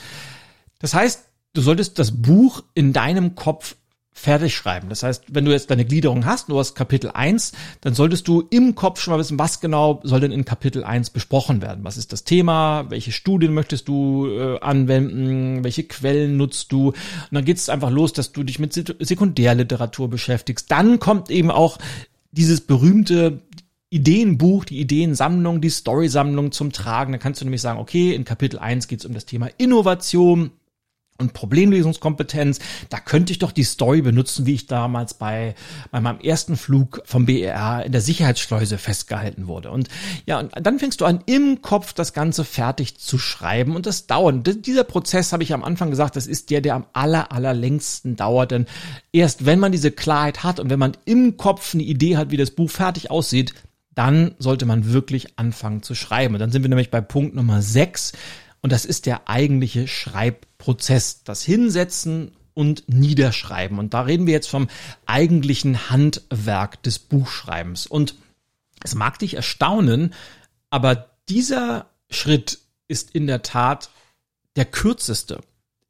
das 0.78 0.94
heißt, 0.94 1.30
du 1.54 1.62
solltest 1.62 1.98
das 1.98 2.22
Buch 2.22 2.64
in 2.76 2.94
deinem 2.94 3.34
Kopf 3.34 3.76
fertig 4.14 4.56
schreiben. 4.56 4.90
Das 4.90 5.04
heißt, 5.04 5.26
wenn 5.32 5.44
du 5.44 5.52
jetzt 5.52 5.70
deine 5.70 5.86
Gliederung 5.86 6.26
hast, 6.26 6.50
du 6.50 6.60
hast 6.60 6.76
Kapitel 6.76 7.12
1, 7.12 7.52
dann 7.82 7.94
solltest 7.94 8.28
du 8.28 8.44
im 8.50 8.76
Kopf 8.76 9.02
schon 9.02 9.14
mal 9.14 9.20
wissen, 9.20 9.40
was 9.40 9.60
genau 9.60 10.00
soll 10.04 10.20
denn 10.20 10.32
in 10.32 10.46
Kapitel 10.46 10.84
1 10.84 11.10
besprochen 11.10 11.62
werden. 11.62 11.84
Was 11.84 11.98
ist 11.98 12.14
das 12.14 12.24
Thema? 12.24 12.86
Welche 12.90 13.12
Studien 13.12 13.54
möchtest 13.54 13.88
du 13.88 14.28
äh, 14.28 14.60
anwenden? 14.60 15.64
Welche 15.64 15.84
Quellen 15.84 16.38
nutzt 16.38 16.72
du? 16.72 16.90
Und 16.90 16.96
dann 17.32 17.44
geht 17.44 17.58
es 17.58 17.70
einfach 17.70 17.90
los, 17.90 18.14
dass 18.14 18.32
du 18.32 18.44
dich 18.44 18.60
mit 18.60 18.74
Sekundärliteratur 18.74 20.10
beschäftigst. 20.10 20.72
Dann 20.72 21.00
kommt 21.00 21.30
eben 21.30 21.52
auch 21.52 21.80
dieses 22.32 22.62
berühmte 22.62 23.42
Ideenbuch, 23.90 24.66
die 24.66 24.80
Ideensammlung, 24.80 25.62
die 25.62 25.70
Storysammlung 25.70 26.52
zum 26.52 26.72
Tragen. 26.72 27.12
Da 27.12 27.18
kannst 27.18 27.42
du 27.42 27.46
nämlich 27.46 27.62
sagen, 27.62 27.80
okay, 27.80 28.14
in 28.14 28.26
Kapitel 28.26 28.60
1 28.60 28.88
geht 28.88 29.00
es 29.00 29.06
um 29.06 29.14
das 29.14 29.26
Thema 29.26 29.50
Innovation 29.58 30.52
und 31.18 31.34
Problemlösungskompetenz. 31.34 32.60
Da 32.90 33.00
könnte 33.00 33.32
ich 33.32 33.40
doch 33.40 33.52
die 33.52 33.64
Story 33.64 34.02
benutzen, 34.02 34.46
wie 34.46 34.54
ich 34.54 34.68
damals 34.68 35.14
bei, 35.14 35.56
bei 35.92 36.02
meinem 36.02 36.20
ersten 36.20 36.58
Flug 36.58 37.02
vom 37.06 37.26
BER 37.26 37.84
in 37.86 37.92
der 37.92 38.02
Sicherheitsschleuse 38.02 38.78
festgehalten 38.78 39.48
wurde. 39.48 39.72
Und 39.72 39.90
ja, 40.26 40.40
und 40.40 40.52
dann 40.62 40.80
fängst 40.80 41.02
du 41.02 41.06
an, 41.06 41.22
im 41.26 41.62
Kopf 41.62 41.94
das 41.94 42.14
Ganze 42.14 42.44
fertig 42.44 42.98
zu 42.98 43.18
schreiben 43.18 43.76
und 43.76 43.86
das 43.86 44.08
dauert. 44.08 44.66
Dieser 44.66 44.84
Prozess, 44.84 45.34
habe 45.34 45.44
ich 45.44 45.54
am 45.54 45.64
Anfang 45.64 45.90
gesagt, 45.90 46.16
das 46.16 46.28
ist 46.28 46.50
der, 46.50 46.62
der 46.62 46.76
am 46.76 46.86
aller, 46.94 47.32
allerlängsten 47.32 48.16
dauert. 48.16 48.52
Denn 48.52 48.66
erst 49.12 49.46
wenn 49.46 49.60
man 49.60 49.72
diese 49.72 49.92
Klarheit 49.92 50.44
hat 50.44 50.60
und 50.60 50.70
wenn 50.70 50.80
man 50.80 50.98
im 51.06 51.38
Kopf 51.38 51.74
eine 51.74 51.84
Idee 51.84 52.18
hat, 52.18 52.32
wie 52.32 52.38
das 52.38 52.52
Buch 52.52 52.70
fertig 52.70 53.12
aussieht, 53.12 53.54
dann 53.96 54.34
sollte 54.40 54.66
man 54.66 54.92
wirklich 54.92 55.38
anfangen 55.38 55.84
zu 55.84 55.96
schreiben. 55.96 56.34
Und 56.34 56.40
dann 56.40 56.52
sind 56.52 56.64
wir 56.64 56.70
nämlich 56.70 56.90
bei 56.90 57.02
Punkt 57.02 57.36
Nummer 57.36 57.62
6 57.62 58.14
und 58.64 58.72
das 58.72 58.86
ist 58.86 59.06
der 59.06 59.30
eigentliche 59.30 59.90
Schreibprozess, 59.90 61.24
das 61.26 61.44
Hinsetzen 61.44 62.32
und 62.54 62.88
Niederschreiben. 62.88 63.78
Und 63.78 63.94
da 63.94 64.02
reden 64.02 64.26
wir 64.26 64.34
jetzt 64.34 64.50
vom 64.50 64.70
eigentlichen 65.06 65.90
Handwerk 65.90 66.82
des 66.82 66.98
Buchschreibens. 66.98 67.86
Und 67.86 68.16
es 68.82 68.96
mag 68.96 69.20
dich 69.20 69.34
erstaunen, 69.34 70.14
aber 70.70 71.10
dieser 71.28 71.88
Schritt 72.10 72.60
ist 72.88 73.12
in 73.12 73.28
der 73.28 73.42
Tat 73.42 73.90
der 74.56 74.66
kürzeste 74.66 75.42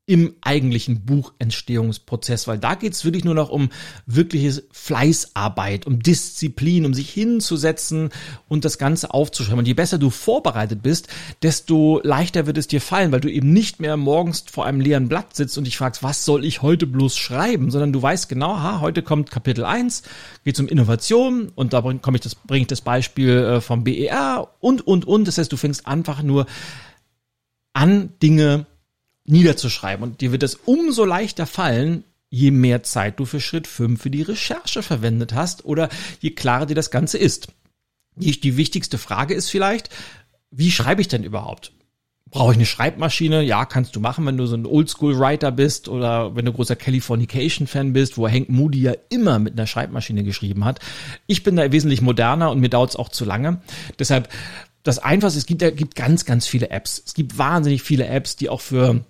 im 0.05 0.35
eigentlichen 0.41 1.05
Buchentstehungsprozess, 1.05 2.45
weil 2.45 2.57
da 2.57 2.75
geht's 2.75 3.05
wirklich 3.05 3.23
nur 3.23 3.35
noch 3.35 3.49
um 3.49 3.69
wirkliches 4.05 4.63
Fleißarbeit, 4.71 5.87
um 5.87 6.03
Disziplin, 6.03 6.85
um 6.85 6.93
sich 6.93 7.09
hinzusetzen 7.09 8.09
und 8.49 8.65
das 8.65 8.77
Ganze 8.77 9.13
aufzuschreiben. 9.13 9.59
Und 9.59 9.67
je 9.67 9.73
besser 9.73 9.97
du 9.97 10.09
vorbereitet 10.09 10.83
bist, 10.83 11.07
desto 11.41 12.01
leichter 12.03 12.45
wird 12.45 12.57
es 12.57 12.67
dir 12.67 12.81
fallen, 12.81 13.13
weil 13.13 13.21
du 13.21 13.31
eben 13.31 13.53
nicht 13.53 13.79
mehr 13.79 13.95
morgens 13.95 14.43
vor 14.51 14.65
einem 14.65 14.81
leeren 14.81 15.07
Blatt 15.07 15.37
sitzt 15.37 15.57
und 15.57 15.63
dich 15.63 15.77
fragst, 15.77 16.03
was 16.03 16.25
soll 16.25 16.43
ich 16.43 16.61
heute 16.61 16.85
bloß 16.85 17.15
schreiben, 17.15 17.71
sondern 17.71 17.93
du 17.93 18.01
weißt 18.01 18.27
genau, 18.27 18.57
ha, 18.57 18.81
heute 18.81 19.03
kommt 19.03 19.31
Kapitel 19.31 19.63
1, 19.63 20.03
geht 20.43 20.59
um 20.59 20.67
Innovation 20.67 21.49
und 21.55 21.71
da 21.71 21.79
bringe 21.79 22.01
ich 22.15 22.21
das, 22.21 22.35
bringe 22.35 22.63
ich 22.63 22.67
das 22.67 22.81
Beispiel 22.81 23.37
äh, 23.37 23.61
vom 23.61 23.85
BER 23.85 24.49
und, 24.59 24.85
und, 24.85 25.05
und. 25.05 25.29
Das 25.29 25.37
heißt, 25.37 25.51
du 25.51 25.55
fängst 25.55 25.87
einfach 25.87 26.23
nur 26.23 26.45
an, 27.71 28.09
Dinge 28.21 28.65
niederzuschreiben. 29.25 30.03
Und 30.03 30.21
dir 30.21 30.31
wird 30.31 30.43
es 30.43 30.55
umso 30.55 31.05
leichter 31.05 31.45
fallen, 31.45 32.03
je 32.29 32.51
mehr 32.51 32.83
Zeit 32.83 33.19
du 33.19 33.25
für 33.25 33.39
Schritt 33.39 33.67
5 33.67 34.01
für 34.01 34.09
die 34.09 34.23
Recherche 34.23 34.81
verwendet 34.81 35.33
hast 35.33 35.65
oder 35.65 35.89
je 36.19 36.31
klarer 36.31 36.65
dir 36.65 36.75
das 36.75 36.91
Ganze 36.91 37.17
ist. 37.17 37.47
Die, 38.15 38.39
die 38.39 38.57
wichtigste 38.57 38.97
Frage 38.97 39.33
ist 39.33 39.49
vielleicht, 39.49 39.89
wie 40.51 40.71
schreibe 40.71 41.01
ich 41.01 41.07
denn 41.07 41.23
überhaupt? 41.23 41.71
Brauche 42.29 42.53
ich 42.53 42.57
eine 42.57 42.65
Schreibmaschine? 42.65 43.43
Ja, 43.43 43.65
kannst 43.65 43.95
du 43.95 43.99
machen, 43.99 44.25
wenn 44.25 44.37
du 44.37 44.47
so 44.47 44.55
ein 44.55 44.65
Oldschool-Writer 44.65 45.51
bist 45.51 45.87
oder 45.87 46.35
wenn 46.35 46.45
du 46.45 46.53
großer 46.53 46.75
Californication-Fan 46.75 47.93
bist, 47.93 48.17
wo 48.17 48.27
Hank 48.27 48.49
Moody 48.49 48.81
ja 48.81 48.93
immer 49.09 49.37
mit 49.37 49.53
einer 49.53 49.67
Schreibmaschine 49.67 50.23
geschrieben 50.23 50.65
hat. 50.65 50.79
Ich 51.27 51.43
bin 51.43 51.55
da 51.55 51.71
wesentlich 51.71 52.01
moderner 52.01 52.49
und 52.49 52.59
mir 52.59 52.69
dauert 52.69 52.89
es 52.89 52.95
auch 52.95 53.09
zu 53.09 53.25
lange. 53.25 53.61
Deshalb 53.99 54.29
das 54.81 54.97
Einfachste, 54.97 55.37
es 55.37 55.45
gibt, 55.45 55.61
es 55.61 55.75
gibt 55.75 55.95
ganz, 55.95 56.25
ganz 56.25 56.47
viele 56.47 56.71
Apps. 56.71 57.03
Es 57.05 57.13
gibt 57.13 57.37
wahnsinnig 57.37 57.83
viele 57.83 58.07
Apps, 58.07 58.35
die 58.35 58.49
auch 58.49 58.61
für 58.61 59.05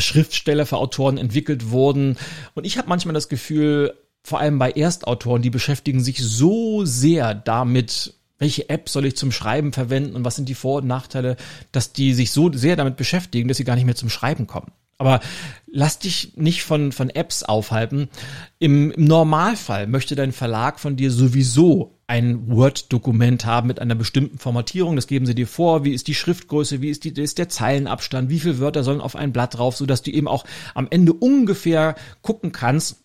Schriftsteller 0.00 0.66
für 0.66 0.78
Autoren 0.78 1.18
entwickelt 1.18 1.70
wurden. 1.70 2.16
Und 2.54 2.64
ich 2.64 2.78
habe 2.78 2.88
manchmal 2.88 3.14
das 3.14 3.28
Gefühl, 3.28 3.94
vor 4.22 4.40
allem 4.40 4.58
bei 4.58 4.70
Erstautoren, 4.70 5.42
die 5.42 5.50
beschäftigen 5.50 6.00
sich 6.00 6.22
so 6.22 6.84
sehr 6.84 7.34
damit, 7.34 8.14
welche 8.38 8.68
App 8.70 8.88
soll 8.88 9.06
ich 9.06 9.16
zum 9.16 9.30
Schreiben 9.30 9.72
verwenden 9.72 10.16
und 10.16 10.24
was 10.24 10.36
sind 10.36 10.48
die 10.48 10.54
Vor- 10.54 10.80
und 10.80 10.86
Nachteile, 10.86 11.36
dass 11.72 11.92
die 11.92 12.14
sich 12.14 12.30
so 12.30 12.52
sehr 12.52 12.76
damit 12.76 12.96
beschäftigen, 12.96 13.48
dass 13.48 13.58
sie 13.58 13.64
gar 13.64 13.74
nicht 13.74 13.84
mehr 13.84 13.94
zum 13.94 14.10
Schreiben 14.10 14.46
kommen. 14.46 14.72
Aber 14.96 15.20
lass 15.66 15.98
dich 15.98 16.36
nicht 16.36 16.62
von, 16.62 16.92
von 16.92 17.10
Apps 17.10 17.42
aufhalten. 17.42 18.08
Im, 18.58 18.92
Im 18.92 19.04
Normalfall 19.04 19.86
möchte 19.86 20.14
dein 20.14 20.32
Verlag 20.32 20.80
von 20.80 20.96
dir 20.96 21.10
sowieso 21.10 21.93
ein 22.06 22.48
Word-Dokument 22.50 23.46
haben 23.46 23.68
mit 23.68 23.80
einer 23.80 23.94
bestimmten 23.94 24.38
Formatierung. 24.38 24.96
Das 24.96 25.06
geben 25.06 25.26
sie 25.26 25.34
dir 25.34 25.46
vor. 25.46 25.84
Wie 25.84 25.94
ist 25.94 26.06
die 26.06 26.14
Schriftgröße? 26.14 26.82
Wie 26.82 26.90
ist, 26.90 27.04
die, 27.04 27.10
ist 27.10 27.38
der 27.38 27.48
Zeilenabstand? 27.48 28.28
Wie 28.28 28.40
viele 28.40 28.58
Wörter 28.58 28.84
sollen 28.84 29.00
auf 29.00 29.16
ein 29.16 29.32
Blatt 29.32 29.56
drauf? 29.56 29.76
Sodass 29.76 30.02
du 30.02 30.10
eben 30.10 30.28
auch 30.28 30.44
am 30.74 30.86
Ende 30.90 31.12
ungefähr 31.12 31.94
gucken 32.22 32.52
kannst, 32.52 33.04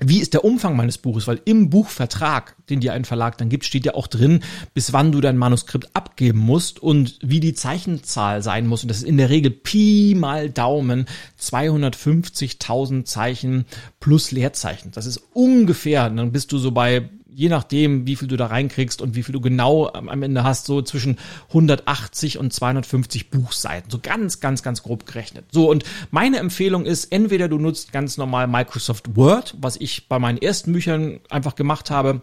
wie 0.00 0.20
ist 0.20 0.32
der 0.32 0.44
Umfang 0.44 0.76
meines 0.76 0.98
Buches? 0.98 1.26
Weil 1.26 1.40
im 1.44 1.70
Buchvertrag, 1.70 2.54
den 2.68 2.80
dir 2.80 2.92
ein 2.92 3.04
Verlag 3.04 3.36
dann 3.38 3.48
gibt, 3.48 3.64
steht 3.64 3.84
ja 3.84 3.94
auch 3.94 4.06
drin, 4.06 4.44
bis 4.72 4.92
wann 4.92 5.10
du 5.10 5.20
dein 5.20 5.36
Manuskript 5.36 5.94
abgeben 5.94 6.38
musst 6.38 6.78
und 6.78 7.18
wie 7.22 7.40
die 7.40 7.54
Zeichenzahl 7.54 8.42
sein 8.42 8.66
muss. 8.66 8.82
Und 8.82 8.88
das 8.90 8.98
ist 8.98 9.08
in 9.08 9.16
der 9.16 9.30
Regel 9.30 9.50
Pi 9.50 10.14
mal 10.16 10.50
Daumen 10.50 11.06
250.000 11.40 13.04
Zeichen 13.04 13.64
plus 13.98 14.30
Leerzeichen. 14.30 14.92
Das 14.92 15.06
ist 15.06 15.20
ungefähr, 15.32 16.08
dann 16.10 16.32
bist 16.32 16.52
du 16.52 16.58
so 16.58 16.70
bei 16.70 17.08
je 17.38 17.48
nachdem, 17.48 18.04
wie 18.04 18.16
viel 18.16 18.26
du 18.26 18.36
da 18.36 18.46
reinkriegst 18.46 19.00
und 19.00 19.14
wie 19.14 19.22
viel 19.22 19.32
du 19.32 19.40
genau 19.40 19.86
am 19.86 20.24
Ende 20.24 20.42
hast, 20.42 20.66
so 20.66 20.82
zwischen 20.82 21.18
180 21.46 22.36
und 22.36 22.52
250 22.52 23.30
Buchseiten. 23.30 23.92
So 23.92 24.00
ganz, 24.02 24.40
ganz, 24.40 24.64
ganz 24.64 24.82
grob 24.82 25.06
gerechnet. 25.06 25.44
So, 25.52 25.70
und 25.70 25.84
meine 26.10 26.38
Empfehlung 26.38 26.84
ist, 26.84 27.12
entweder 27.12 27.48
du 27.48 27.58
nutzt 27.58 27.92
ganz 27.92 28.16
normal 28.16 28.48
Microsoft 28.48 29.14
Word, 29.14 29.54
was 29.60 29.76
ich 29.76 30.08
bei 30.08 30.18
meinen 30.18 30.38
ersten 30.38 30.72
Büchern 30.72 31.20
einfach 31.30 31.54
gemacht 31.54 31.92
habe, 31.92 32.22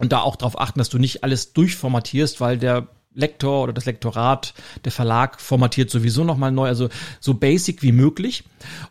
und 0.00 0.12
da 0.12 0.20
auch 0.20 0.36
darauf 0.36 0.58
achten, 0.60 0.78
dass 0.78 0.88
du 0.88 0.98
nicht 0.98 1.24
alles 1.24 1.52
durchformatierst, 1.52 2.40
weil 2.40 2.56
der 2.56 2.86
Lektor 3.14 3.64
oder 3.64 3.72
das 3.72 3.86
Lektorat, 3.86 4.54
der 4.84 4.92
Verlag 4.92 5.40
formatiert 5.40 5.90
sowieso 5.90 6.24
nochmal 6.24 6.52
neu, 6.52 6.68
also 6.68 6.88
so 7.20 7.34
basic 7.34 7.82
wie 7.82 7.92
möglich. 7.92 8.44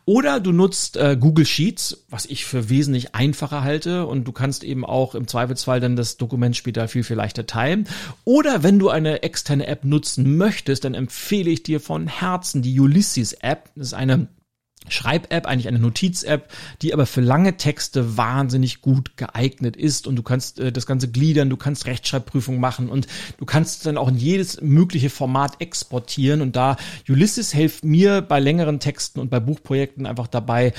Oder 0.06 0.40
du 0.40 0.52
nutzt 0.52 0.98
äh, 0.98 1.18
Google 1.20 1.46
Sheets, 1.46 2.06
was 2.10 2.26
ich 2.26 2.46
für 2.46 2.70
wesentlich 2.70 3.16
einfacher 3.16 3.64
halte 3.64 4.06
und 4.06 4.26
du 4.26 4.32
kannst 4.32 4.64
eben 4.64 4.86
auch 4.86 5.16
im 5.16 5.28
Zweifelsfall 5.28 5.80
dann 5.80 5.96
das 5.96 6.18
Dokument 6.18 6.56
später 6.56 6.88
viel, 6.88 7.04
viel 7.04 7.16
leichter 7.16 7.46
teilen. 7.46 7.88
Oder 8.26 8.64
wenn 8.64 8.80
du 8.80 8.90
eine 8.90 9.24
externe 9.24 9.68
App 9.68 9.86
nutzen 9.86 10.38
möchtest, 10.38 10.84
dann 10.84 10.94
empfehle 10.94 11.50
ich 11.50 11.64
dir 11.64 11.80
von 11.80 12.08
Herzen 12.08 12.62
die 12.62 12.80
Ulysses 12.80 13.34
App. 13.34 13.70
Das 13.76 13.88
ist 13.88 13.94
eine 13.94 14.28
Schreib-App, 14.90 15.46
eigentlich 15.46 15.68
eine 15.68 15.80
Notiz-App, 15.80 16.52
die 16.82 16.94
aber 16.94 17.06
für 17.06 17.22
lange 17.22 17.58
Texte 17.58 18.18
wahnsinnig 18.18 18.82
gut 18.82 19.18
geeignet 19.18 19.76
ist 19.76 20.08
und 20.08 20.16
du 20.16 20.24
kannst 20.24 20.60
äh, 20.60 20.72
das 20.72 20.86
Ganze 20.86 21.10
gliedern, 21.10 21.50
du 21.50 21.58
kannst 21.58 21.86
Rechtschreibprüfung 21.86 22.60
machen 22.60 22.90
und 22.90 23.08
du 23.38 23.46
kannst 23.46 23.86
dann 23.86 23.98
auch 23.98 24.10
in 24.10 24.18
jedes 24.18 24.62
mögliche 24.62 25.10
Format 25.10 25.62
exportieren 25.62 26.42
und 26.42 26.56
da 26.56 26.78
Ulysses 27.08 27.54
hilft 27.54 27.84
mir 27.84 28.22
bei 28.22 28.40
längeren 28.40 28.80
Texten 28.80 29.20
und 29.20 29.30
bei 29.30 29.40
Buchprojekten 29.40 30.06
einfach 30.06 30.28
dabei, 30.28 30.74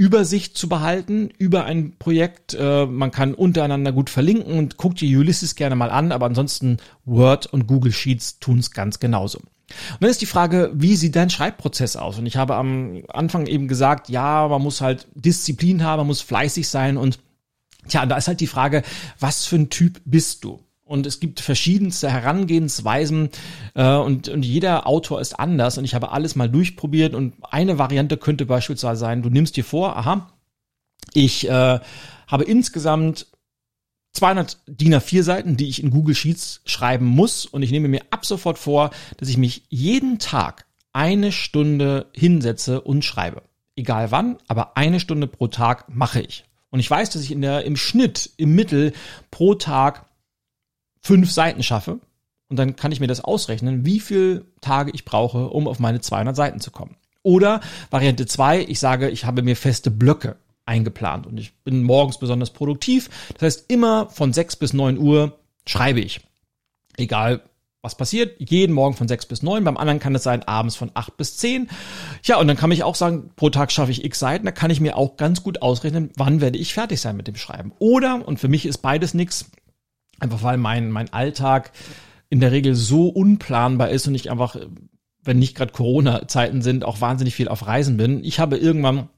Übersicht 0.00 0.56
zu 0.56 0.66
behalten 0.66 1.28
über 1.36 1.64
ein 1.64 1.98
Projekt. 1.98 2.54
Äh, 2.54 2.86
man 2.86 3.10
kann 3.10 3.34
untereinander 3.34 3.92
gut 3.92 4.08
verlinken 4.08 4.58
und 4.58 4.78
guckt 4.78 5.02
dir 5.02 5.18
Ulysses 5.18 5.56
gerne 5.56 5.76
mal 5.76 5.90
an, 5.90 6.10
aber 6.10 6.24
ansonsten 6.24 6.78
Word 7.04 7.46
und 7.46 7.66
Google 7.66 7.92
Sheets 7.92 8.38
tun 8.38 8.60
es 8.60 8.70
ganz 8.70 8.98
genauso. 8.98 9.40
Und 9.92 10.02
dann 10.02 10.10
ist 10.10 10.20
die 10.20 10.26
Frage, 10.26 10.70
wie 10.74 10.96
sieht 10.96 11.16
dein 11.16 11.30
Schreibprozess 11.30 11.96
aus? 11.96 12.18
Und 12.18 12.26
ich 12.26 12.36
habe 12.36 12.56
am 12.56 13.02
Anfang 13.08 13.46
eben 13.46 13.68
gesagt, 13.68 14.08
ja, 14.08 14.48
man 14.48 14.62
muss 14.62 14.80
halt 14.80 15.06
Disziplin 15.14 15.84
haben, 15.84 16.00
man 16.00 16.06
muss 16.08 16.20
fleißig 16.20 16.68
sein 16.68 16.96
und 16.96 17.18
tja, 17.88 18.06
da 18.06 18.16
ist 18.16 18.28
halt 18.28 18.40
die 18.40 18.46
Frage, 18.46 18.82
was 19.18 19.46
für 19.46 19.56
ein 19.56 19.70
Typ 19.70 20.00
bist 20.04 20.44
du? 20.44 20.60
Und 20.84 21.06
es 21.06 21.20
gibt 21.20 21.38
verschiedenste 21.38 22.10
Herangehensweisen 22.10 23.30
äh, 23.74 23.94
und, 23.94 24.28
und 24.28 24.44
jeder 24.44 24.88
Autor 24.88 25.20
ist 25.20 25.38
anders 25.38 25.78
und 25.78 25.84
ich 25.84 25.94
habe 25.94 26.10
alles 26.10 26.34
mal 26.34 26.48
durchprobiert 26.48 27.14
und 27.14 27.34
eine 27.42 27.78
Variante 27.78 28.16
könnte 28.16 28.44
beispielsweise 28.44 28.98
sein, 28.98 29.22
du 29.22 29.30
nimmst 29.30 29.56
dir 29.56 29.62
vor, 29.62 29.96
aha, 29.96 30.32
ich 31.14 31.48
äh, 31.48 31.78
habe 32.26 32.44
insgesamt 32.44 33.26
200 34.12 34.58
DIN 34.66 34.94
A4 34.94 35.22
Seiten, 35.22 35.56
die 35.56 35.68
ich 35.68 35.82
in 35.82 35.90
Google 35.90 36.14
Sheets 36.14 36.62
schreiben 36.64 37.06
muss. 37.06 37.46
Und 37.46 37.62
ich 37.62 37.70
nehme 37.70 37.88
mir 37.88 38.02
ab 38.10 38.26
sofort 38.26 38.58
vor, 38.58 38.90
dass 39.18 39.28
ich 39.28 39.36
mich 39.36 39.62
jeden 39.68 40.18
Tag 40.18 40.66
eine 40.92 41.32
Stunde 41.32 42.06
hinsetze 42.12 42.80
und 42.80 43.04
schreibe. 43.04 43.42
Egal 43.76 44.10
wann, 44.10 44.38
aber 44.48 44.76
eine 44.76 45.00
Stunde 45.00 45.26
pro 45.26 45.46
Tag 45.46 45.88
mache 45.88 46.20
ich. 46.20 46.44
Und 46.70 46.80
ich 46.80 46.90
weiß, 46.90 47.10
dass 47.10 47.22
ich 47.22 47.30
in 47.30 47.40
der, 47.40 47.64
im 47.64 47.76
Schnitt, 47.76 48.30
im 48.36 48.54
Mittel 48.54 48.92
pro 49.30 49.54
Tag 49.54 50.06
fünf 51.00 51.30
Seiten 51.30 51.62
schaffe. 51.62 52.00
Und 52.48 52.58
dann 52.58 52.74
kann 52.74 52.92
ich 52.92 53.00
mir 53.00 53.06
das 53.06 53.20
ausrechnen, 53.22 53.86
wie 53.86 54.00
viel 54.00 54.44
Tage 54.60 54.90
ich 54.92 55.04
brauche, 55.04 55.48
um 55.48 55.68
auf 55.68 55.78
meine 55.78 56.00
200 56.00 56.34
Seiten 56.34 56.60
zu 56.60 56.72
kommen. 56.72 56.96
Oder 57.22 57.60
Variante 57.90 58.26
zwei: 58.26 58.60
ich 58.60 58.80
sage, 58.80 59.08
ich 59.08 59.24
habe 59.24 59.42
mir 59.42 59.54
feste 59.54 59.90
Blöcke 59.90 60.36
eingeplant 60.70 61.26
und 61.26 61.38
ich 61.38 61.52
bin 61.64 61.82
morgens 61.82 62.18
besonders 62.18 62.50
produktiv. 62.50 63.10
Das 63.34 63.42
heißt, 63.42 63.64
immer 63.70 64.08
von 64.08 64.32
sechs 64.32 64.54
bis 64.54 64.72
neun 64.72 64.98
Uhr 64.98 65.38
schreibe 65.66 66.00
ich. 66.00 66.20
Egal, 66.96 67.42
was 67.82 67.96
passiert, 67.96 68.36
jeden 68.38 68.72
Morgen 68.72 68.94
von 68.94 69.08
sechs 69.08 69.26
bis 69.26 69.42
neun. 69.42 69.64
Beim 69.64 69.76
anderen 69.76 69.98
kann 69.98 70.14
es 70.14 70.22
sein, 70.22 70.44
abends 70.44 70.76
von 70.76 70.92
acht 70.94 71.16
bis 71.16 71.38
zehn. 71.38 71.68
Ja, 72.22 72.38
und 72.38 72.46
dann 72.46 72.56
kann 72.56 72.70
ich 72.70 72.84
auch 72.84 72.94
sagen, 72.94 73.30
pro 73.36 73.50
Tag 73.50 73.72
schaffe 73.72 73.90
ich 73.90 74.04
x 74.04 74.18
Seiten. 74.18 74.44
Da 74.44 74.52
kann 74.52 74.70
ich 74.70 74.80
mir 74.80 74.96
auch 74.96 75.16
ganz 75.16 75.42
gut 75.42 75.60
ausrechnen, 75.60 76.10
wann 76.16 76.40
werde 76.40 76.58
ich 76.58 76.74
fertig 76.74 77.00
sein 77.00 77.16
mit 77.16 77.26
dem 77.26 77.36
Schreiben. 77.36 77.72
Oder, 77.78 78.26
und 78.26 78.38
für 78.38 78.48
mich 78.48 78.64
ist 78.64 78.78
beides 78.78 79.14
nichts, 79.14 79.50
einfach 80.20 80.42
weil 80.42 80.56
mein, 80.56 80.90
mein 80.90 81.12
Alltag 81.12 81.72
in 82.28 82.38
der 82.38 82.52
Regel 82.52 82.76
so 82.76 83.08
unplanbar 83.08 83.88
ist 83.88 84.06
und 84.06 84.14
ich 84.14 84.30
einfach, 84.30 84.56
wenn 85.24 85.38
nicht 85.38 85.56
gerade 85.56 85.72
Corona-Zeiten 85.72 86.62
sind, 86.62 86.84
auch 86.84 87.00
wahnsinnig 87.00 87.34
viel 87.34 87.48
auf 87.48 87.66
Reisen 87.66 87.96
bin. 87.96 88.22
Ich 88.22 88.38
habe 88.38 88.56
irgendwann 88.56 89.08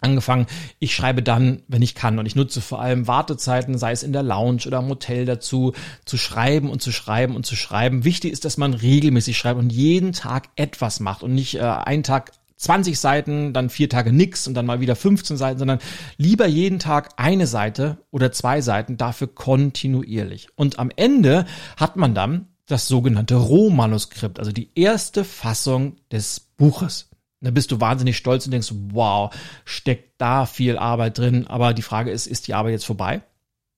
angefangen, 0.00 0.46
ich 0.78 0.94
schreibe 0.94 1.22
dann, 1.22 1.62
wenn 1.68 1.82
ich 1.82 1.94
kann. 1.94 2.18
Und 2.18 2.26
ich 2.26 2.36
nutze 2.36 2.60
vor 2.60 2.80
allem 2.80 3.06
Wartezeiten, 3.06 3.78
sei 3.78 3.92
es 3.92 4.02
in 4.02 4.12
der 4.12 4.22
Lounge 4.22 4.62
oder 4.66 4.78
im 4.78 4.88
Hotel 4.88 5.24
dazu, 5.24 5.72
zu 6.04 6.16
schreiben 6.16 6.70
und 6.70 6.82
zu 6.82 6.92
schreiben 6.92 7.34
und 7.34 7.46
zu 7.46 7.56
schreiben. 7.56 8.04
Wichtig 8.04 8.32
ist, 8.32 8.44
dass 8.44 8.56
man 8.56 8.74
regelmäßig 8.74 9.36
schreibt 9.36 9.58
und 9.58 9.70
jeden 9.70 10.12
Tag 10.12 10.48
etwas 10.56 11.00
macht 11.00 11.22
und 11.22 11.34
nicht 11.34 11.56
äh, 11.56 11.60
einen 11.60 12.02
Tag 12.02 12.32
20 12.56 12.98
Seiten, 12.98 13.52
dann 13.52 13.70
vier 13.70 13.88
Tage 13.88 14.12
nix 14.12 14.48
und 14.48 14.54
dann 14.54 14.66
mal 14.66 14.80
wieder 14.80 14.96
15 14.96 15.36
Seiten, 15.36 15.58
sondern 15.58 15.78
lieber 16.16 16.46
jeden 16.46 16.80
Tag 16.80 17.10
eine 17.16 17.46
Seite 17.46 17.98
oder 18.10 18.32
zwei 18.32 18.60
Seiten, 18.60 18.96
dafür 18.96 19.28
kontinuierlich. 19.28 20.48
Und 20.56 20.78
am 20.78 20.90
Ende 20.96 21.46
hat 21.76 21.96
man 21.96 22.14
dann 22.14 22.48
das 22.66 22.88
sogenannte 22.88 23.36
Rohmanuskript, 23.36 24.38
also 24.40 24.52
die 24.52 24.70
erste 24.74 25.24
Fassung 25.24 25.96
des 26.10 26.40
Buches. 26.40 27.08
Da 27.40 27.50
bist 27.50 27.70
du 27.70 27.80
wahnsinnig 27.80 28.16
stolz 28.16 28.46
und 28.46 28.52
denkst, 28.52 28.72
wow, 28.90 29.32
steckt 29.64 30.20
da 30.20 30.44
viel 30.46 30.76
Arbeit 30.76 31.18
drin. 31.18 31.46
Aber 31.46 31.72
die 31.72 31.82
Frage 31.82 32.10
ist, 32.10 32.26
ist 32.26 32.48
die 32.48 32.54
Arbeit 32.54 32.72
jetzt 32.72 32.86
vorbei? 32.86 33.22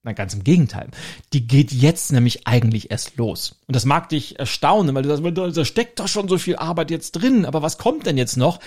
Na, 0.02 0.12
ganz 0.12 0.32
im 0.32 0.44
Gegenteil. 0.44 0.88
Die 1.34 1.46
geht 1.46 1.72
jetzt 1.72 2.10
nämlich 2.10 2.46
eigentlich 2.46 2.90
erst 2.90 3.18
los. 3.18 3.60
Und 3.66 3.76
das 3.76 3.84
mag 3.84 4.08
dich 4.08 4.38
erstaunen, 4.38 4.94
weil 4.94 5.02
du 5.02 5.10
sagst, 5.10 5.56
da 5.58 5.64
steckt 5.66 6.00
doch 6.00 6.08
schon 6.08 6.26
so 6.26 6.38
viel 6.38 6.56
Arbeit 6.56 6.90
jetzt 6.90 7.12
drin. 7.12 7.44
Aber 7.44 7.60
was 7.60 7.76
kommt 7.76 8.06
denn 8.06 8.16
jetzt 8.16 8.38
noch? 8.38 8.60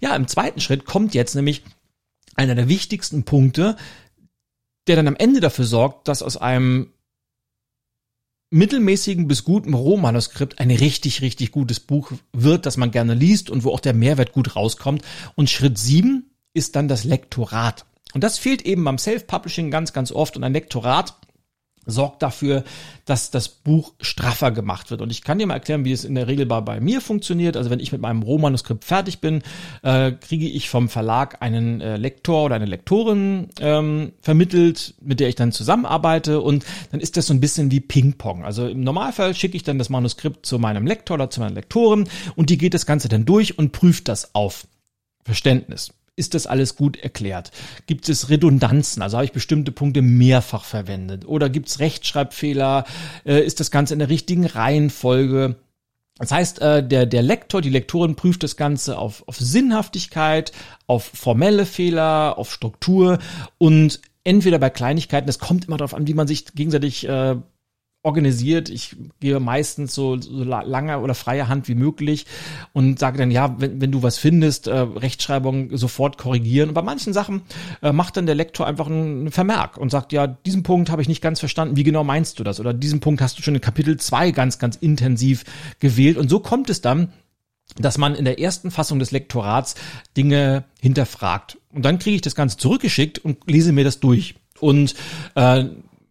Ja, 0.00 0.16
im 0.16 0.26
zweiten 0.26 0.60
Schritt 0.60 0.84
kommt 0.84 1.14
jetzt 1.14 1.36
nämlich 1.36 1.62
einer 2.34 2.56
der 2.56 2.68
wichtigsten 2.68 3.24
Punkte, 3.24 3.76
der 4.88 4.96
dann 4.96 5.06
am 5.06 5.16
Ende 5.16 5.38
dafür 5.38 5.64
sorgt, 5.64 6.08
dass 6.08 6.22
aus 6.22 6.36
einem 6.36 6.92
mittelmäßigen 8.50 9.28
bis 9.28 9.44
guten 9.44 9.74
Rohmanuskript 9.74 10.58
ein 10.58 10.70
richtig, 10.70 11.22
richtig 11.22 11.52
gutes 11.52 11.80
Buch 11.80 12.12
wird, 12.32 12.66
das 12.66 12.76
man 12.76 12.90
gerne 12.90 13.14
liest 13.14 13.48
und 13.48 13.64
wo 13.64 13.70
auch 13.70 13.80
der 13.80 13.94
Mehrwert 13.94 14.32
gut 14.32 14.56
rauskommt. 14.56 15.02
Und 15.36 15.48
Schritt 15.48 15.78
sieben 15.78 16.30
ist 16.52 16.76
dann 16.76 16.88
das 16.88 17.04
Lektorat. 17.04 17.86
Und 18.12 18.24
das 18.24 18.38
fehlt 18.38 18.62
eben 18.62 18.84
beim 18.84 18.98
Self-Publishing 18.98 19.70
ganz, 19.70 19.92
ganz 19.92 20.10
oft. 20.10 20.36
Und 20.36 20.44
ein 20.44 20.52
Lektorat 20.52 21.14
sorgt 21.86 22.22
dafür, 22.22 22.64
dass 23.04 23.30
das 23.30 23.48
Buch 23.48 23.94
straffer 24.00 24.50
gemacht 24.50 24.90
wird. 24.90 25.00
Und 25.00 25.10
ich 25.10 25.22
kann 25.22 25.38
dir 25.38 25.46
mal 25.46 25.54
erklären, 25.54 25.84
wie 25.84 25.92
es 25.92 26.04
in 26.04 26.14
der 26.14 26.28
Regel 26.28 26.46
bei, 26.46 26.60
bei 26.60 26.80
mir 26.80 27.00
funktioniert. 27.00 27.56
Also 27.56 27.70
wenn 27.70 27.80
ich 27.80 27.92
mit 27.92 28.00
meinem 28.00 28.22
Rohmanuskript 28.22 28.84
fertig 28.84 29.20
bin, 29.20 29.42
äh, 29.82 30.12
kriege 30.12 30.46
ich 30.46 30.68
vom 30.68 30.88
Verlag 30.88 31.42
einen 31.42 31.80
äh, 31.80 31.96
Lektor 31.96 32.44
oder 32.44 32.54
eine 32.54 32.66
Lektorin 32.66 33.48
ähm, 33.60 34.12
vermittelt, 34.20 34.94
mit 35.00 35.20
der 35.20 35.28
ich 35.28 35.34
dann 35.34 35.52
zusammenarbeite. 35.52 36.40
Und 36.40 36.64
dann 36.92 37.00
ist 37.00 37.16
das 37.16 37.26
so 37.26 37.34
ein 37.34 37.40
bisschen 37.40 37.70
wie 37.70 37.80
Ping-Pong. 37.80 38.44
Also 38.44 38.68
im 38.68 38.82
Normalfall 38.82 39.34
schicke 39.34 39.56
ich 39.56 39.62
dann 39.62 39.78
das 39.78 39.88
Manuskript 39.88 40.46
zu 40.46 40.58
meinem 40.58 40.86
Lektor 40.86 41.14
oder 41.14 41.30
zu 41.30 41.40
meiner 41.40 41.54
Lektorin 41.54 42.08
und 42.36 42.50
die 42.50 42.58
geht 42.58 42.74
das 42.74 42.86
Ganze 42.86 43.08
dann 43.08 43.24
durch 43.24 43.58
und 43.58 43.72
prüft 43.72 44.08
das 44.08 44.34
auf 44.34 44.66
Verständnis 45.24 45.92
ist 46.16 46.34
das 46.34 46.46
alles 46.46 46.76
gut 46.76 46.96
erklärt? 46.96 47.50
Gibt 47.86 48.08
es 48.08 48.28
Redundanzen? 48.28 49.02
Also 49.02 49.16
habe 49.16 49.24
ich 49.24 49.32
bestimmte 49.32 49.72
Punkte 49.72 50.02
mehrfach 50.02 50.64
verwendet? 50.64 51.26
Oder 51.26 51.48
gibt 51.48 51.68
es 51.68 51.78
Rechtschreibfehler? 51.78 52.84
Äh, 53.24 53.44
ist 53.44 53.60
das 53.60 53.70
Ganze 53.70 53.94
in 53.94 53.98
der 54.00 54.08
richtigen 54.08 54.46
Reihenfolge? 54.46 55.56
Das 56.18 56.32
heißt, 56.32 56.60
äh, 56.60 56.86
der, 56.86 57.06
der 57.06 57.22
Lektor, 57.22 57.62
die 57.62 57.70
Lektorin 57.70 58.14
prüft 58.14 58.42
das 58.42 58.56
Ganze 58.56 58.98
auf, 58.98 59.26
auf 59.26 59.38
Sinnhaftigkeit, 59.38 60.52
auf 60.86 61.04
formelle 61.04 61.64
Fehler, 61.64 62.36
auf 62.36 62.52
Struktur 62.52 63.18
und 63.56 64.00
entweder 64.22 64.58
bei 64.58 64.68
Kleinigkeiten, 64.68 65.26
das 65.26 65.38
kommt 65.38 65.66
immer 65.66 65.78
darauf 65.78 65.94
an, 65.94 66.06
wie 66.06 66.14
man 66.14 66.26
sich 66.26 66.44
gegenseitig 66.54 67.08
äh, 67.08 67.36
organisiert. 68.02 68.70
Ich 68.70 68.96
gehe 69.20 69.40
meistens 69.40 69.94
so, 69.94 70.18
so 70.18 70.42
lange 70.42 71.00
oder 71.00 71.14
freie 71.14 71.48
Hand 71.48 71.68
wie 71.68 71.74
möglich 71.74 72.24
und 72.72 72.98
sage 72.98 73.18
dann, 73.18 73.30
ja, 73.30 73.60
wenn, 73.60 73.80
wenn 73.80 73.92
du 73.92 74.02
was 74.02 74.16
findest, 74.16 74.68
äh, 74.68 74.78
Rechtschreibung 74.78 75.76
sofort 75.76 76.16
korrigieren. 76.16 76.70
Und 76.70 76.74
bei 76.74 76.82
manchen 76.82 77.12
Sachen 77.12 77.42
äh, 77.82 77.92
macht 77.92 78.16
dann 78.16 78.26
der 78.26 78.34
Lektor 78.34 78.66
einfach 78.66 78.86
einen 78.86 79.30
Vermerk 79.30 79.76
und 79.76 79.90
sagt, 79.90 80.12
ja, 80.12 80.26
diesen 80.26 80.62
Punkt 80.62 80.90
habe 80.90 81.02
ich 81.02 81.08
nicht 81.08 81.20
ganz 81.20 81.40
verstanden. 81.40 81.76
Wie 81.76 81.84
genau 81.84 82.02
meinst 82.02 82.38
du 82.38 82.44
das? 82.44 82.58
Oder 82.58 82.72
diesen 82.72 83.00
Punkt 83.00 83.20
hast 83.20 83.38
du 83.38 83.42
schon 83.42 83.54
in 83.54 83.60
Kapitel 83.60 83.98
zwei 83.98 84.30
ganz, 84.30 84.58
ganz 84.58 84.76
intensiv 84.76 85.44
gewählt. 85.78 86.16
Und 86.16 86.30
so 86.30 86.40
kommt 86.40 86.70
es 86.70 86.80
dann, 86.80 87.12
dass 87.78 87.98
man 87.98 88.14
in 88.14 88.24
der 88.24 88.40
ersten 88.40 88.70
Fassung 88.70 88.98
des 88.98 89.10
Lektorats 89.10 89.74
Dinge 90.16 90.64
hinterfragt. 90.80 91.58
Und 91.72 91.84
dann 91.84 91.98
kriege 91.98 92.16
ich 92.16 92.22
das 92.22 92.34
Ganze 92.34 92.56
zurückgeschickt 92.56 93.18
und 93.18 93.38
lese 93.48 93.72
mir 93.72 93.84
das 93.84 94.00
durch. 94.00 94.34
Und 94.58 94.94
äh, 95.34 95.64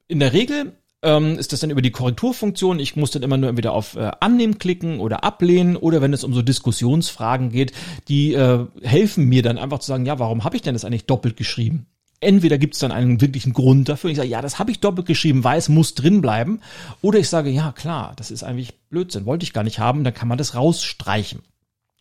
in 0.08 0.20
der 0.20 0.34
Regel 0.34 0.74
ähm, 1.02 1.38
ist 1.38 1.54
das 1.54 1.62
dann 1.62 1.70
über 1.70 1.82
die 1.82 1.92
Korrekturfunktion. 1.92 2.80
Ich 2.80 2.96
muss 2.96 3.12
dann 3.12 3.24
immer 3.24 3.38
nur 3.38 3.50
entweder 3.50 3.74
auf 3.74 3.96
äh, 3.96 4.12
Annehmen 4.20 4.58
klicken 4.58 5.00
oder 5.00 5.24
ablehnen 5.24 5.76
oder 5.76 6.02
wenn 6.02 6.14
es 6.14 6.24
um 6.24 6.34
so 6.34 6.42
Diskussionsfragen 6.42 7.52
geht, 7.52 7.72
die 8.08 8.34
äh, 8.34 8.66
helfen 8.82 9.26
mir 9.26 9.42
dann 9.42 9.58
einfach 9.58 9.80
zu 9.80 9.88
sagen, 9.88 10.06
ja, 10.06 10.20
warum 10.20 10.44
habe 10.44 10.56
ich 10.56 10.62
denn 10.62 10.76
das 10.76 10.86
eigentlich 10.86 11.06
doppelt 11.06 11.38
geschrieben? 11.38 11.86
Entweder 12.22 12.58
gibt 12.58 12.74
es 12.74 12.82
dann 12.82 12.92
einen 12.92 13.22
wirklichen 13.22 13.54
Grund 13.54 13.88
dafür, 13.88 14.10
ich 14.10 14.18
sage, 14.18 14.28
ja, 14.28 14.42
das 14.42 14.60
habe 14.60 14.72
ich 14.72 14.82
doppelt 14.82 15.08
geschrieben, 15.08 15.46
weil 15.46 15.58
es 15.58 15.70
muss 15.70 15.96
drin 15.96 16.20
bleiben. 16.20 16.60
Oder 17.02 17.20
ich 17.20 17.30
sage, 17.30 17.50
ja, 17.50 17.72
klar, 17.72 18.12
das 18.18 18.30
ist 18.30 18.44
eigentlich 18.44 18.74
Blödsinn, 18.90 19.26
wollte 19.26 19.44
ich 19.44 19.54
gar 19.54 19.64
nicht 19.64 19.80
haben, 19.80 20.04
dann 20.04 20.14
kann 20.14 20.28
man 20.28 20.38
das 20.38 20.54
rausstreichen. 20.54 21.40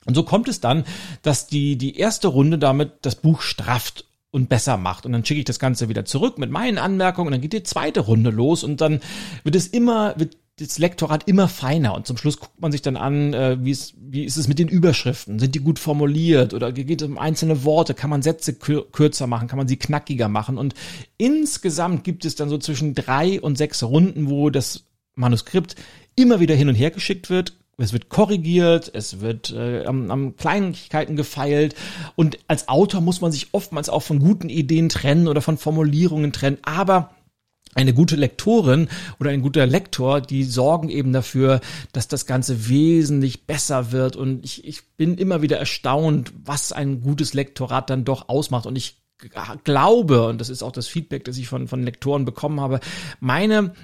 Und 0.07 0.15
so 0.15 0.25
kommt 0.25 0.49
es 0.49 0.61
dann, 0.61 0.85
dass 1.23 1.47
die, 1.47 1.77
die 1.77 1.97
erste 1.97 2.29
Runde 2.29 2.59
damit 2.59 2.95
das 3.03 3.15
Buch 3.15 3.43
strafft 3.43 4.07
und 4.31 4.49
besser 4.49 4.77
macht. 4.77 5.07
Und 5.07 5.13
dann 5.13 5.25
schicke 5.25 5.41
ich 5.41 5.47
das 5.47 5.59
Ganze 5.59 5.89
wieder 5.89 6.05
zurück 6.05 6.39
mit 6.39 6.51
meinen 6.51 6.79
Anmerkungen 6.79 7.29
und 7.29 7.33
dann 7.33 7.41
geht 7.41 7.53
die 7.53 7.63
zweite 7.63 8.01
Runde 8.01 8.31
los 8.31 8.63
und 8.65 8.81
dann 8.81 9.01
wird 9.43 9.57
es 9.57 9.67
immer, 9.69 10.15
wird 10.19 10.37
das 10.59 10.79
Lektorat 10.79 11.29
immer 11.29 11.49
feiner 11.49 11.95
und 11.95 12.07
zum 12.07 12.17
Schluss 12.17 12.39
guckt 12.39 12.61
man 12.61 12.73
sich 12.73 12.83
dann 12.83 12.97
an, 12.97 13.33
äh, 13.33 13.59
wie, 13.61 13.71
ist, 13.71 13.95
wie 13.97 14.25
ist 14.25 14.37
es 14.37 14.49
mit 14.49 14.59
den 14.59 14.69
Überschriften? 14.69 15.39
Sind 15.39 15.55
die 15.55 15.61
gut 15.61 15.79
formuliert 15.79 16.53
oder 16.53 16.73
geht 16.73 17.01
es 17.01 17.09
um 17.09 17.17
einzelne 17.17 17.65
Worte? 17.65 17.95
Kann 17.95 18.11
man 18.11 18.23
Sätze 18.23 18.55
kürzer 18.55 19.27
machen? 19.27 19.49
Kann 19.49 19.59
man 19.59 19.69
sie 19.69 19.77
knackiger 19.77 20.29
machen? 20.29 20.59
Und 20.59 20.75
insgesamt 21.17 22.03
gibt 22.05 22.25
es 22.25 22.35
dann 22.35 22.49
so 22.49 22.59
zwischen 22.59 22.95
drei 22.95 23.41
und 23.41 23.57
sechs 23.57 23.83
Runden, 23.83 24.29
wo 24.29 24.51
das 24.51 24.85
Manuskript 25.15 25.77
immer 26.17 26.41
wieder 26.41 26.55
hin 26.55 26.69
und 26.69 26.75
her 26.75 26.91
geschickt 26.91 27.31
wird, 27.31 27.55
es 27.79 27.93
wird 27.93 28.09
korrigiert, 28.09 28.91
es 28.93 29.21
wird 29.21 29.51
äh, 29.51 29.85
am, 29.85 30.11
am 30.11 30.37
Kleinigkeiten 30.37 31.17
gefeilt 31.17 31.75
und 32.17 32.39
als 32.49 32.69
Autor 32.69 33.01
muss 33.01 33.21
man 33.21 33.33
sich 33.33 33.49
oftmals 33.53 33.89
auch 33.89 34.03
von 34.03 34.19
guten 34.19 34.49
Ideen 34.49 34.89
trennen 34.89 35.29
oder 35.29 35.41
von 35.41 35.59
Formulierungen 35.59 36.33
trennen, 36.33 36.59
aber 36.63 37.15
eine 37.75 37.95
gute 37.95 38.17
Lektorin 38.17 38.89
oder 39.21 39.31
ein 39.31 39.43
guter 39.43 39.67
Lektor, 39.67 40.21
die 40.21 40.43
sorgen 40.43 40.89
eben 40.89 41.13
dafür, 41.13 41.61
dass 41.93 42.09
das 42.09 42.27
Ganze 42.27 42.69
wesentlich 42.69 43.47
besser 43.47 43.93
wird. 43.93 44.17
Und 44.17 44.45
ich, 44.45 44.67
ich 44.67 44.97
bin 44.97 45.17
immer 45.17 45.43
wieder 45.43 45.59
erstaunt, 45.59 46.33
was 46.45 46.73
ein 46.73 47.03
gutes 47.03 47.35
Lektorat 47.35 47.91
dann 47.91 48.05
doch 48.05 48.29
ausmacht. 48.29 48.67
Und 48.67 48.75
ich 48.75 48.97
glaube, 49.65 50.27
und 50.27 50.41
das 50.41 50.49
ist 50.49 50.63
auch 50.63 50.73
das 50.73 50.89
Feedback, 50.89 51.25
das 51.25 51.39
ich 51.39 51.47
von, 51.47 51.69
von 51.69 51.83
Lektoren 51.83 52.25
bekommen 52.25 52.61
habe, 52.61 52.81
meine, 53.21 53.75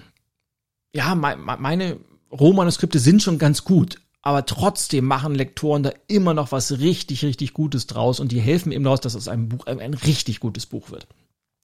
ja, 0.94 1.14
meine 1.14 1.98
Rohmanuskripte 2.38 2.98
sind 2.98 3.22
schon 3.22 3.38
ganz 3.38 3.64
gut, 3.64 4.00
aber 4.22 4.46
trotzdem 4.46 5.04
machen 5.04 5.34
Lektoren 5.34 5.82
da 5.82 5.92
immer 6.08 6.34
noch 6.34 6.52
was 6.52 6.78
richtig, 6.78 7.24
richtig 7.24 7.52
Gutes 7.52 7.86
draus 7.86 8.20
und 8.20 8.32
die 8.32 8.40
helfen 8.40 8.72
eben 8.72 8.84
daraus, 8.84 9.00
dass 9.00 9.14
es 9.14 9.28
ein 9.28 9.48
Buch 9.48 9.66
ein 9.66 9.94
richtig 9.94 10.40
gutes 10.40 10.66
Buch 10.66 10.90
wird. 10.90 11.06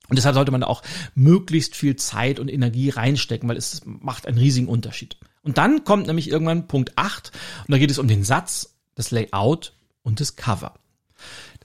Und 0.08 0.16
deshalb 0.16 0.34
sollte 0.34 0.52
man 0.52 0.62
da 0.62 0.66
auch 0.66 0.82
möglichst 1.14 1.76
viel 1.76 1.96
Zeit 1.96 2.38
und 2.38 2.48
Energie 2.48 2.90
reinstecken, 2.90 3.48
weil 3.48 3.56
es 3.56 3.82
macht 3.84 4.26
einen 4.26 4.38
riesigen 4.38 4.68
Unterschied. 4.68 5.16
Und 5.42 5.56
dann 5.56 5.84
kommt 5.84 6.06
nämlich 6.06 6.28
irgendwann 6.28 6.68
Punkt 6.68 6.92
8 6.96 7.32
und 7.66 7.72
da 7.72 7.78
geht 7.78 7.90
es 7.90 7.98
um 7.98 8.08
den 8.08 8.24
Satz, 8.24 8.76
das 8.94 9.10
Layout 9.10 9.74
und 10.02 10.20
das 10.20 10.36
Cover. 10.36 10.74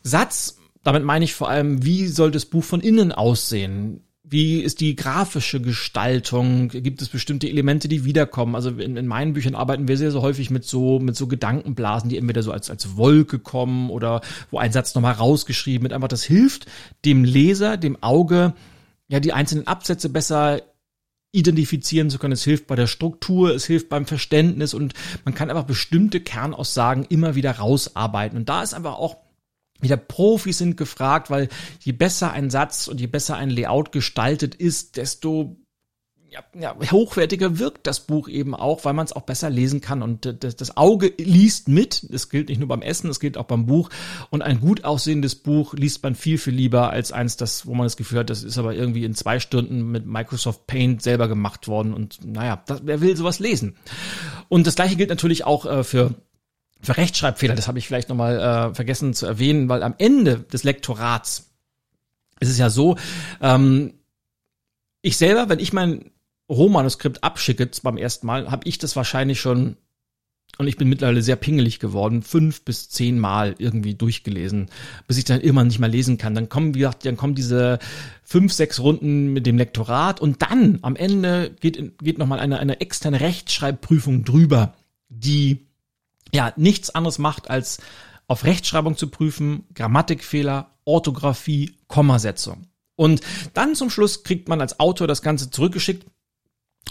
Satz, 0.04 0.58
damit 0.84 1.04
meine 1.04 1.26
ich 1.26 1.34
vor 1.34 1.50
allem, 1.50 1.84
wie 1.84 2.08
soll 2.08 2.32
das 2.32 2.46
Buch 2.46 2.64
von 2.64 2.82
innen 2.82 3.12
aussehen? 3.12 4.06
Wie 4.28 4.62
ist 4.62 4.80
die 4.82 4.96
grafische 4.96 5.62
Gestaltung? 5.62 6.70
Gibt 6.70 7.02
es 7.02 7.10
bestimmte 7.10 7.48
Elemente, 7.48 7.88
die 7.88 8.06
wiederkommen? 8.06 8.56
Also 8.56 8.72
in, 8.72 8.98
in, 8.98 9.06
meinen 9.06 9.34
Büchern 9.34 9.54
arbeiten 9.54 9.88
wir 9.88 9.98
sehr, 9.98 10.12
sehr 10.12 10.22
häufig 10.22 10.50
mit 10.50 10.66
so, 10.66 11.00
mit 11.00 11.16
so 11.16 11.28
Gedankenblasen, 11.28 12.10
die 12.10 12.18
entweder 12.18 12.42
so 12.42 12.52
als, 12.52 12.72
als 12.72 12.98
Wolke 12.98 13.38
kommen 13.38 13.92
oder 13.92 14.22
wo 14.50 14.58
ein 14.58 14.72
Satz 14.72 14.96
nochmal 14.96 15.14
rausgeschrieben 15.14 15.84
wird. 15.84 15.94
Einfach 15.94 16.08
das 16.08 16.24
hilft 16.24 16.66
dem 17.06 17.24
Leser, 17.24 17.78
dem 17.78 18.02
Auge, 18.02 18.54
ja, 19.08 19.20
die 19.20 19.34
einzelnen 19.34 19.68
Absätze 19.68 20.10
besser 20.10 20.62
identifizieren 21.32 22.10
zu 22.10 22.18
können, 22.18 22.34
es 22.34 22.44
hilft 22.44 22.66
bei 22.66 22.76
der 22.76 22.88
Struktur, 22.88 23.54
es 23.54 23.66
hilft 23.66 23.90
beim 23.90 24.06
Verständnis 24.06 24.74
und 24.74 24.94
man 25.26 25.36
kann 25.36 25.50
einfach 25.50 25.66
bestimmte 25.66 26.22
Kernaussagen 26.22 27.06
immer 27.10 27.36
wieder 27.36 27.52
rausarbeiten. 27.52 28.38
Und 28.38 28.50
da 28.50 28.64
ist 28.64 28.74
einfach 28.74 28.96
auch 28.96 29.18
wieder 29.82 29.98
Profis 29.98 30.58
sind 30.58 30.78
gefragt, 30.78 31.30
weil 31.30 31.50
je 31.82 31.92
besser 31.92 32.32
ein 32.32 32.50
Satz 32.50 32.88
und 32.88 33.00
je 33.00 33.08
besser 33.08 33.36
ein 33.36 33.50
Layout 33.50 33.92
gestaltet 33.92 34.56
ist, 34.56 34.98
desto 34.98 35.58
ja, 36.36 36.44
ja, 36.60 36.92
hochwertiger 36.92 37.60
wirkt 37.60 37.88
das 37.88 38.02
Buch 38.02 38.28
eben 38.28 38.56
auch, 38.56 38.84
weil 38.84 38.94
man 38.94 39.06
es 39.06 39.14
auch 39.14 39.22
besser 39.22 39.50
lesen 39.50 39.80
kann. 39.80 40.02
Und 40.02 40.44
das, 40.44 40.56
das 40.56 40.76
Auge 40.76 41.14
liest 41.18 41.70
mit. 41.70 42.12
Das 42.12 42.30
gilt 42.30 42.50
nicht 42.50 42.60
nur 42.60 42.68
beim 42.68 42.82
Essen, 42.82 43.08
das 43.08 43.20
gilt 43.20 43.38
auch 43.38 43.46
beim 43.46 43.66
Buch. 43.66 43.90
Und 44.32 44.42
ein 44.42 44.60
gut 44.60 44.84
aussehendes 44.84 45.36
Buch 45.36 45.74
liest 45.76 46.04
man 46.04 46.16
viel, 46.16 46.38
viel 46.38 46.54
lieber 46.54 46.90
als 46.90 47.12
eins, 47.12 47.38
das, 47.38 47.66
wo 47.66 47.74
man 47.74 47.86
das 47.86 47.96
Gefühl 47.96 48.20
hat, 48.20 48.30
das 48.30 48.44
ist 48.44 48.58
aber 48.58 48.74
irgendwie 48.74 49.06
in 49.06 49.16
zwei 49.16 49.40
Stunden 49.40 49.92
mit 49.92 50.06
Microsoft 50.06 50.68
Paint 50.68 51.02
selber 51.02 51.28
gemacht 51.28 51.68
worden. 51.68 51.94
Und 51.94 52.20
naja, 52.26 52.62
das, 52.66 52.82
wer 52.84 53.02
will 53.02 53.16
sowas 53.16 53.40
lesen? 53.40 53.78
Und 54.50 54.68
das 54.68 54.76
gleiche 54.76 54.98
gilt 54.98 55.10
natürlich 55.10 55.46
auch 55.46 55.66
äh, 55.66 55.84
für 55.84 56.16
Rechtschreibfehler, 56.94 57.56
das 57.56 57.68
habe 57.68 57.80
ich 57.80 57.88
vielleicht 57.88 58.10
nochmal 58.10 58.40
äh, 58.40 58.76
vergessen 58.76 59.14
zu 59.14 59.26
erwähnen, 59.26 59.70
weil 59.70 59.84
am 59.84 59.96
Ende 59.98 60.40
des 60.40 60.64
Lektorats 60.64 61.52
ist 62.40 62.50
es 62.50 62.58
ja 62.58 62.70
so, 62.70 62.98
ähm, 63.42 63.94
ich 65.02 65.18
selber, 65.18 65.50
wenn 65.50 65.60
ich 65.60 65.72
mein 65.72 66.12
Rohmanuskript 66.50 67.24
abschicke 67.24 67.70
beim 67.84 67.98
ersten 67.98 68.28
Mal, 68.28 68.52
habe 68.52 68.68
ich 68.68 68.78
das 68.78 68.96
wahrscheinlich 68.96 69.40
schon, 69.40 69.78
und 70.58 70.68
ich 70.68 70.78
bin 70.78 70.90
mittlerweile 70.90 71.22
sehr 71.22 71.36
pingelig 71.36 71.80
geworden, 71.80 72.22
fünf 72.22 72.64
bis 72.64 72.90
zehn 72.90 73.20
Mal 73.20 73.56
irgendwie 73.58 73.96
durchgelesen, 73.96 74.68
bis 75.08 75.18
ich 75.18 75.26
dann 75.26 75.42
immer 75.42 75.64
nicht 75.64 75.80
mehr 75.80 75.90
lesen 75.90 76.18
kann. 76.18 76.36
Dann 76.36 76.50
kommen, 76.50 76.74
wie 76.76 76.80
gesagt, 76.80 77.06
dann 77.06 77.18
kommen 77.18 77.36
diese 77.36 77.80
fünf, 78.24 78.54
sechs 78.54 78.80
Runden 78.80 79.34
mit 79.34 79.46
dem 79.46 79.58
Lektorat 79.58 80.22
und 80.22 80.42
dann 80.42 80.80
am 80.82 80.96
Ende 80.96 81.52
geht, 81.60 82.00
geht 82.00 82.18
nochmal 82.18 82.40
eine, 82.40 82.60
eine 82.60 82.80
externe 82.80 83.20
Rechtschreibprüfung 83.20 84.24
drüber, 84.24 84.74
die 85.10 85.66
ja 86.34 86.54
nichts 86.56 86.90
anderes 86.90 87.18
macht, 87.18 87.50
als 87.50 87.80
auf 88.28 88.44
Rechtschreibung 88.44 88.98
zu 88.98 89.10
prüfen, 89.10 89.66
Grammatikfehler, 89.74 90.72
Orthographie, 90.86 91.78
Kommasetzung. 91.88 92.68
Und 92.96 93.22
dann 93.54 93.76
zum 93.76 93.90
Schluss 93.90 94.24
kriegt 94.24 94.48
man 94.48 94.62
als 94.62 94.80
Autor 94.80 95.08
das 95.08 95.22
Ganze 95.22 95.52
zurückgeschickt 95.52 96.06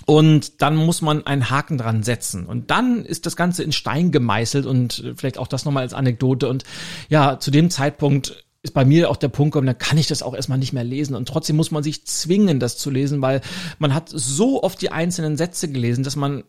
und 0.06 0.60
dann 0.60 0.76
muss 0.76 1.00
man 1.00 1.26
einen 1.26 1.50
Haken 1.50 1.78
dran 1.78 2.02
setzen. 2.02 2.46
Und 2.46 2.70
dann 2.70 3.04
ist 3.04 3.26
das 3.26 3.36
Ganze 3.36 3.62
in 3.62 3.72
Stein 3.72 4.12
gemeißelt 4.12 4.66
und 4.66 5.14
vielleicht 5.16 5.38
auch 5.38 5.46
das 5.46 5.64
nochmal 5.64 5.82
als 5.82 5.94
Anekdote. 5.94 6.48
Und 6.48 6.64
ja, 7.08 7.38
zu 7.40 7.50
dem 7.50 7.70
Zeitpunkt 7.70 8.44
ist 8.62 8.74
bei 8.74 8.84
mir 8.84 9.10
auch 9.10 9.16
der 9.16 9.28
Punkt 9.28 9.52
gekommen, 9.52 9.66
da 9.66 9.74
kann 9.74 9.98
ich 9.98 10.06
das 10.06 10.22
auch 10.22 10.34
erstmal 10.34 10.58
nicht 10.58 10.72
mehr 10.72 10.84
lesen. 10.84 11.14
Und 11.14 11.28
trotzdem 11.28 11.56
muss 11.56 11.70
man 11.70 11.82
sich 11.82 12.06
zwingen, 12.06 12.60
das 12.60 12.76
zu 12.76 12.90
lesen, 12.90 13.22
weil 13.22 13.40
man 13.78 13.94
hat 13.94 14.10
so 14.10 14.62
oft 14.62 14.80
die 14.82 14.90
einzelnen 14.90 15.36
Sätze 15.36 15.70
gelesen, 15.70 16.04
dass 16.04 16.16
man 16.16 16.44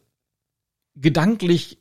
gedanklich 0.95 1.77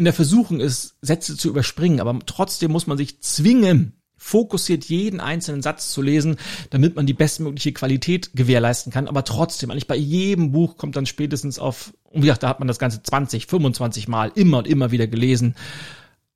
in 0.00 0.04
der 0.06 0.14
Versuchung 0.14 0.60
ist, 0.60 0.96
Sätze 1.02 1.36
zu 1.36 1.50
überspringen. 1.50 2.00
Aber 2.00 2.18
trotzdem 2.24 2.72
muss 2.72 2.86
man 2.86 2.96
sich 2.96 3.20
zwingen, 3.20 4.00
fokussiert 4.16 4.86
jeden 4.86 5.20
einzelnen 5.20 5.60
Satz 5.60 5.92
zu 5.92 6.00
lesen, 6.00 6.36
damit 6.70 6.96
man 6.96 7.04
die 7.04 7.12
bestmögliche 7.12 7.72
Qualität 7.72 8.30
gewährleisten 8.34 8.90
kann. 8.90 9.08
Aber 9.08 9.24
trotzdem, 9.24 9.70
eigentlich 9.70 9.86
bei 9.86 9.96
jedem 9.96 10.52
Buch 10.52 10.78
kommt 10.78 10.96
dann 10.96 11.04
spätestens 11.04 11.58
auf, 11.58 11.92
und 12.04 12.22
wie 12.22 12.26
gesagt, 12.26 12.42
da 12.42 12.48
hat 12.48 12.60
man 12.60 12.68
das 12.68 12.78
Ganze 12.78 13.02
20, 13.02 13.46
25 13.46 14.08
Mal 14.08 14.32
immer 14.34 14.58
und 14.58 14.68
immer 14.68 14.90
wieder 14.90 15.06
gelesen. 15.06 15.54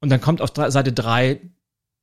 Und 0.00 0.10
dann 0.10 0.20
kommt 0.20 0.42
auf 0.42 0.52
Seite 0.54 0.92
3 0.92 1.40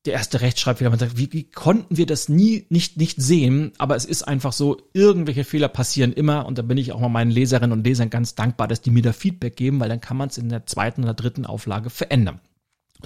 der 0.05 0.13
erste 0.13 0.41
Rechtschreibfehler. 0.41 0.89
Man 0.89 0.99
sagt, 0.99 1.17
wie, 1.17 1.31
wie 1.31 1.43
konnten 1.43 1.97
wir 1.97 2.05
das 2.05 2.27
nie 2.27 2.65
nicht 2.69 2.97
nicht 2.97 3.21
sehen? 3.21 3.71
Aber 3.77 3.95
es 3.95 4.05
ist 4.05 4.23
einfach 4.23 4.53
so, 4.53 4.77
irgendwelche 4.93 5.43
Fehler 5.43 5.67
passieren 5.67 6.13
immer 6.13 6.45
und 6.45 6.57
da 6.57 6.63
bin 6.63 6.77
ich 6.77 6.91
auch 6.91 6.99
mal 6.99 7.09
meinen 7.09 7.31
Leserinnen 7.31 7.71
und 7.71 7.85
Lesern 7.85 8.09
ganz 8.09 8.35
dankbar, 8.35 8.67
dass 8.67 8.81
die 8.81 8.91
mir 8.91 9.03
da 9.03 9.13
Feedback 9.13 9.55
geben, 9.55 9.79
weil 9.79 9.89
dann 9.89 10.01
kann 10.01 10.17
man 10.17 10.29
es 10.29 10.37
in 10.37 10.49
der 10.49 10.65
zweiten 10.65 11.03
oder 11.03 11.13
dritten 11.13 11.45
Auflage 11.45 11.89
verändern. 11.89 12.39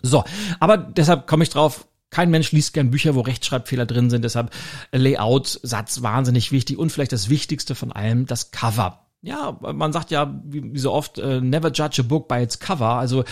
So, 0.01 0.23
aber 0.59 0.77
deshalb 0.77 1.27
komme 1.27 1.43
ich 1.43 1.49
drauf, 1.49 1.87
kein 2.09 2.29
Mensch 2.29 2.51
liest 2.51 2.73
gern 2.73 2.91
Bücher, 2.91 3.15
wo 3.15 3.21
Rechtschreibfehler 3.21 3.85
drin 3.85 4.09
sind, 4.09 4.23
deshalb 4.23 4.51
Layout, 4.91 5.59
Satz 5.63 6.01
wahnsinnig 6.01 6.51
wichtig 6.51 6.77
und 6.77 6.91
vielleicht 6.91 7.11
das 7.11 7.29
Wichtigste 7.29 7.75
von 7.75 7.91
allem, 7.91 8.25
das 8.25 8.51
Cover. 8.51 9.05
Ja, 9.21 9.57
man 9.59 9.91
sagt 9.91 10.11
ja, 10.11 10.39
wie, 10.45 10.77
so 10.77 10.91
oft, 10.93 11.17
uh, 11.17 11.41
never 11.41 11.71
judge 11.71 12.01
a 12.01 12.03
book 12.03 12.27
by 12.27 12.35
its 12.35 12.59
cover. 12.59 12.89
Also 12.89 13.23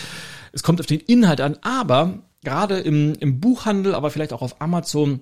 es 0.52 0.64
kommt 0.64 0.80
auf 0.80 0.88
den 0.88 1.00
Inhalt 1.00 1.40
an, 1.40 1.58
aber 1.62 2.24
gerade 2.44 2.80
im, 2.80 3.14
im 3.20 3.40
Buchhandel, 3.40 3.96
aber 3.96 4.12
vielleicht 4.12 4.34
auch 4.34 4.42
auf 4.42 4.62
Amazon 4.62 5.22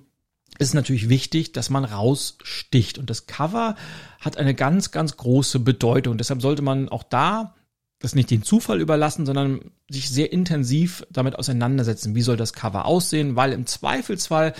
ist 0.59 0.69
es 0.69 0.74
natürlich 0.74 1.09
wichtig, 1.09 1.53
dass 1.53 1.69
man 1.69 1.86
raussticht. 1.86 2.97
Und 2.97 3.09
das 3.09 3.26
Cover 3.26 3.76
hat 4.19 4.38
eine 4.38 4.53
ganz, 4.53 4.91
ganz 4.91 5.17
große 5.17 5.59
Bedeutung. 5.59 6.17
Deshalb 6.17 6.41
sollte 6.41 6.61
man 6.61 6.89
auch 6.89 7.03
da 7.03 7.55
das 8.01 8.15
nicht 8.15 8.32
den 8.32 8.43
Zufall 8.43 8.82
überlassen, 8.82 9.26
sondern 9.26 9.61
sich 9.89 10.09
sehr 10.09 10.34
intensiv 10.34 11.05
damit 11.11 11.38
auseinandersetzen, 11.38 12.15
wie 12.15 12.24
soll 12.24 12.36
das 12.36 12.53
Cover 12.53 12.86
aussehen, 12.86 13.36
weil 13.36 13.53
im 13.53 13.67
Zweifelsfall 13.67 14.53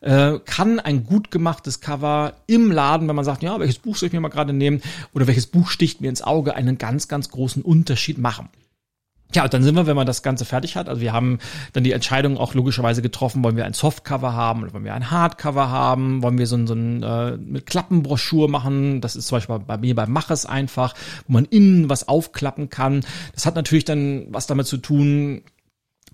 äh, 0.00 0.38
kann 0.44 0.80
ein 0.80 1.04
gut 1.04 1.30
gemachtes 1.30 1.80
Cover 1.80 2.34
im 2.46 2.72
Laden, 2.72 3.08
wenn 3.08 3.16
man 3.16 3.24
sagt, 3.24 3.42
ja, 3.42 3.58
welches 3.60 3.78
Buch 3.78 3.96
soll 3.96 4.08
ich 4.08 4.12
mir 4.12 4.20
mal 4.20 4.28
gerade 4.28 4.52
nehmen 4.52 4.82
oder 5.14 5.28
welches 5.28 5.46
Buch 5.46 5.68
sticht 5.68 6.00
mir 6.00 6.08
ins 6.08 6.22
Auge, 6.22 6.56
einen 6.56 6.76
ganz, 6.76 7.06
ganz 7.06 7.28
großen 7.30 7.62
Unterschied 7.62 8.18
machen. 8.18 8.48
Ja, 9.34 9.44
und 9.44 9.52
dann 9.52 9.62
sind 9.62 9.74
wir, 9.74 9.86
wenn 9.86 9.96
man 9.96 10.06
das 10.06 10.22
Ganze 10.22 10.46
fertig 10.46 10.74
hat, 10.74 10.88
also 10.88 11.02
wir 11.02 11.12
haben 11.12 11.38
dann 11.74 11.84
die 11.84 11.92
Entscheidung 11.92 12.38
auch 12.38 12.54
logischerweise 12.54 13.02
getroffen, 13.02 13.44
wollen 13.44 13.56
wir 13.56 13.66
ein 13.66 13.74
Softcover 13.74 14.32
haben 14.32 14.62
oder 14.62 14.72
wollen 14.72 14.84
wir 14.84 14.94
ein 14.94 15.10
Hardcover 15.10 15.68
haben, 15.68 16.22
wollen 16.22 16.38
wir 16.38 16.46
so 16.46 16.56
ein, 16.56 16.66
so 16.66 16.74
ein 16.74 17.02
äh, 17.02 17.36
mit 17.36 17.66
Klappenbroschur 17.66 18.48
machen, 18.48 19.02
das 19.02 19.16
ist 19.16 19.26
zum 19.26 19.36
Beispiel 19.36 19.58
bei 19.58 19.76
mir 19.76 19.94
bei 19.94 20.06
Maches 20.06 20.46
einfach, 20.46 20.94
wo 21.26 21.34
man 21.34 21.44
innen 21.44 21.90
was 21.90 22.08
aufklappen 22.08 22.70
kann. 22.70 23.04
Das 23.34 23.44
hat 23.44 23.54
natürlich 23.54 23.84
dann 23.84 24.26
was 24.30 24.46
damit 24.46 24.66
zu 24.66 24.78
tun, 24.78 25.42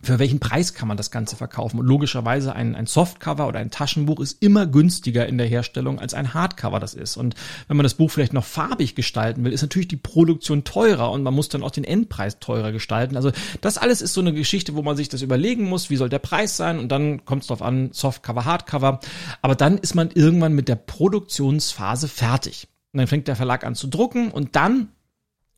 für 0.05 0.19
welchen 0.19 0.41
Preis 0.41 0.75
kann 0.75 0.89
man 0.89 0.97
das 0.97 1.11
Ganze 1.11 1.37
verkaufen? 1.37 1.79
Und 1.81 1.87
logischerweise 1.87 2.55
ein, 2.55 2.75
ein 2.75 2.87
Softcover 2.87 3.49
oder 3.49 3.59
ein 3.59 3.71
Taschenbuch 3.71 4.21
ist 4.21 4.43
immer 4.43 4.67
günstiger 4.67 5.27
in 5.27 5.39
der 5.39 5.47
Herstellung 5.47 5.99
als 5.99 6.15
ein 6.15 6.35
Hardcover 6.35 6.81
das 6.81 6.95
ist. 6.95 7.17
Und 7.17 7.35
wenn 7.69 7.77
man 7.77 7.85
das 7.85 7.95
Buch 7.95 8.11
vielleicht 8.11 8.33
noch 8.33 8.45
farbig 8.45 8.95
gestalten 8.95 9.45
will, 9.45 9.53
ist 9.53 9.63
natürlich 9.63 9.89
die 9.89 9.97
Produktion 9.97 10.65
teurer 10.65 11.11
und 11.11 11.23
man 11.23 11.35
muss 11.35 11.49
dann 11.49 11.63
auch 11.63 11.71
den 11.71 11.85
Endpreis 11.85 12.39
teurer 12.39 12.73
gestalten. 12.73 13.17
Also 13.17 13.33
das 13.61 13.79
alles 13.79 14.03
ist 14.03 14.15
so 14.15 14.21
eine 14.21 14.33
Geschichte, 14.33 14.75
wo 14.75 14.83
man 14.83 14.97
sich 14.97 15.09
das 15.09 15.23
überlegen 15.23 15.65
muss, 15.65 15.91
wie 15.91 15.97
soll 15.97 16.09
der 16.09 16.19
Preis 16.19 16.57
sein 16.57 16.79
und 16.79 16.91
dann 16.91 17.25
kommt 17.25 17.43
es 17.43 17.49
darauf 17.49 17.63
an, 17.63 17.91
Softcover, 17.93 18.45
Hardcover. 18.45 19.01
Aber 19.43 19.55
dann 19.55 19.79
ist 19.79 19.95
man 19.95 20.11
irgendwann 20.13 20.53
mit 20.53 20.69
der 20.69 20.77
Produktionsphase 20.77 22.09
fertig. 22.09 22.69
Und 22.93 22.99
dann 22.99 23.07
fängt 23.07 23.27
der 23.27 23.37
Verlag 23.37 23.65
an 23.65 23.75
zu 23.75 23.89
drucken 23.89 24.31
und 24.31 24.55
dann 24.55 24.89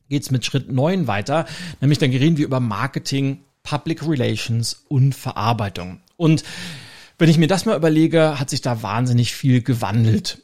geht's 0.09 0.31
mit 0.31 0.45
Schritt 0.45 0.71
neun 0.71 1.07
weiter, 1.07 1.45
nämlich 1.81 1.99
dann 1.99 2.11
reden 2.11 2.37
wir 2.37 2.45
über 2.45 2.59
Marketing 2.59 3.43
Public 3.67 4.07
Relations 4.07 4.85
und 4.87 5.13
Verarbeitung. 5.13 5.99
Und 6.15 6.45
wenn 7.17 7.29
ich 7.29 7.37
mir 7.37 7.47
das 7.47 7.65
mal 7.65 7.75
überlege, 7.75 8.39
hat 8.39 8.49
sich 8.49 8.61
da 8.61 8.81
wahnsinnig 8.81 9.35
viel 9.35 9.61
gewandelt. 9.61 10.41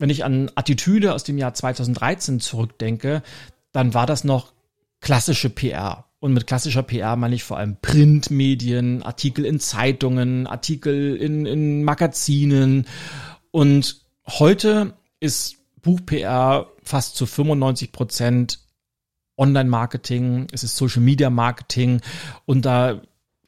Wenn 0.00 0.10
ich 0.10 0.24
an 0.24 0.50
Attitüde 0.56 1.14
aus 1.14 1.22
dem 1.22 1.38
Jahr 1.38 1.54
2013 1.54 2.40
zurückdenke, 2.40 3.22
dann 3.70 3.94
war 3.94 4.06
das 4.06 4.24
noch 4.24 4.52
klassische 5.00 5.50
PR. 5.50 6.06
Und 6.18 6.32
mit 6.32 6.48
klassischer 6.48 6.82
PR 6.82 7.14
meine 7.14 7.36
ich 7.36 7.44
vor 7.44 7.58
allem 7.58 7.76
Printmedien, 7.80 9.04
Artikel 9.04 9.44
in 9.44 9.60
Zeitungen, 9.60 10.48
Artikel 10.48 11.14
in, 11.14 11.46
in 11.46 11.84
Magazinen. 11.84 12.88
Und 13.52 14.00
heute 14.26 14.94
ist 15.20 15.58
Buch-PR 15.80 16.66
fast 16.82 17.14
zu 17.14 17.24
95 17.24 17.92
Prozent 17.92 18.65
Online-Marketing, 19.36 20.46
es 20.52 20.62
ist 20.62 20.76
Social-Media-Marketing 20.76 22.00
und 22.44 22.64
da 22.64 23.02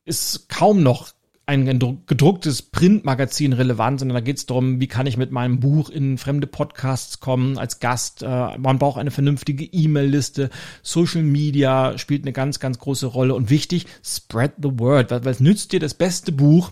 ist 0.04 0.48
kaum 0.48 0.82
noch 0.82 1.12
ein 1.48 1.78
gedrucktes 2.06 2.60
Printmagazin 2.60 3.54
relevant, 3.54 4.00
sondern 4.00 4.16
da 4.16 4.20
geht 4.20 4.36
es 4.36 4.44
darum, 4.44 4.82
wie 4.82 4.86
kann 4.86 5.06
ich 5.06 5.16
mit 5.16 5.30
meinem 5.30 5.60
Buch 5.60 5.88
in 5.88 6.18
fremde 6.18 6.46
Podcasts 6.46 7.20
kommen 7.20 7.56
als 7.56 7.80
Gast. 7.80 8.22
Äh, 8.22 8.58
man 8.58 8.78
braucht 8.78 8.98
eine 8.98 9.10
vernünftige 9.10 9.64
E-Mail-Liste. 9.64 10.50
Social 10.82 11.22
Media 11.22 11.96
spielt 11.96 12.24
eine 12.24 12.34
ganz, 12.34 12.60
ganz 12.60 12.78
große 12.78 13.06
Rolle. 13.06 13.34
Und 13.34 13.48
wichtig, 13.48 13.86
spread 14.04 14.56
the 14.62 14.78
word, 14.78 15.10
weil, 15.10 15.24
weil 15.24 15.32
es 15.32 15.40
nützt 15.40 15.72
dir 15.72 15.80
das 15.80 15.94
beste 15.94 16.32
Buch, 16.32 16.70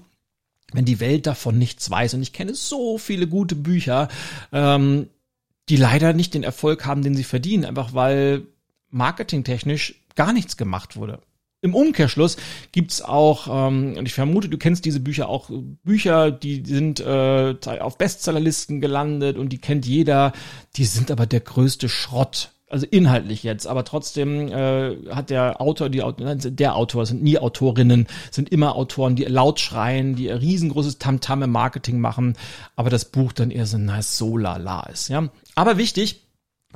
wenn 0.74 0.84
die 0.84 1.00
Welt 1.00 1.26
davon 1.26 1.56
nichts 1.56 1.90
weiß. 1.90 2.12
Und 2.12 2.20
ich 2.20 2.34
kenne 2.34 2.54
so 2.54 2.98
viele 2.98 3.26
gute 3.28 3.54
Bücher, 3.54 4.08
ähm, 4.52 5.08
die 5.70 5.76
leider 5.76 6.12
nicht 6.12 6.34
den 6.34 6.42
Erfolg 6.42 6.84
haben, 6.84 7.00
den 7.00 7.14
sie 7.14 7.24
verdienen, 7.24 7.64
einfach 7.64 7.94
weil 7.94 8.46
marketingtechnisch 8.90 10.06
gar 10.14 10.32
nichts 10.32 10.56
gemacht 10.56 10.96
wurde. 10.96 11.20
Im 11.62 11.74
Umkehrschluss 11.74 12.36
gibt's 12.70 13.02
auch, 13.02 13.48
ähm, 13.50 13.94
und 13.96 14.06
ich 14.06 14.14
vermute, 14.14 14.48
du 14.48 14.58
kennst 14.58 14.84
diese 14.84 15.00
Bücher 15.00 15.28
auch, 15.28 15.50
Bücher, 15.82 16.30
die 16.30 16.62
sind 16.64 17.00
äh, 17.00 17.56
auf 17.80 17.98
Bestsellerlisten 17.98 18.80
gelandet 18.80 19.38
und 19.38 19.48
die 19.48 19.58
kennt 19.58 19.86
jeder, 19.86 20.32
die 20.76 20.84
sind 20.84 21.10
aber 21.10 21.26
der 21.26 21.40
größte 21.40 21.88
Schrott. 21.88 22.52
Also 22.68 22.84
inhaltlich 22.84 23.44
jetzt, 23.44 23.68
aber 23.68 23.84
trotzdem 23.84 24.48
äh, 24.48 24.96
hat 25.10 25.30
der 25.30 25.60
Autor, 25.60 25.88
die 25.88 26.02
der 26.50 26.74
Autor 26.74 27.06
sind 27.06 27.22
nie 27.22 27.38
Autorinnen, 27.38 28.08
sind 28.32 28.48
immer 28.48 28.74
Autoren, 28.74 29.14
die 29.14 29.22
laut 29.22 29.60
schreien, 29.60 30.16
die 30.16 30.30
ein 30.30 30.38
riesengroßes 30.38 30.98
Tamtam 30.98 31.44
im 31.44 31.50
Marketing 31.50 32.00
machen, 32.00 32.36
aber 32.74 32.90
das 32.90 33.04
Buch 33.04 33.32
dann 33.32 33.52
eher 33.52 33.66
so 33.66 33.78
na 33.78 34.02
so 34.02 34.36
lala 34.36 34.80
ist, 34.92 35.08
ja. 35.08 35.28
Aber 35.54 35.78
wichtig, 35.78 36.25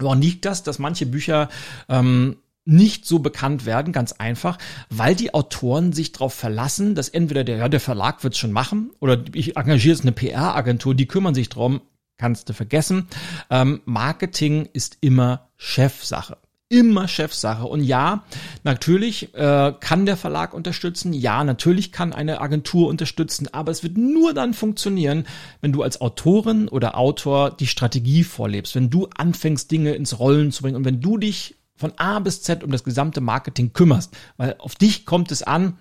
Woran 0.01 0.23
liegt 0.23 0.45
das, 0.45 0.63
dass 0.63 0.79
manche 0.79 1.07
Bücher 1.07 1.49
ähm, 1.89 2.37
nicht 2.65 3.07
so 3.07 3.19
bekannt 3.19 3.67
werden, 3.67 3.93
ganz 3.93 4.13
einfach, 4.13 4.59
weil 4.91 5.15
die 5.15 5.35
Autoren 5.35 5.93
sich 5.93 6.13
darauf 6.13 6.35
verlassen, 6.35 6.95
dass 6.95 7.09
entweder 7.09 7.43
der, 7.43 7.57
ja, 7.57 7.69
der 7.69 7.81
Verlag 7.81 8.23
wird's 8.23 8.39
schon 8.39 8.53
machen 8.53 8.91
oder 9.01 9.23
ich 9.33 9.57
engagiere 9.57 9.95
jetzt 9.95 10.03
eine 10.03 10.13
PR-Agentur, 10.13 10.95
die 10.95 11.07
kümmern 11.07 11.35
sich 11.35 11.49
drum, 11.49 11.81
kannst 12.19 12.49
du 12.49 12.53
vergessen. 12.53 13.09
Ähm, 13.49 13.81
Marketing 13.87 14.69
ist 14.73 14.99
immer 15.01 15.49
Chefsache 15.57 16.37
immer 16.71 17.09
Chefsache. 17.09 17.67
Und 17.67 17.83
ja, 17.83 18.25
natürlich 18.63 19.35
äh, 19.35 19.75
kann 19.79 20.07
der 20.07 20.17
Verlag 20.17 20.55
unterstützen. 20.55 21.13
Ja, 21.13 21.45
natürlich 21.45 21.93
kann 21.93 22.15
eine 22.15 22.41
Agentur 22.41 22.89
unterstützen. 22.89 23.49
Aber 23.53 23.71
es 23.73 23.83
wird 23.83 23.99
nur 23.99 24.33
dann 24.33 24.55
funktionieren, 24.55 25.27
wenn 25.61 25.73
du 25.73 25.83
als 25.83 26.01
Autorin 26.01 26.69
oder 26.69 26.97
Autor 26.97 27.51
die 27.51 27.67
Strategie 27.67 28.25
vorlebst. 28.25 28.75
Wenn 28.77 28.89
du 28.89 29.09
anfängst, 29.15 29.71
Dinge 29.71 29.95
ins 29.95 30.19
Rollen 30.19 30.53
zu 30.53 30.63
bringen 30.63 30.77
und 30.77 30.85
wenn 30.85 31.01
du 31.01 31.19
dich 31.19 31.57
von 31.77 31.93
A 31.97 32.21
bis 32.21 32.43
Z 32.43 32.63
um 32.63 32.71
das 32.71 32.85
gesamte 32.85 33.21
Marketing 33.21 33.73
kümmerst. 33.73 34.17
Weil 34.37 34.55
auf 34.59 34.77
dich 34.77 35.07
kommt 35.07 35.33
es 35.33 35.43
an, 35.43 35.77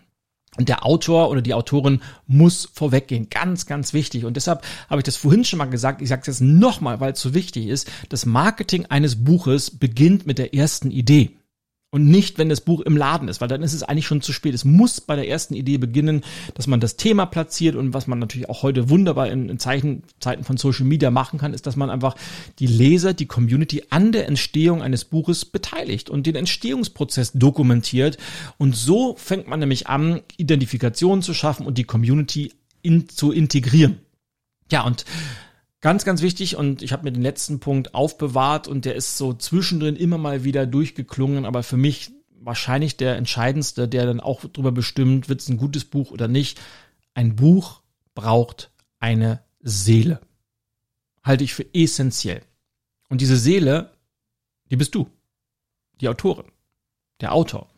und 0.57 0.67
der 0.67 0.85
Autor 0.85 1.29
oder 1.29 1.41
die 1.41 1.53
Autorin 1.53 2.01
muss 2.27 2.69
vorweggehen. 2.73 3.29
Ganz, 3.29 3.65
ganz 3.65 3.93
wichtig. 3.93 4.25
Und 4.25 4.35
deshalb 4.35 4.63
habe 4.89 4.99
ich 4.99 5.05
das 5.05 5.15
vorhin 5.15 5.45
schon 5.45 5.59
mal 5.59 5.65
gesagt. 5.65 6.01
Ich 6.01 6.09
sage 6.09 6.21
es 6.21 6.27
jetzt 6.27 6.41
nochmal, 6.41 6.99
weil 6.99 7.13
es 7.13 7.21
so 7.21 7.33
wichtig 7.33 7.67
ist. 7.67 7.89
Das 8.09 8.25
Marketing 8.25 8.85
eines 8.87 9.23
Buches 9.23 9.71
beginnt 9.71 10.25
mit 10.25 10.37
der 10.37 10.53
ersten 10.53 10.91
Idee. 10.91 11.38
Und 11.91 12.05
nicht, 12.05 12.37
wenn 12.37 12.49
das 12.49 12.61
Buch 12.61 12.81
im 12.81 12.95
Laden 12.95 13.27
ist, 13.29 13.41
weil 13.41 13.47
dann 13.47 13.63
ist 13.63 13.73
es 13.73 13.81
eigentlich 13.81 14.05
schon 14.05 14.21
zu 14.21 14.31
spät. 14.31 14.53
Es 14.53 14.63
muss 14.63 15.01
bei 15.01 15.15
der 15.15 15.27
ersten 15.27 15.55
Idee 15.55 15.79
beginnen, 15.79 16.21
dass 16.53 16.67
man 16.67 16.79
das 16.79 16.97
Thema 16.97 17.25
platziert 17.25 17.75
und 17.75 17.95
was 17.95 18.05
man 18.05 18.19
natürlich 18.19 18.47
auch 18.47 18.61
heute 18.61 18.91
wunderbar 18.91 19.27
in, 19.29 19.49
in 19.49 19.57
Zeichen, 19.57 20.03
Zeiten 20.19 20.43
von 20.43 20.57
Social 20.57 20.85
Media 20.85 21.09
machen 21.09 21.39
kann, 21.39 21.51
ist, 21.51 21.65
dass 21.65 21.75
man 21.75 21.89
einfach 21.89 22.15
die 22.59 22.67
Leser, 22.67 23.15
die 23.15 23.25
Community 23.25 23.85
an 23.89 24.11
der 24.11 24.27
Entstehung 24.27 24.83
eines 24.83 25.03
Buches 25.03 25.45
beteiligt 25.45 26.11
und 26.11 26.27
den 26.27 26.35
Entstehungsprozess 26.35 27.31
dokumentiert. 27.33 28.19
Und 28.59 28.75
so 28.75 29.15
fängt 29.17 29.47
man 29.47 29.59
nämlich 29.59 29.87
an, 29.87 30.21
Identifikationen 30.37 31.23
zu 31.23 31.33
schaffen 31.33 31.65
und 31.65 31.79
die 31.79 31.85
Community 31.85 32.53
in, 32.83 33.09
zu 33.09 33.31
integrieren. 33.31 33.97
Ja, 34.71 34.83
und 34.83 35.05
Ganz, 35.81 36.03
ganz 36.03 36.21
wichtig 36.21 36.57
und 36.57 36.81
ich 36.81 36.91
habe 36.91 37.03
mir 37.03 37.11
den 37.11 37.21
letzten 37.21 37.61
Punkt 37.61 37.93
aufbewahrt 37.93 38.67
und 38.67 38.83
der 38.83 38.95
ist 38.95 39.17
so 39.17 39.33
zwischendrin 39.33 39.95
immer 39.95 40.17
mal 40.17 40.43
wieder 40.43 40.65
durchgeklungen, 40.65 41.45
aber 41.45 41.63
für 41.63 41.77
mich 41.77 42.11
wahrscheinlich 42.41 42.97
der 42.97 43.15
entscheidendste, 43.15 43.87
der 43.87 44.05
dann 44.05 44.19
auch 44.19 44.41
darüber 44.41 44.73
bestimmt, 44.73 45.29
wird 45.29 45.39
es 45.39 45.47
ein 45.47 45.57
gutes 45.57 45.85
Buch 45.85 46.11
oder 46.11 46.27
nicht. 46.27 46.59
Ein 47.13 47.35
Buch 47.35 47.81
braucht 48.13 48.71
eine 48.99 49.41
Seele. 49.61 50.19
Halte 51.23 51.43
ich 51.43 51.53
für 51.53 51.65
essentiell. 51.73 52.41
Und 53.09 53.21
diese 53.21 53.37
Seele, 53.37 53.91
die 54.71 54.75
bist 54.75 54.95
du. 54.95 55.09
Die 56.01 56.09
Autorin. 56.09 56.51
Der 57.21 57.33
Autor. 57.33 57.69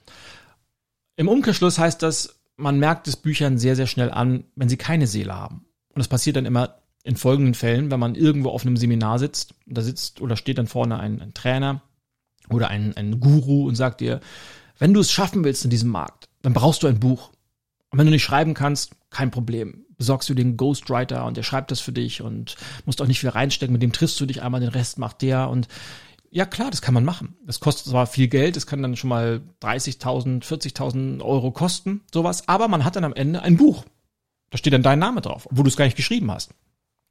Im 1.15 1.27
Umkehrschluss 1.27 1.77
heißt 1.77 2.01
das, 2.01 2.41
man 2.55 2.79
merkt 2.79 3.07
es 3.07 3.15
Büchern 3.15 3.57
sehr, 3.57 3.75
sehr 3.75 3.87
schnell 3.87 4.11
an, 4.11 4.45
wenn 4.55 4.69
sie 4.69 4.77
keine 4.77 5.07
Seele 5.07 5.35
haben. 5.35 5.65
Und 5.89 5.99
das 5.99 6.07
passiert 6.07 6.35
dann 6.35 6.45
immer 6.45 6.80
in 7.03 7.15
folgenden 7.15 7.53
Fällen, 7.53 7.91
wenn 7.91 7.99
man 7.99 8.15
irgendwo 8.15 8.49
auf 8.49 8.65
einem 8.65 8.77
Seminar 8.77 9.19
sitzt, 9.19 9.55
da 9.65 9.81
sitzt 9.81 10.21
oder 10.21 10.35
steht 10.35 10.57
dann 10.57 10.67
vorne 10.67 10.99
ein, 10.99 11.21
ein 11.21 11.33
Trainer 11.33 11.81
oder 12.49 12.69
ein, 12.69 12.95
ein 12.95 13.19
Guru 13.19 13.67
und 13.67 13.75
sagt 13.75 14.01
dir, 14.01 14.19
wenn 14.77 14.93
du 14.93 14.99
es 14.99 15.11
schaffen 15.11 15.43
willst 15.43 15.63
in 15.63 15.69
diesem 15.69 15.89
Markt, 15.89 16.29
dann 16.41 16.53
brauchst 16.53 16.83
du 16.83 16.87
ein 16.87 16.99
Buch. 16.99 17.31
Und 17.89 17.99
wenn 17.99 18.05
du 18.05 18.11
nicht 18.11 18.23
schreiben 18.23 18.53
kannst, 18.53 18.95
kein 19.09 19.31
Problem. 19.31 19.85
Besorgst 19.97 20.29
du 20.29 20.33
den 20.33 20.57
Ghostwriter 20.57 21.25
und 21.25 21.37
der 21.37 21.43
schreibt 21.43 21.69
das 21.71 21.79
für 21.79 21.91
dich 21.91 22.21
und 22.21 22.55
musst 22.85 23.01
auch 23.01 23.07
nicht 23.07 23.19
viel 23.19 23.29
reinstecken, 23.29 23.73
mit 23.73 23.83
dem 23.83 23.91
triffst 23.91 24.19
du 24.19 24.25
dich 24.25 24.41
einmal, 24.41 24.61
den 24.61 24.69
Rest 24.69 24.97
macht 24.97 25.21
der 25.21 25.49
und 25.49 25.67
ja 26.31 26.45
klar, 26.45 26.71
das 26.71 26.81
kann 26.81 26.93
man 26.93 27.03
machen. 27.03 27.35
Das 27.45 27.59
kostet 27.59 27.91
zwar 27.91 28.07
viel 28.07 28.29
Geld, 28.29 28.55
das 28.55 28.65
kann 28.65 28.81
dann 28.81 28.95
schon 28.95 29.09
mal 29.09 29.41
30.000, 29.61 30.43
40.000 30.43 31.21
Euro 31.21 31.51
kosten, 31.51 32.01
sowas, 32.11 32.47
aber 32.47 32.67
man 32.69 32.85
hat 32.85 32.95
dann 32.95 33.03
am 33.03 33.13
Ende 33.13 33.41
ein 33.41 33.57
Buch. 33.57 33.85
Da 34.49 34.57
steht 34.57 34.73
dann 34.73 34.83
dein 34.83 34.99
Name 34.99 35.21
drauf, 35.21 35.47
wo 35.51 35.61
du 35.61 35.67
es 35.67 35.75
gar 35.75 35.85
nicht 35.85 35.97
geschrieben 35.97 36.31
hast. 36.31 36.53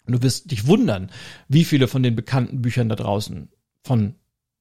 Und 0.07 0.15
du 0.15 0.23
wirst 0.23 0.51
dich 0.51 0.67
wundern, 0.67 1.11
wie 1.49 1.65
viele 1.65 1.89
von 1.89 2.03
den 2.03 2.17
bekannten 2.17 2.63
Büchern 2.63 2.89
da 2.89 2.97
draußen 2.97 3.49
von 3.83 4.15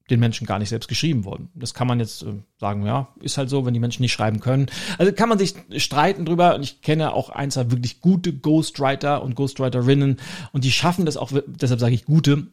den 0.09 0.19
Menschen 0.19 0.47
gar 0.47 0.59
nicht 0.59 0.69
selbst 0.69 0.87
geschrieben 0.87 1.23
wurden. 1.23 1.49
Das 1.53 1.73
kann 1.73 1.87
man 1.87 1.99
jetzt 1.99 2.23
äh, 2.23 2.33
sagen, 2.59 2.85
ja, 2.85 3.09
ist 3.21 3.37
halt 3.37 3.49
so, 3.49 3.65
wenn 3.65 3.73
die 3.73 3.79
Menschen 3.79 4.01
nicht 4.01 4.13
schreiben 4.13 4.39
können. 4.39 4.67
Also 4.97 5.11
kann 5.13 5.29
man 5.29 5.37
sich 5.37 5.53
streiten 5.77 6.25
drüber. 6.25 6.55
Und 6.55 6.63
ich 6.63 6.81
kenne 6.81 7.13
auch 7.13 7.29
eins 7.29 7.57
wirklich 7.57 8.01
gute 8.01 8.33
Ghostwriter 8.33 9.21
und 9.21 9.35
Ghostwriterinnen 9.35 10.17
und 10.51 10.63
die 10.63 10.71
schaffen 10.71 11.05
das 11.05 11.17
auch, 11.17 11.31
deshalb 11.45 11.79
sage 11.79 11.93
ich 11.93 12.05
gute, 12.05 12.47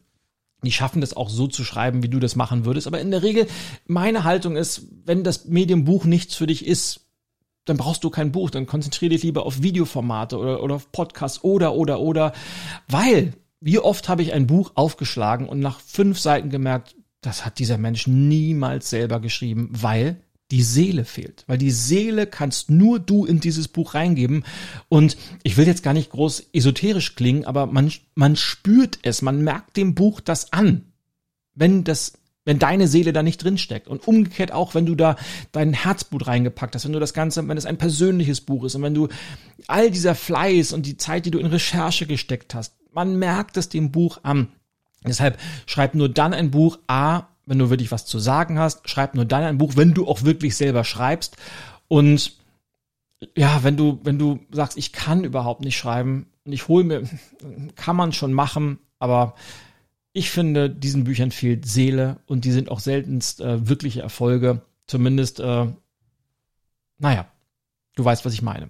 die 0.63 0.71
schaffen 0.71 1.01
das 1.01 1.15
auch 1.15 1.29
so 1.29 1.47
zu 1.47 1.63
schreiben, 1.63 2.03
wie 2.03 2.09
du 2.09 2.19
das 2.19 2.35
machen 2.35 2.65
würdest. 2.65 2.87
Aber 2.87 2.99
in 2.99 3.11
der 3.11 3.23
Regel, 3.23 3.47
meine 3.85 4.23
Haltung 4.23 4.55
ist, 4.55 4.87
wenn 5.05 5.23
das 5.23 5.45
Medium 5.45 5.85
Buch 5.85 6.05
nichts 6.05 6.35
für 6.35 6.47
dich 6.47 6.65
ist, 6.65 7.06
dann 7.67 7.77
brauchst 7.77 8.03
du 8.03 8.09
kein 8.09 8.31
Buch, 8.31 8.49
dann 8.49 8.65
konzentriere 8.65 9.09
dich 9.09 9.23
lieber 9.23 9.45
auf 9.45 9.61
Videoformate 9.61 10.37
oder, 10.37 10.63
oder 10.63 10.75
auf 10.75 10.91
Podcasts 10.91 11.43
oder, 11.43 11.75
oder, 11.75 11.99
oder, 11.99 12.33
weil, 12.87 13.33
wie 13.59 13.79
oft 13.79 14.09
habe 14.09 14.21
ich 14.21 14.33
ein 14.33 14.47
Buch 14.47 14.71
aufgeschlagen 14.75 15.47
und 15.47 15.59
nach 15.59 15.79
fünf 15.79 16.19
Seiten 16.19 16.49
gemerkt, 16.49 16.95
das 17.21 17.45
hat 17.45 17.59
dieser 17.59 17.77
Mensch 17.77 18.07
niemals 18.07 18.89
selber 18.89 19.19
geschrieben, 19.19 19.69
weil 19.71 20.21
die 20.51 20.63
Seele 20.63 21.03
fehlt. 21.03 21.43
Weil 21.47 21.57
die 21.57 21.71
Seele 21.71 22.25
kannst 22.25 22.69
nur 22.69 22.99
du 22.99 23.25
in 23.25 23.39
dieses 23.39 23.67
Buch 23.67 23.95
reingeben. 23.95 24.45
Und 24.87 25.17
ich 25.43 25.57
will 25.57 25.67
jetzt 25.67 25.83
gar 25.83 25.93
nicht 25.93 26.11
groß 26.11 26.45
esoterisch 26.53 27.15
klingen, 27.15 27.45
aber 27.45 27.65
man, 27.65 27.91
man 28.15 28.35
spürt 28.35 28.99
es, 29.01 29.21
man 29.21 29.43
merkt 29.43 29.75
dem 29.75 29.93
Buch 29.93 30.21
das 30.21 30.53
an. 30.53 30.85
Wenn 31.53 31.83
das 31.83 32.13
wenn 32.47 32.59
deine 32.59 32.87
Seele 32.87 33.11
da 33.11 33.23
nicht 33.23 33.43
drinsteckt. 33.43 33.89
Und 33.89 34.07
umgekehrt 34.07 34.53
auch, 34.53 34.73
wenn 34.73 34.85
du 34.85 34.95
da 34.95 35.17
dein 35.51 35.73
Herzblut 35.73 36.27
reingepackt 36.27 36.75
hast, 36.75 36.85
wenn 36.85 36.93
du 36.93 36.99
das 36.99 37.13
Ganze, 37.13 37.45
wenn 37.45 37.57
es 37.57 37.65
ein 37.65 37.77
persönliches 37.77 38.39
Buch 38.39 38.63
ist 38.63 38.75
und 38.75 38.83
wenn 38.83 38.93
du 38.93 39.09
all 39.67 39.91
dieser 39.91 40.15
Fleiß 40.15 40.71
und 40.71 40.85
die 40.85 40.95
Zeit, 40.95 41.25
die 41.25 41.31
du 41.31 41.39
in 41.39 41.47
Recherche 41.47 42.07
gesteckt 42.07 42.55
hast, 42.55 42.77
man 42.93 43.19
merkt 43.19 43.57
es 43.57 43.67
dem 43.67 43.91
Buch 43.91 44.19
an. 44.23 44.47
Deshalb 45.05 45.37
schreib 45.65 45.93
nur 45.93 46.07
dann 46.07 46.33
ein 46.33 46.49
Buch, 46.49 46.79
A, 46.87 47.23
wenn 47.45 47.59
du 47.59 47.69
wirklich 47.69 47.91
was 47.91 48.05
zu 48.05 48.17
sagen 48.17 48.57
hast, 48.57 48.89
schreib 48.89 49.13
nur 49.13 49.25
dann 49.25 49.43
ein 49.43 49.57
Buch, 49.57 49.73
wenn 49.75 49.93
du 49.93 50.07
auch 50.07 50.23
wirklich 50.23 50.55
selber 50.55 50.85
schreibst. 50.85 51.35
Und 51.89 52.37
ja, 53.35 53.61
wenn 53.63 53.75
du, 53.75 53.99
wenn 54.03 54.17
du 54.17 54.39
sagst, 54.51 54.77
ich 54.77 54.93
kann 54.93 55.25
überhaupt 55.25 55.65
nicht 55.65 55.75
schreiben 55.75 56.27
und 56.45 56.53
ich 56.53 56.69
hole 56.69 56.85
mir, 56.85 57.03
kann 57.75 57.97
man 57.97 58.13
schon 58.13 58.31
machen, 58.31 58.79
aber 58.99 59.35
ich 60.17 60.31
finde, 60.31 60.69
diesen 60.69 61.03
Büchern 61.03 61.29
fehlt 61.29 61.67
Seele 61.67 62.17
und 62.25 62.43
die 62.43 62.51
sind 62.51 62.71
auch 62.71 62.79
seltenst 62.79 63.39
äh, 63.39 63.69
wirkliche 63.69 64.01
Erfolge. 64.01 64.63
Zumindest, 64.87 65.39
äh, 65.39 65.67
naja, 66.97 67.27
du 67.95 68.03
weißt, 68.03 68.25
was 68.25 68.33
ich 68.33 68.41
meine. 68.41 68.69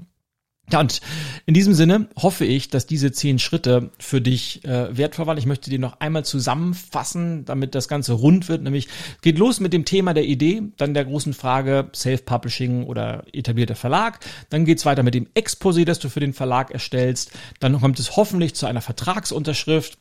Ja, 0.69 0.81
und 0.81 0.99
in 1.45 1.53
diesem 1.53 1.73
Sinne 1.73 2.09
hoffe 2.21 2.43
ich, 2.43 2.69
dass 2.69 2.85
diese 2.85 3.13
zehn 3.13 3.39
Schritte 3.39 3.91
für 3.97 4.19
dich 4.19 4.65
äh, 4.65 4.97
wertvoll 4.97 5.25
waren. 5.25 5.37
Ich 5.37 5.45
möchte 5.45 5.69
die 5.69 5.77
noch 5.77 6.01
einmal 6.01 6.25
zusammenfassen, 6.25 7.45
damit 7.45 7.73
das 7.73 7.87
Ganze 7.87 8.11
rund 8.11 8.49
wird. 8.49 8.63
Nämlich 8.63 8.89
geht 9.21 9.37
los 9.37 9.61
mit 9.61 9.71
dem 9.71 9.85
Thema 9.85 10.13
der 10.13 10.25
Idee, 10.25 10.63
dann 10.75 10.93
der 10.93 11.05
großen 11.05 11.33
Frage 11.33 11.89
Self-Publishing 11.95 12.83
oder 12.83 13.23
etablierter 13.31 13.75
Verlag. 13.75 14.19
Dann 14.49 14.65
geht's 14.65 14.85
weiter 14.85 15.03
mit 15.03 15.13
dem 15.13 15.27
Exposé, 15.27 15.85
das 15.85 15.99
du 15.99 16.09
für 16.09 16.19
den 16.19 16.33
Verlag 16.33 16.71
erstellst. 16.71 17.31
Dann 17.61 17.79
kommt 17.79 17.99
es 17.99 18.17
hoffentlich 18.17 18.53
zu 18.53 18.65
einer 18.65 18.81
Vertragsunterschrift 18.81 19.97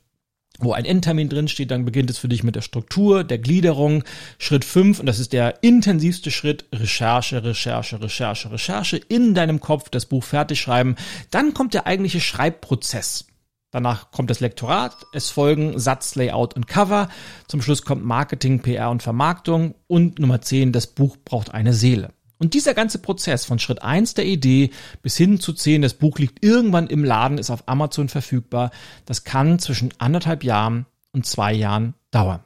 wo 0.58 0.72
ein 0.72 0.84
Endtermin 0.84 1.28
drin 1.28 1.48
steht, 1.48 1.70
dann 1.70 1.84
beginnt 1.84 2.10
es 2.10 2.18
für 2.18 2.28
dich 2.28 2.42
mit 2.42 2.56
der 2.56 2.62
Struktur, 2.62 3.24
der 3.24 3.38
Gliederung. 3.38 4.04
Schritt 4.38 4.64
fünf 4.64 5.00
und 5.00 5.06
das 5.06 5.18
ist 5.18 5.32
der 5.32 5.62
intensivste 5.62 6.30
Schritt, 6.30 6.64
Recherche, 6.74 7.44
Recherche, 7.44 8.00
Recherche, 8.00 8.50
Recherche, 8.50 8.96
in 8.96 9.34
deinem 9.34 9.60
Kopf 9.60 9.88
das 9.90 10.06
Buch 10.06 10.24
fertig 10.24 10.60
schreiben. 10.60 10.96
Dann 11.30 11.54
kommt 11.54 11.74
der 11.74 11.86
eigentliche 11.86 12.20
Schreibprozess. 12.20 13.26
Danach 13.70 14.10
kommt 14.10 14.30
das 14.30 14.40
Lektorat, 14.40 14.96
es 15.12 15.30
folgen 15.30 15.78
Satz, 15.78 16.14
Layout 16.14 16.54
und 16.54 16.66
Cover. 16.66 17.08
Zum 17.46 17.60
Schluss 17.60 17.82
kommt 17.82 18.04
Marketing, 18.04 18.60
PR 18.60 18.90
und 18.90 19.02
Vermarktung. 19.02 19.74
Und 19.86 20.18
Nummer 20.18 20.40
zehn, 20.40 20.72
das 20.72 20.86
Buch 20.86 21.16
braucht 21.24 21.52
eine 21.52 21.74
Seele. 21.74 22.15
Und 22.38 22.54
dieser 22.54 22.74
ganze 22.74 22.98
Prozess 22.98 23.44
von 23.44 23.58
Schritt 23.58 23.82
eins 23.82 24.14
der 24.14 24.26
Idee 24.26 24.70
bis 25.02 25.16
hin 25.16 25.40
zu 25.40 25.52
zehn, 25.52 25.82
das 25.82 25.94
Buch 25.94 26.18
liegt 26.18 26.44
irgendwann 26.44 26.86
im 26.86 27.04
Laden, 27.04 27.38
ist 27.38 27.50
auf 27.50 27.68
Amazon 27.68 28.08
verfügbar, 28.08 28.70
das 29.06 29.24
kann 29.24 29.58
zwischen 29.58 29.94
anderthalb 29.98 30.44
Jahren 30.44 30.86
und 31.12 31.26
zwei 31.26 31.52
Jahren 31.52 31.94
dauern. 32.10 32.40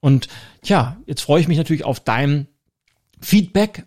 Und 0.00 0.28
ja, 0.64 0.96
jetzt 1.06 1.22
freue 1.22 1.40
ich 1.40 1.48
mich 1.48 1.58
natürlich 1.58 1.84
auf 1.84 2.00
dein 2.00 2.46
Feedback 3.20 3.86